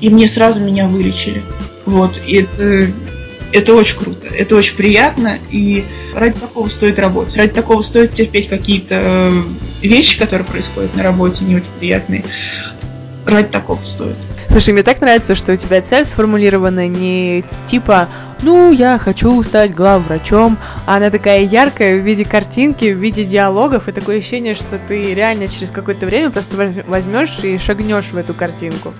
и 0.01 0.09
мне 0.11 0.27
сразу 0.29 0.61
меня 0.61 0.87
вылечили. 0.87 1.43
Вот, 1.87 2.21
и 2.27 2.37
это, 2.37 2.93
это 3.53 3.75
очень 3.75 3.99
круто, 3.99 4.29
это 4.29 4.57
очень 4.57 4.77
приятно, 4.77 5.39
и 5.51 5.85
ради 6.15 6.39
такого 6.39 6.69
стоит 6.69 6.99
работать, 6.99 7.37
ради 7.37 7.53
такого 7.53 7.83
стоит 7.83 8.15
терпеть 8.15 8.49
какие-то 8.49 9.01
э, 9.03 9.43
вещи, 9.83 10.19
которые 10.19 10.47
происходят 10.47 10.95
на 10.95 11.03
работе, 11.03 11.45
не 11.45 11.57
очень 11.57 11.71
приятные. 11.79 12.25
Ради 13.27 13.49
такого 13.49 13.83
стоит. 13.85 14.17
Слушай, 14.49 14.75
мне 14.75 14.83
так 14.83 15.01
нравится, 15.01 15.35
что 15.35 15.53
у 15.53 15.57
тебя 15.57 15.81
цель 15.83 16.05
сформулирована 16.05 16.89
не 16.89 17.45
типа 17.67 18.09
ну, 18.43 18.73
я 18.73 18.99
хочу 18.99 19.43
стать 19.43 19.75
главврачом, 19.75 20.59
а 20.87 20.97
она 20.97 21.11
такая 21.11 21.43
яркая 21.43 22.01
в 22.01 22.05
виде 22.05 22.25
картинки, 22.25 22.93
в 22.93 22.99
виде 22.99 23.25
диалогов, 23.25 23.87
и 23.87 23.93
такое 23.93 24.19
ощущение, 24.19 24.55
что 24.55 24.79
ты 24.79 25.13
реально 25.15 25.47
через 25.47 25.71
какое-то 25.71 26.07
время 26.07 26.31
просто 26.31 26.57
возьмешь 26.87 27.39
и 27.43 27.59
шагнешь 27.59 28.07
в 28.07 28.17
эту 28.17 28.33
картинку 28.33 28.95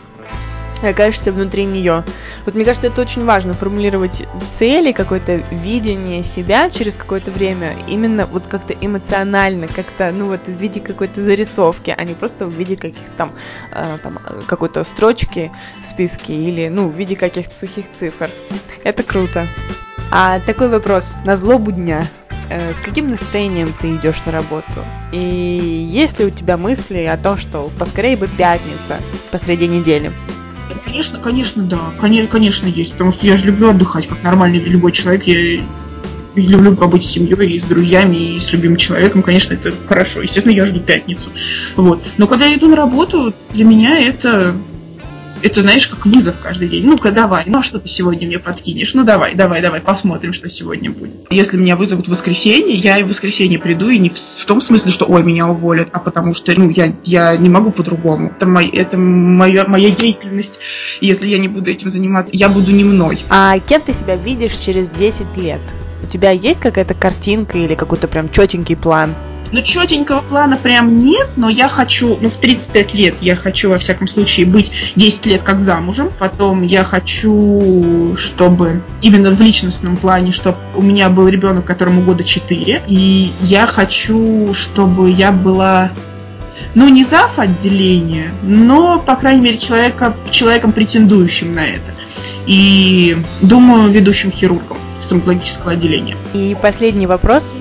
окажешься 0.89 1.33
внутри 1.33 1.65
нее. 1.65 2.05
Вот 2.47 2.55
мне 2.55 2.65
кажется, 2.65 2.89
это 2.89 3.01
очень 3.01 3.25
важно, 3.25 3.53
формулировать 3.53 4.27
цели, 4.51 4.93
какое-то 4.93 5.37
видение 5.51 6.23
себя 6.23 6.71
через 6.71 6.95
какое-то 6.95 7.31
время, 7.31 7.77
именно 7.87 8.27
вот 8.27 8.47
как-то 8.47 8.75
эмоционально, 8.81 9.69
как-то, 9.69 10.11
ну 10.13 10.27
вот 10.27 10.47
в 10.47 10.53
виде 10.53 10.81
какой-то 10.81 11.21
зарисовки, 11.21 11.95
а 11.97 12.05
не 12.05 12.15
просто 12.15 12.47
в 12.47 12.53
виде 12.53 12.77
каких-то 12.77 13.11
там, 13.17 13.33
э, 13.73 13.99
там 14.03 14.19
какой-то 14.47 14.85
строчки 14.85 15.51
в 15.81 15.85
списке 15.85 16.35
или, 16.35 16.69
ну, 16.69 16.89
в 16.89 16.95
виде 16.95 17.17
каких-то 17.17 17.55
сухих 17.55 17.87
цифр. 17.93 18.29
Это 18.85 19.03
круто. 19.03 19.47
А 20.11 20.41
такой 20.41 20.69
вопрос, 20.69 21.17
на 21.25 21.37
злобу 21.37 21.73
дня. 21.73 22.07
Э, 22.51 22.75
с 22.75 22.81
каким 22.81 23.11
настроением 23.11 23.73
ты 23.81 23.95
идешь 23.95 24.25
на 24.27 24.33
работу? 24.33 24.85
И 25.13 25.19
есть 25.19 26.19
ли 26.19 26.25
у 26.25 26.31
тебя 26.31 26.57
мысли 26.57 27.05
о 27.05 27.17
том, 27.17 27.37
что 27.37 27.71
поскорее 27.79 28.17
бы 28.17 28.27
пятница 28.27 28.99
посреди 29.31 29.69
недели? 29.69 30.13
Конечно, 30.85 31.19
конечно, 31.19 31.63
да. 31.63 31.81
Конечно, 32.01 32.29
конечно, 32.29 32.67
есть. 32.67 32.93
Потому 32.93 33.13
что 33.13 33.27
я 33.27 33.37
же 33.37 33.47
люблю 33.47 33.71
отдыхать, 33.71 34.07
как 34.07 34.23
нормальный 34.23 34.59
любой 34.59 34.93
человек. 34.93 35.25
Я 35.25 35.61
люблю 36.35 36.77
побыть 36.77 37.05
с 37.05 37.11
семьей, 37.11 37.51
и 37.51 37.61
с 37.61 37.65
друзьями, 37.65 38.37
и 38.37 38.41
с 38.41 38.53
любимым 38.53 38.77
человеком. 38.77 39.23
Конечно, 39.23 39.55
это 39.55 39.73
хорошо. 39.87 40.23
Естественно, 40.23 40.53
я 40.53 40.65
жду 40.65 40.81
пятницу. 40.81 41.31
Вот. 41.77 42.03
Но 42.19 42.27
когда 42.27 42.47
я 42.47 42.57
иду 42.57 42.69
на 42.69 42.77
работу, 42.77 43.35
для 43.53 43.65
меня 43.65 43.99
это 43.99 44.55
это, 45.43 45.63
знаешь, 45.63 45.87
как 45.87 46.07
вызов 46.07 46.37
каждый 46.43 46.69
день. 46.69 46.87
Ну-ка, 46.87 47.11
давай, 47.11 47.45
ну 47.47 47.59
а 47.59 47.63
что 47.63 47.79
ты 47.79 47.89
сегодня 47.89 48.27
мне 48.27 48.39
подкинешь? 48.39 48.95
Ну 48.95 49.05
давай, 49.05 49.35
давай, 49.35 49.63
давай, 49.63 49.81
посмотрим, 49.81 50.33
что 50.33 50.49
сегодня 50.49 50.91
будет. 50.91 51.27
Если 51.31 51.57
меня 51.57 51.77
вызовут 51.77 52.07
в 52.07 52.11
воскресенье, 52.11 52.77
я 52.77 52.99
и 52.99 53.03
в 53.03 53.09
воскресенье 53.09 53.59
приду, 53.59 53.89
и 53.89 53.99
не 53.99 54.11
в, 54.11 54.17
в 54.17 54.45
том 54.47 54.61
смысле, 54.61 54.91
что 54.91 55.07
ой, 55.07 55.23
меня 55.23 55.49
уволят, 55.49 55.89
а 55.93 55.99
потому 55.99 56.35
что, 56.35 56.53
ну, 56.59 56.71
я, 56.71 56.93
я 57.05 57.37
не 57.37 57.49
могу 57.49 57.71
по-другому. 57.71 58.33
Это, 58.37 58.47
мой, 58.47 58.69
это 58.69 58.97
моя, 58.99 59.65
моя 59.67 59.91
деятельность. 59.91 60.61
Если 61.01 61.29
я 61.29 61.39
не 61.39 61.49
буду 61.49 61.71
этим 61.71 61.91
заниматься, 61.91 62.31
я 62.35 62.49
буду 62.49 62.71
не 62.73 62.85
мной. 62.85 63.21
А 63.29 63.59
кем 63.59 63.83
ты 63.83 63.93
себя 63.93 64.17
видишь 64.17 64.57
через 64.57 64.89
10 64.91 65.37
лет? 65.37 65.61
У 66.03 66.07
тебя 66.07 66.31
есть 66.31 66.61
какая-то 66.61 66.95
картинка 66.95 67.59
или 67.59 67.75
какой-то 67.75 68.09
прям 68.09 68.31
четенький 68.31 68.77
план? 68.77 69.15
Ну, 69.53 69.63
четенького 69.63 70.21
плана 70.21 70.57
прям 70.57 70.97
нет, 70.97 71.31
но 71.37 71.49
я 71.49 71.69
хочу, 71.69 72.17
ну, 72.21 72.29
в 72.29 72.37
35 72.37 72.95
лет 72.95 73.15
я 73.21 73.35
хочу, 73.35 73.71
во 73.71 73.79
всяком 73.79 74.07
случае, 74.07 74.47
быть 74.47 74.71
10 74.95 75.27
лет 75.27 75.43
как 75.43 75.59
замужем. 75.59 76.13
Потом 76.19 76.63
я 76.63 76.85
хочу, 76.85 78.15
чтобы 78.17 78.83
именно 79.03 79.31
в 79.31 79.41
личностном 79.41 79.97
плане, 79.97 80.31
чтобы 80.31 80.59
у 80.77 80.83
меня 80.83 81.11
был 81.11 81.27
ребенок, 81.29 81.65
которому 81.65 82.03
года 82.03 82.23
4. 82.23 82.83
И 82.87 83.33
я 83.43 83.67
хочу, 83.67 84.55
чтобы 84.55 85.11
я 85.11 85.33
была 85.33 85.91
ну, 86.75 86.89
не 86.89 87.03
зав 87.03 87.39
отделения, 87.39 88.31
но, 88.43 88.99
по 89.01 89.17
крайней 89.17 89.41
мере, 89.41 89.59
человека, 89.59 90.15
человеком, 90.31 90.73
претендующим 90.73 91.55
на 91.55 91.65
это. 91.67 91.93
И, 92.47 93.17
думаю, 93.41 93.91
ведущим 93.91 94.31
хирургом 94.31 94.79
стоматологического 95.01 95.73
отделения. 95.73 96.17
И 96.33 96.57
последний 96.61 97.07
вопрос 97.07 97.53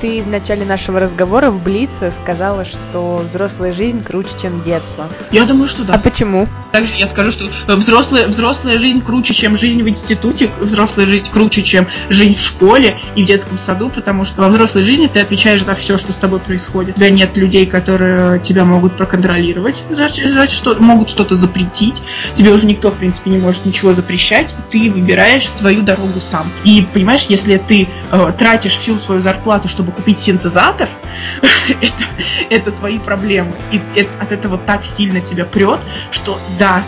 ты 0.00 0.22
в 0.22 0.28
начале 0.28 0.64
нашего 0.64 1.00
разговора 1.00 1.50
в 1.50 1.62
Блице 1.62 2.12
сказала, 2.12 2.64
что 2.64 3.24
взрослая 3.28 3.72
жизнь 3.72 4.02
круче, 4.02 4.30
чем 4.40 4.62
детство. 4.62 5.08
Я 5.32 5.44
думаю, 5.44 5.68
что 5.68 5.84
да. 5.84 5.94
А 5.94 5.98
почему? 5.98 6.46
Также 6.72 6.94
я 6.94 7.06
скажу, 7.06 7.30
что 7.30 7.46
э, 7.66 7.74
взрослая, 7.74 8.26
взрослая 8.26 8.78
жизнь 8.78 9.02
круче, 9.02 9.34
чем 9.34 9.56
жизнь 9.56 9.82
в 9.82 9.88
институте, 9.88 10.50
взрослая 10.60 11.06
жизнь 11.06 11.26
круче, 11.32 11.62
чем 11.62 11.86
жизнь 12.08 12.36
в 12.36 12.40
школе 12.40 12.98
и 13.16 13.24
в 13.24 13.26
детском 13.26 13.58
саду, 13.58 13.90
потому 13.90 14.24
что 14.24 14.42
во 14.42 14.48
взрослой 14.48 14.82
жизни 14.82 15.06
ты 15.06 15.20
отвечаешь 15.20 15.64
за 15.64 15.74
все, 15.74 15.98
что 15.98 16.12
с 16.12 16.16
тобой 16.16 16.40
происходит. 16.40 16.96
У 16.96 16.98
тебя 16.98 17.10
нет 17.10 17.36
людей, 17.36 17.66
которые 17.66 18.40
тебя 18.40 18.64
могут 18.64 18.96
проконтролировать, 18.96 19.82
за 19.90 20.08
что 20.48 20.76
могут 20.76 21.10
что-то 21.10 21.36
запретить. 21.36 22.02
Тебе 22.34 22.52
уже 22.52 22.66
никто, 22.66 22.90
в 22.90 22.94
принципе, 22.94 23.30
не 23.30 23.38
может 23.38 23.64
ничего 23.64 23.92
запрещать. 23.92 24.54
Ты 24.70 24.90
выбираешь 24.90 25.48
свою 25.48 25.82
дорогу 25.82 26.20
сам. 26.30 26.52
И 26.64 26.86
понимаешь, 26.92 27.26
если 27.28 27.56
ты 27.56 27.88
э, 28.10 28.32
тратишь 28.38 28.76
всю 28.76 28.96
свою 28.96 29.20
зарплату, 29.20 29.68
чтобы 29.68 29.87
чтобы 29.88 29.92
купить 29.92 30.18
синтезатор, 30.18 30.88
это, 31.68 32.04
это 32.50 32.72
твои 32.72 32.98
проблемы. 32.98 33.52
И 33.72 33.80
это, 33.94 34.10
от 34.20 34.32
этого 34.32 34.58
так 34.58 34.84
сильно 34.84 35.20
тебя 35.20 35.44
прет, 35.44 35.80
что 36.10 36.38
да, 36.58 36.82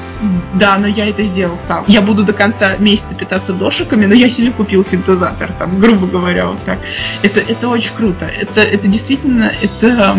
да, 0.55 0.79
но 0.79 0.87
я 0.87 1.09
это 1.09 1.23
сделал 1.23 1.59
сам. 1.59 1.85
Я 1.87 2.03
буду 2.03 2.25
до 2.25 2.33
конца 2.33 2.77
месяца 2.77 3.15
питаться 3.15 3.53
дошиками, 3.53 4.07
но 4.07 4.15
я 4.15 4.29
себе 4.31 4.51
купил 4.51 4.85
синтезатор, 4.85 5.53
там, 5.53 5.79
грубо 5.79 6.07
говоря, 6.07 6.49
вот 6.49 6.63
так. 6.65 6.79
Это, 7.23 7.41
это 7.41 7.69
очень 7.69 7.95
круто. 7.95 8.27
Это, 8.27 8.61
это 8.61 8.87
действительно, 8.87 9.53
это 9.63 10.15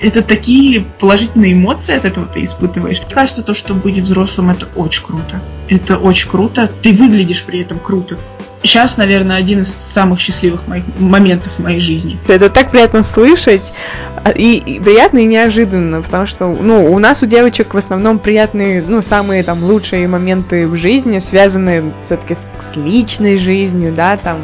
это 0.00 0.22
такие 0.22 0.84
положительные 0.98 1.52
эмоции 1.52 1.96
от 1.96 2.04
этого 2.04 2.26
ты 2.26 2.44
испытываешь. 2.44 3.00
Мне 3.00 3.14
кажется, 3.14 3.42
то, 3.42 3.54
что 3.54 3.74
быть 3.74 3.98
взрослым, 3.98 4.50
это 4.50 4.66
очень 4.76 5.04
круто. 5.04 5.40
Это 5.68 5.96
очень 5.96 6.28
круто. 6.28 6.70
Ты 6.82 6.92
выглядишь 6.92 7.44
при 7.44 7.60
этом 7.60 7.78
круто. 7.78 8.18
Сейчас, 8.62 8.96
наверное, 8.96 9.36
один 9.36 9.60
из 9.60 9.74
самых 9.74 10.20
счастливых 10.20 10.66
моих 10.66 10.84
моментов 10.98 11.52
в 11.56 11.62
моей 11.62 11.80
жизни. 11.80 12.18
Это 12.28 12.48
так 12.48 12.70
приятно 12.70 13.02
слышать. 13.02 13.74
А, 14.24 14.30
и, 14.30 14.56
и 14.56 14.80
приятно 14.80 15.18
и 15.18 15.26
неожиданно, 15.26 16.00
потому 16.00 16.24
что, 16.24 16.48
ну, 16.48 16.90
у 16.90 16.98
нас 16.98 17.22
у 17.22 17.26
девочек 17.26 17.74
в 17.74 17.76
основном 17.76 18.18
приятные, 18.18 18.82
ну, 18.86 19.02
самые 19.02 19.42
там 19.42 19.62
лучшие 19.62 20.08
моменты 20.08 20.66
в 20.66 20.76
жизни 20.76 21.18
связаны 21.18 21.92
все-таки 22.00 22.34
с, 22.34 22.40
с 22.58 22.74
личной 22.74 23.36
жизнью, 23.36 23.92
да, 23.92 24.16
там 24.16 24.38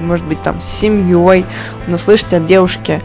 может 0.00 0.24
быть, 0.26 0.42
там, 0.42 0.60
с 0.60 0.64
семьей, 0.64 1.44
но 1.86 1.98
слышать 1.98 2.32
от 2.32 2.46
девушки, 2.46 3.02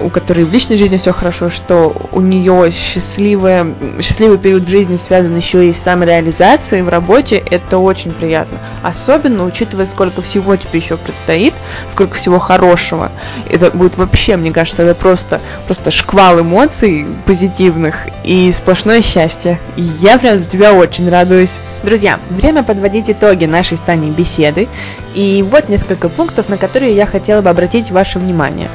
у 0.00 0.10
которой 0.10 0.44
в 0.44 0.52
личной 0.52 0.76
жизни 0.76 0.96
все 0.96 1.12
хорошо, 1.12 1.50
что 1.50 1.94
у 2.12 2.20
нее 2.20 2.70
счастливая, 2.70 3.74
счастливый 4.00 4.38
период 4.38 4.64
в 4.64 4.68
жизни 4.68 4.96
связан 4.96 5.36
еще 5.36 5.68
и 5.68 5.72
с 5.72 5.78
самореализацией 5.78 6.82
в 6.82 6.88
работе, 6.88 7.42
это 7.50 7.78
очень 7.78 8.12
приятно. 8.12 8.58
Особенно 8.82 9.44
учитывая, 9.44 9.86
сколько 9.86 10.22
всего 10.22 10.56
тебе 10.56 10.78
еще 10.78 10.96
предстоит, 10.96 11.54
сколько 11.90 12.14
всего 12.14 12.38
хорошего. 12.38 13.10
Это 13.48 13.70
будет 13.70 13.96
вообще, 13.96 14.36
мне 14.36 14.50
кажется, 14.50 14.82
это 14.82 14.94
просто, 14.94 15.40
просто 15.66 15.90
шквал 15.90 16.40
эмоций 16.40 17.06
позитивных 17.26 17.96
и 18.24 18.50
сплошное 18.52 19.02
счастье. 19.02 19.60
Я 19.76 20.18
прям 20.18 20.38
за 20.38 20.46
тебя 20.46 20.72
очень 20.72 21.08
радуюсь. 21.08 21.56
Друзья, 21.82 22.18
время 22.30 22.62
подводить 22.62 23.10
итоги 23.10 23.44
нашей 23.44 23.76
с 23.76 23.80
беседы. 23.80 24.68
И 25.14 25.44
вот 25.48 25.68
несколько 25.68 26.08
пунктов, 26.08 26.48
на 26.48 26.56
которые 26.56 26.94
я 26.96 27.06
хотела 27.06 27.40
бы 27.40 27.50
обратить 27.50 27.90
ваше 27.90 28.18
внимание. 28.18 28.68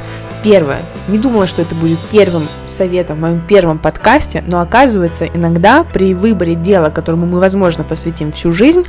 Первое. 0.43 0.79
Не 1.09 1.17
думала, 1.17 1.47
что 1.47 1.61
это 1.61 1.75
будет 1.75 1.99
первым 2.11 2.47
советом 2.67 3.17
в 3.17 3.21
моем 3.21 3.41
первом 3.41 3.77
подкасте, 3.77 4.43
но 4.47 4.61
оказывается, 4.61 5.25
иногда 5.25 5.83
при 5.83 6.13
выборе 6.13 6.55
дела, 6.55 6.89
которому 6.89 7.25
мы, 7.25 7.39
возможно, 7.39 7.83
посвятим 7.83 8.31
всю 8.31 8.53
жизнь, 8.53 8.83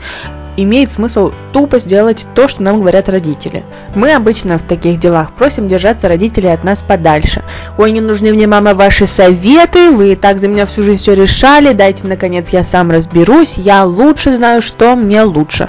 имеет 0.56 0.92
смысл 0.92 1.32
тупо 1.52 1.78
сделать 1.78 2.26
то, 2.34 2.46
что 2.46 2.62
нам 2.62 2.80
говорят 2.80 3.08
родители. 3.08 3.64
Мы 3.94 4.12
обычно 4.14 4.58
в 4.58 4.62
таких 4.62 5.00
делах 5.00 5.32
просим 5.32 5.68
держаться 5.68 6.06
родителей 6.08 6.52
от 6.52 6.62
нас 6.62 6.82
подальше. 6.82 7.42
Ой, 7.78 7.90
не 7.90 8.00
нужны 8.00 8.32
мне, 8.32 8.46
мама, 8.46 8.74
ваши 8.74 9.06
советы, 9.06 9.90
вы 9.90 10.12
и 10.12 10.16
так 10.16 10.38
за 10.38 10.46
меня 10.46 10.66
всю 10.66 10.82
жизнь 10.82 11.00
все 11.00 11.14
решали, 11.14 11.72
дайте, 11.72 12.06
наконец, 12.06 12.50
я 12.50 12.62
сам 12.62 12.90
разберусь, 12.90 13.54
я 13.56 13.84
лучше 13.84 14.32
знаю, 14.32 14.62
что 14.62 14.94
мне 14.94 15.22
лучше. 15.22 15.68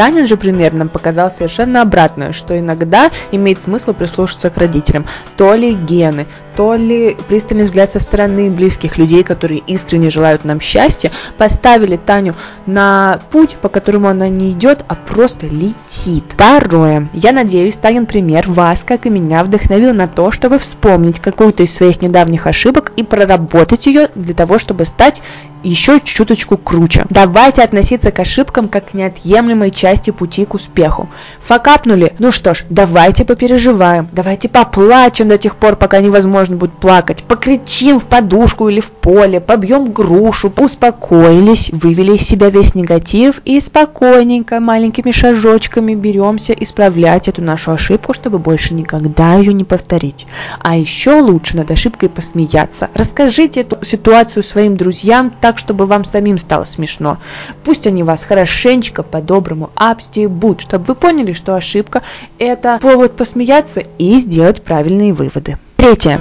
Танин 0.00 0.26
же 0.26 0.38
пример 0.38 0.72
нам 0.72 0.88
показал 0.88 1.30
совершенно 1.30 1.82
обратное, 1.82 2.32
что 2.32 2.58
иногда 2.58 3.10
имеет 3.32 3.60
смысл 3.60 3.92
прислушаться 3.92 4.48
к 4.48 4.56
родителям. 4.56 5.04
То 5.36 5.52
ли 5.52 5.74
гены, 5.74 6.26
то 6.56 6.74
ли 6.74 7.18
пристальный 7.28 7.64
взгляд 7.64 7.90
со 7.90 8.00
стороны 8.00 8.50
близких 8.50 8.96
людей, 8.96 9.22
которые 9.22 9.60
искренне 9.66 10.08
желают 10.08 10.46
нам 10.46 10.58
счастья, 10.58 11.12
поставили 11.36 11.96
Таню 11.96 12.34
на 12.64 13.20
путь, 13.30 13.56
по 13.60 13.68
которому 13.68 14.08
она 14.08 14.30
не 14.30 14.52
идет, 14.52 14.86
а 14.88 14.94
просто 14.94 15.46
летит. 15.46 16.24
Второе. 16.30 17.10
Я 17.12 17.32
надеюсь, 17.32 17.76
Танин 17.76 18.06
пример 18.06 18.48
вас, 18.48 18.84
как 18.84 19.04
и 19.04 19.10
меня, 19.10 19.44
вдохновил 19.44 19.92
на 19.92 20.08
то, 20.08 20.30
чтобы 20.30 20.58
вспомнить 20.58 21.20
какую-то 21.20 21.62
из 21.62 21.74
своих 21.74 22.00
недавних 22.00 22.46
ошибок 22.46 22.92
и 22.96 23.02
проработать 23.02 23.86
ее 23.86 24.08
для 24.14 24.32
того, 24.32 24.58
чтобы 24.58 24.86
стать 24.86 25.20
еще 25.62 26.00
чуточку 26.00 26.56
круче. 26.56 27.04
Давайте 27.10 27.62
относиться 27.62 28.10
к 28.10 28.18
ошибкам 28.18 28.68
как 28.68 28.90
к 28.90 28.94
неотъемлемой 28.94 29.70
части 29.70 30.10
пути 30.10 30.44
к 30.44 30.54
успеху. 30.54 31.08
Факапнули? 31.42 32.14
Ну 32.18 32.30
что 32.30 32.54
ж, 32.54 32.64
давайте 32.70 33.24
попереживаем, 33.24 34.08
давайте 34.12 34.48
поплачем 34.48 35.28
до 35.28 35.38
тех 35.38 35.56
пор, 35.56 35.76
пока 35.76 36.00
невозможно 36.00 36.56
будет 36.56 36.72
плакать, 36.72 37.24
покричим 37.24 37.98
в 37.98 38.06
подушку 38.06 38.68
или 38.68 38.80
в 38.80 38.90
поле, 38.90 39.40
побьем 39.40 39.92
грушу, 39.92 40.52
успокоились, 40.56 41.70
вывели 41.72 42.14
из 42.14 42.22
себя 42.22 42.50
весь 42.50 42.74
негатив 42.74 43.40
и 43.44 43.60
спокойненько, 43.60 44.60
маленькими 44.60 45.10
шажочками 45.10 45.94
беремся 45.94 46.52
исправлять 46.52 47.28
эту 47.28 47.42
нашу 47.42 47.72
ошибку, 47.72 48.12
чтобы 48.12 48.38
больше 48.38 48.74
никогда 48.74 49.34
ее 49.34 49.52
не 49.52 49.64
повторить. 49.64 50.26
А 50.60 50.76
еще 50.76 51.20
лучше 51.20 51.56
над 51.56 51.70
ошибкой 51.70 52.08
посмеяться. 52.08 52.88
Расскажите 52.94 53.62
эту 53.62 53.84
ситуацию 53.84 54.42
своим 54.42 54.76
друзьям 54.76 55.32
так, 55.40 55.49
чтобы 55.58 55.86
вам 55.86 56.04
самим 56.04 56.38
стало 56.38 56.64
смешно. 56.64 57.18
Пусть 57.64 57.86
они 57.86 58.02
вас 58.02 58.24
хорошенечко, 58.24 59.02
по-доброму 59.02 59.70
обстебут, 59.74 60.60
чтобы 60.60 60.84
вы 60.84 60.94
поняли, 60.94 61.32
что 61.32 61.54
ошибка– 61.54 62.02
это 62.38 62.78
повод 62.80 63.16
посмеяться 63.16 63.82
и 63.98 64.18
сделать 64.18 64.62
правильные 64.62 65.12
выводы. 65.12 65.58
Третье 65.76 66.20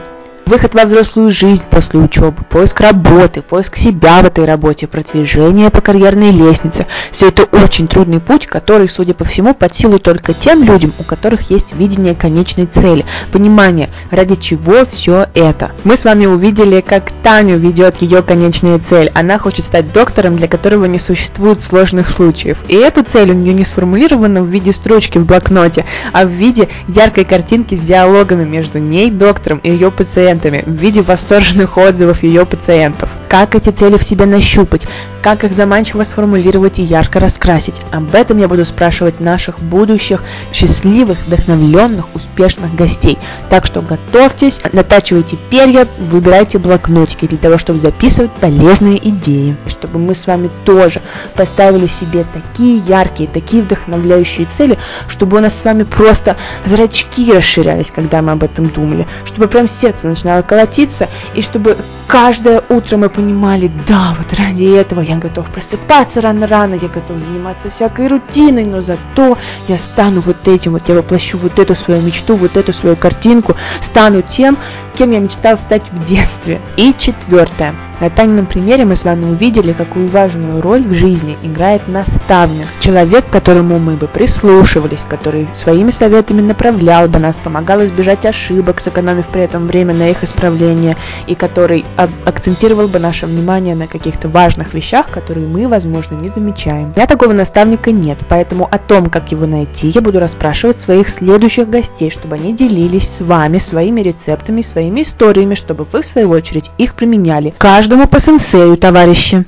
выход 0.49 0.73
во 0.73 0.85
взрослую 0.85 1.29
жизнь 1.29 1.63
после 1.69 1.99
учебы, 1.99 2.43
поиск 2.49 2.81
работы, 2.81 3.43
поиск 3.43 3.75
себя 3.75 4.21
в 4.21 4.25
этой 4.25 4.45
работе, 4.45 4.87
продвижение 4.87 5.69
по 5.69 5.79
карьерной 5.79 6.31
лестнице. 6.31 6.87
Все 7.11 7.27
это 7.27 7.43
очень 7.43 7.87
трудный 7.87 8.19
путь, 8.19 8.47
который, 8.47 8.89
судя 8.89 9.13
по 9.13 9.23
всему, 9.23 9.53
под 9.53 9.75
силу 9.75 9.99
только 9.99 10.33
тем 10.33 10.63
людям, 10.63 10.91
у 10.97 11.03
которых 11.03 11.51
есть 11.51 11.75
видение 11.75 12.15
конечной 12.15 12.65
цели, 12.65 13.05
понимание, 13.31 13.89
ради 14.09 14.35
чего 14.35 14.85
все 14.85 15.27
это. 15.35 15.71
Мы 15.83 15.95
с 15.95 16.03
вами 16.03 16.25
увидели, 16.25 16.81
как 16.81 17.11
Таню 17.21 17.57
ведет 17.59 18.01
ее 18.01 18.23
конечная 18.23 18.79
цель. 18.79 19.11
Она 19.13 19.37
хочет 19.37 19.65
стать 19.65 19.91
доктором, 19.91 20.35
для 20.35 20.47
которого 20.47 20.85
не 20.85 20.97
существует 20.97 21.61
сложных 21.61 22.09
случаев. 22.09 22.57
И 22.67 22.75
эту 22.75 23.03
цель 23.03 23.29
у 23.29 23.35
нее 23.35 23.53
не 23.53 23.63
сформулирована 23.63 24.41
в 24.41 24.47
виде 24.47 24.73
строчки 24.73 25.19
в 25.19 25.27
блокноте, 25.27 25.85
а 26.11 26.25
в 26.25 26.29
виде 26.29 26.69
яркой 26.87 27.25
картинки 27.25 27.75
с 27.75 27.81
диалогами 27.81 28.45
между 28.45 28.79
ней, 28.79 29.11
доктором 29.11 29.59
и 29.59 29.69
ее 29.69 29.91
пациентом 29.91 30.38
клиентами 30.39 30.63
в 30.65 30.79
виде 30.79 31.01
восторженных 31.01 31.77
отзывов 31.77 32.23
ее 32.23 32.45
пациентов. 32.45 33.09
Как 33.27 33.55
эти 33.55 33.69
цели 33.69 33.97
в 33.97 34.03
себе 34.03 34.25
нащупать, 34.25 34.87
как 35.21 35.43
их 35.43 35.53
заманчиво 35.53 36.03
сформулировать 36.03 36.79
и 36.79 36.83
ярко 36.83 37.19
раскрасить. 37.19 37.81
Об 37.91 38.13
этом 38.15 38.37
я 38.37 38.47
буду 38.47 38.65
спрашивать 38.65 39.19
наших 39.19 39.59
будущих 39.59 40.23
счастливых, 40.53 41.17
вдохновленных, 41.27 42.13
успешных 42.15 42.73
гостей. 42.75 43.17
Так 43.49 43.65
что 43.65 43.81
готовьтесь, 43.81 44.59
натачивайте 44.71 45.37
перья, 45.49 45.87
выбирайте 45.97 46.57
блокнотики 46.57 47.27
для 47.27 47.37
того, 47.37 47.57
чтобы 47.57 47.79
записывать 47.79 48.31
полезные 48.31 48.97
идеи. 49.09 49.55
Чтобы 49.67 49.99
мы 49.99 50.15
с 50.15 50.27
вами 50.27 50.49
тоже 50.65 51.01
поставили 51.35 51.87
себе 51.87 52.25
такие 52.33 52.77
яркие, 52.77 53.29
такие 53.29 53.63
вдохновляющие 53.63 54.47
цели, 54.55 54.77
чтобы 55.07 55.37
у 55.37 55.39
нас 55.39 55.59
с 55.59 55.63
вами 55.63 55.83
просто 55.83 56.35
зрачки 56.65 57.31
расширялись, 57.31 57.91
когда 57.91 58.21
мы 58.21 58.33
об 58.33 58.43
этом 58.43 58.67
думали, 58.67 59.07
чтобы 59.25 59.47
прям 59.47 59.67
сердце 59.67 60.07
начинало 60.07 60.41
колотиться, 60.41 61.09
и 61.35 61.41
чтобы 61.41 61.77
каждое 62.07 62.63
утро 62.69 62.97
мы 62.97 63.09
понимали, 63.09 63.71
да, 63.87 64.15
вот 64.17 64.37
ради 64.37 64.63
этого 64.63 65.01
я 65.09 65.17
готов 65.17 65.49
просыпаться 65.49 66.21
рано-рано, 66.21 66.75
я 66.75 66.87
готов 66.87 67.17
заниматься 67.17 67.71
всякой 67.71 68.07
рутиной, 68.07 68.63
но 68.63 68.81
зато 68.81 69.37
я 69.67 69.79
стану 69.79 70.21
вот 70.21 70.47
этим, 70.47 70.73
вот 70.73 70.87
я 70.87 70.95
воплощу 70.95 71.39
вот 71.39 71.57
эту 71.57 71.73
свою 71.73 72.01
мечту, 72.01 72.35
вот 72.35 72.55
эту 72.55 72.71
свою 72.73 72.95
картинку, 72.95 73.55
стану 73.81 74.21
тем, 74.21 74.57
кем 74.95 75.11
я 75.11 75.19
мечтал 75.19 75.57
стать 75.57 75.89
в 75.91 76.05
детстве. 76.05 76.61
И 76.77 76.93
четвертое. 76.95 77.88
На 77.99 78.09
Танином 78.09 78.45
примере 78.45 78.85
мы 78.85 78.95
с 78.95 79.03
вами 79.03 79.25
увидели, 79.25 79.73
какую 79.73 80.07
важную 80.07 80.61
роль 80.61 80.83
в 80.83 80.93
жизни 80.93 81.35
играет 81.43 81.85
наставник. 81.89 82.67
Человек, 82.79 83.27
к 83.27 83.29
которому 83.29 83.77
мы 83.77 83.97
бы 83.97 84.07
прислушивались, 84.07 85.05
который 85.09 85.49
своими 85.51 85.89
советами 85.89 86.39
направлял 86.39 87.09
бы 87.09 87.19
нас, 87.19 87.37
помогал 87.39 87.83
избежать 87.83 88.25
ошибок, 88.25 88.79
сэкономив 88.79 89.27
при 89.27 89.41
этом 89.41 89.67
время 89.67 89.93
на 89.93 90.09
их 90.09 90.23
исправление, 90.23 90.95
и 91.27 91.35
который 91.35 91.83
акцентировал 92.25 92.87
бы 92.87 92.99
наше 92.99 93.25
внимание 93.25 93.75
на 93.75 93.87
каких-то 93.87 94.29
важных 94.29 94.73
вещах, 94.73 95.09
которые 95.09 95.47
мы, 95.47 95.67
возможно, 95.67 96.15
не 96.15 96.29
замечаем. 96.29 96.93
У 96.95 96.97
меня 96.97 97.05
такого 97.05 97.33
наставника 97.33 97.91
нет, 97.91 98.19
поэтому 98.29 98.65
о 98.71 98.77
том, 98.77 99.09
как 99.09 99.33
его 99.33 99.45
найти, 99.45 99.89
я 99.89 99.99
буду 99.99 100.19
расспрашивать 100.19 100.79
своих 100.79 101.09
следующих 101.09 101.69
гостей, 101.69 102.09
чтобы 102.09 102.35
они 102.35 102.53
делились 102.53 103.09
с 103.09 103.19
вами 103.21 103.57
своими 103.57 103.99
рецептами, 103.99 104.61
своими 104.61 105.01
историями, 105.01 105.55
чтобы 105.55 105.85
вы, 105.91 106.01
в 106.01 106.05
свою 106.05 106.29
очередь, 106.29 106.71
их 106.77 106.93
применяли. 106.93 107.53
Каждый 107.57 107.88
Каждому 107.88 108.06
по 108.06 108.20
сенсею, 108.20 108.76
товарищи. 108.76 109.46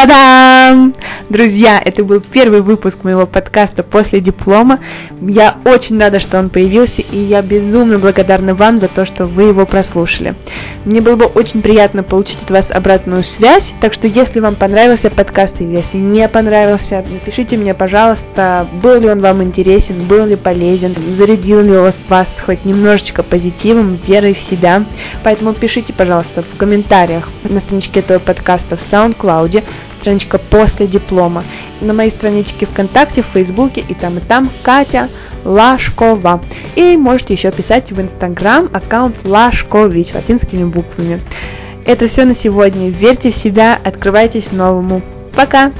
Та-дам! 0.00 0.94
Друзья, 1.28 1.80
это 1.84 2.02
был 2.04 2.20
первый 2.20 2.62
выпуск 2.62 3.04
моего 3.04 3.26
подкаста 3.26 3.82
после 3.82 4.20
диплома. 4.20 4.78
Я 5.20 5.56
очень 5.66 6.00
рада, 6.00 6.18
что 6.18 6.38
он 6.38 6.48
появился, 6.48 7.02
и 7.02 7.18
я 7.18 7.42
безумно 7.42 7.98
благодарна 7.98 8.54
вам 8.54 8.78
за 8.78 8.88
то, 8.88 9.04
что 9.04 9.26
вы 9.26 9.42
его 9.44 9.66
прослушали. 9.66 10.34
Мне 10.86 11.02
было 11.02 11.16
бы 11.16 11.26
очень 11.26 11.60
приятно 11.60 12.02
получить 12.02 12.42
от 12.42 12.50
вас 12.50 12.70
обратную 12.70 13.24
связь, 13.24 13.74
так 13.82 13.92
что 13.92 14.06
если 14.06 14.40
вам 14.40 14.56
понравился 14.56 15.10
подкаст, 15.10 15.60
или 15.60 15.76
если 15.76 15.98
не 15.98 16.26
понравился, 16.28 17.04
напишите 17.10 17.58
мне, 17.58 17.74
пожалуйста, 17.74 18.66
был 18.82 18.98
ли 19.00 19.08
он 19.10 19.20
вам 19.20 19.42
интересен, 19.42 20.02
был 20.04 20.24
ли 20.24 20.36
полезен, 20.36 20.94
зарядил 21.10 21.60
ли 21.60 21.76
он 21.76 21.92
вас 22.08 22.42
хоть 22.44 22.64
немножечко 22.64 23.22
позитивом, 23.22 24.00
верой 24.06 24.32
в 24.32 24.40
себя. 24.40 24.86
Поэтому 25.22 25.52
пишите, 25.52 25.92
пожалуйста, 25.92 26.42
в 26.42 26.56
комментариях 26.56 27.28
на 27.44 27.60
страничке 27.60 28.00
этого 28.00 28.18
подкаста 28.18 28.78
в 28.78 28.80
SoundCloud, 28.80 29.62
страничка 30.00 30.38
после 30.38 30.86
диплома. 30.86 31.44
На 31.80 31.92
моей 31.92 32.10
страничке 32.10 32.66
ВКонтакте, 32.66 33.22
в 33.22 33.26
Фейсбуке 33.26 33.84
и 33.86 33.94
там 33.94 34.18
и 34.18 34.20
там 34.20 34.50
Катя 34.62 35.08
Лашкова. 35.44 36.42
И 36.74 36.96
можете 36.96 37.34
еще 37.34 37.50
писать 37.52 37.92
в 37.92 38.00
Инстаграм 38.00 38.68
аккаунт 38.72 39.24
Лашкович 39.24 40.14
латинскими 40.14 40.64
буквами. 40.64 41.20
Это 41.84 42.08
все 42.08 42.24
на 42.24 42.34
сегодня. 42.34 42.88
Верьте 42.88 43.30
в 43.30 43.36
себя, 43.36 43.78
открывайтесь 43.82 44.52
новому. 44.52 45.02
Пока! 45.34 45.72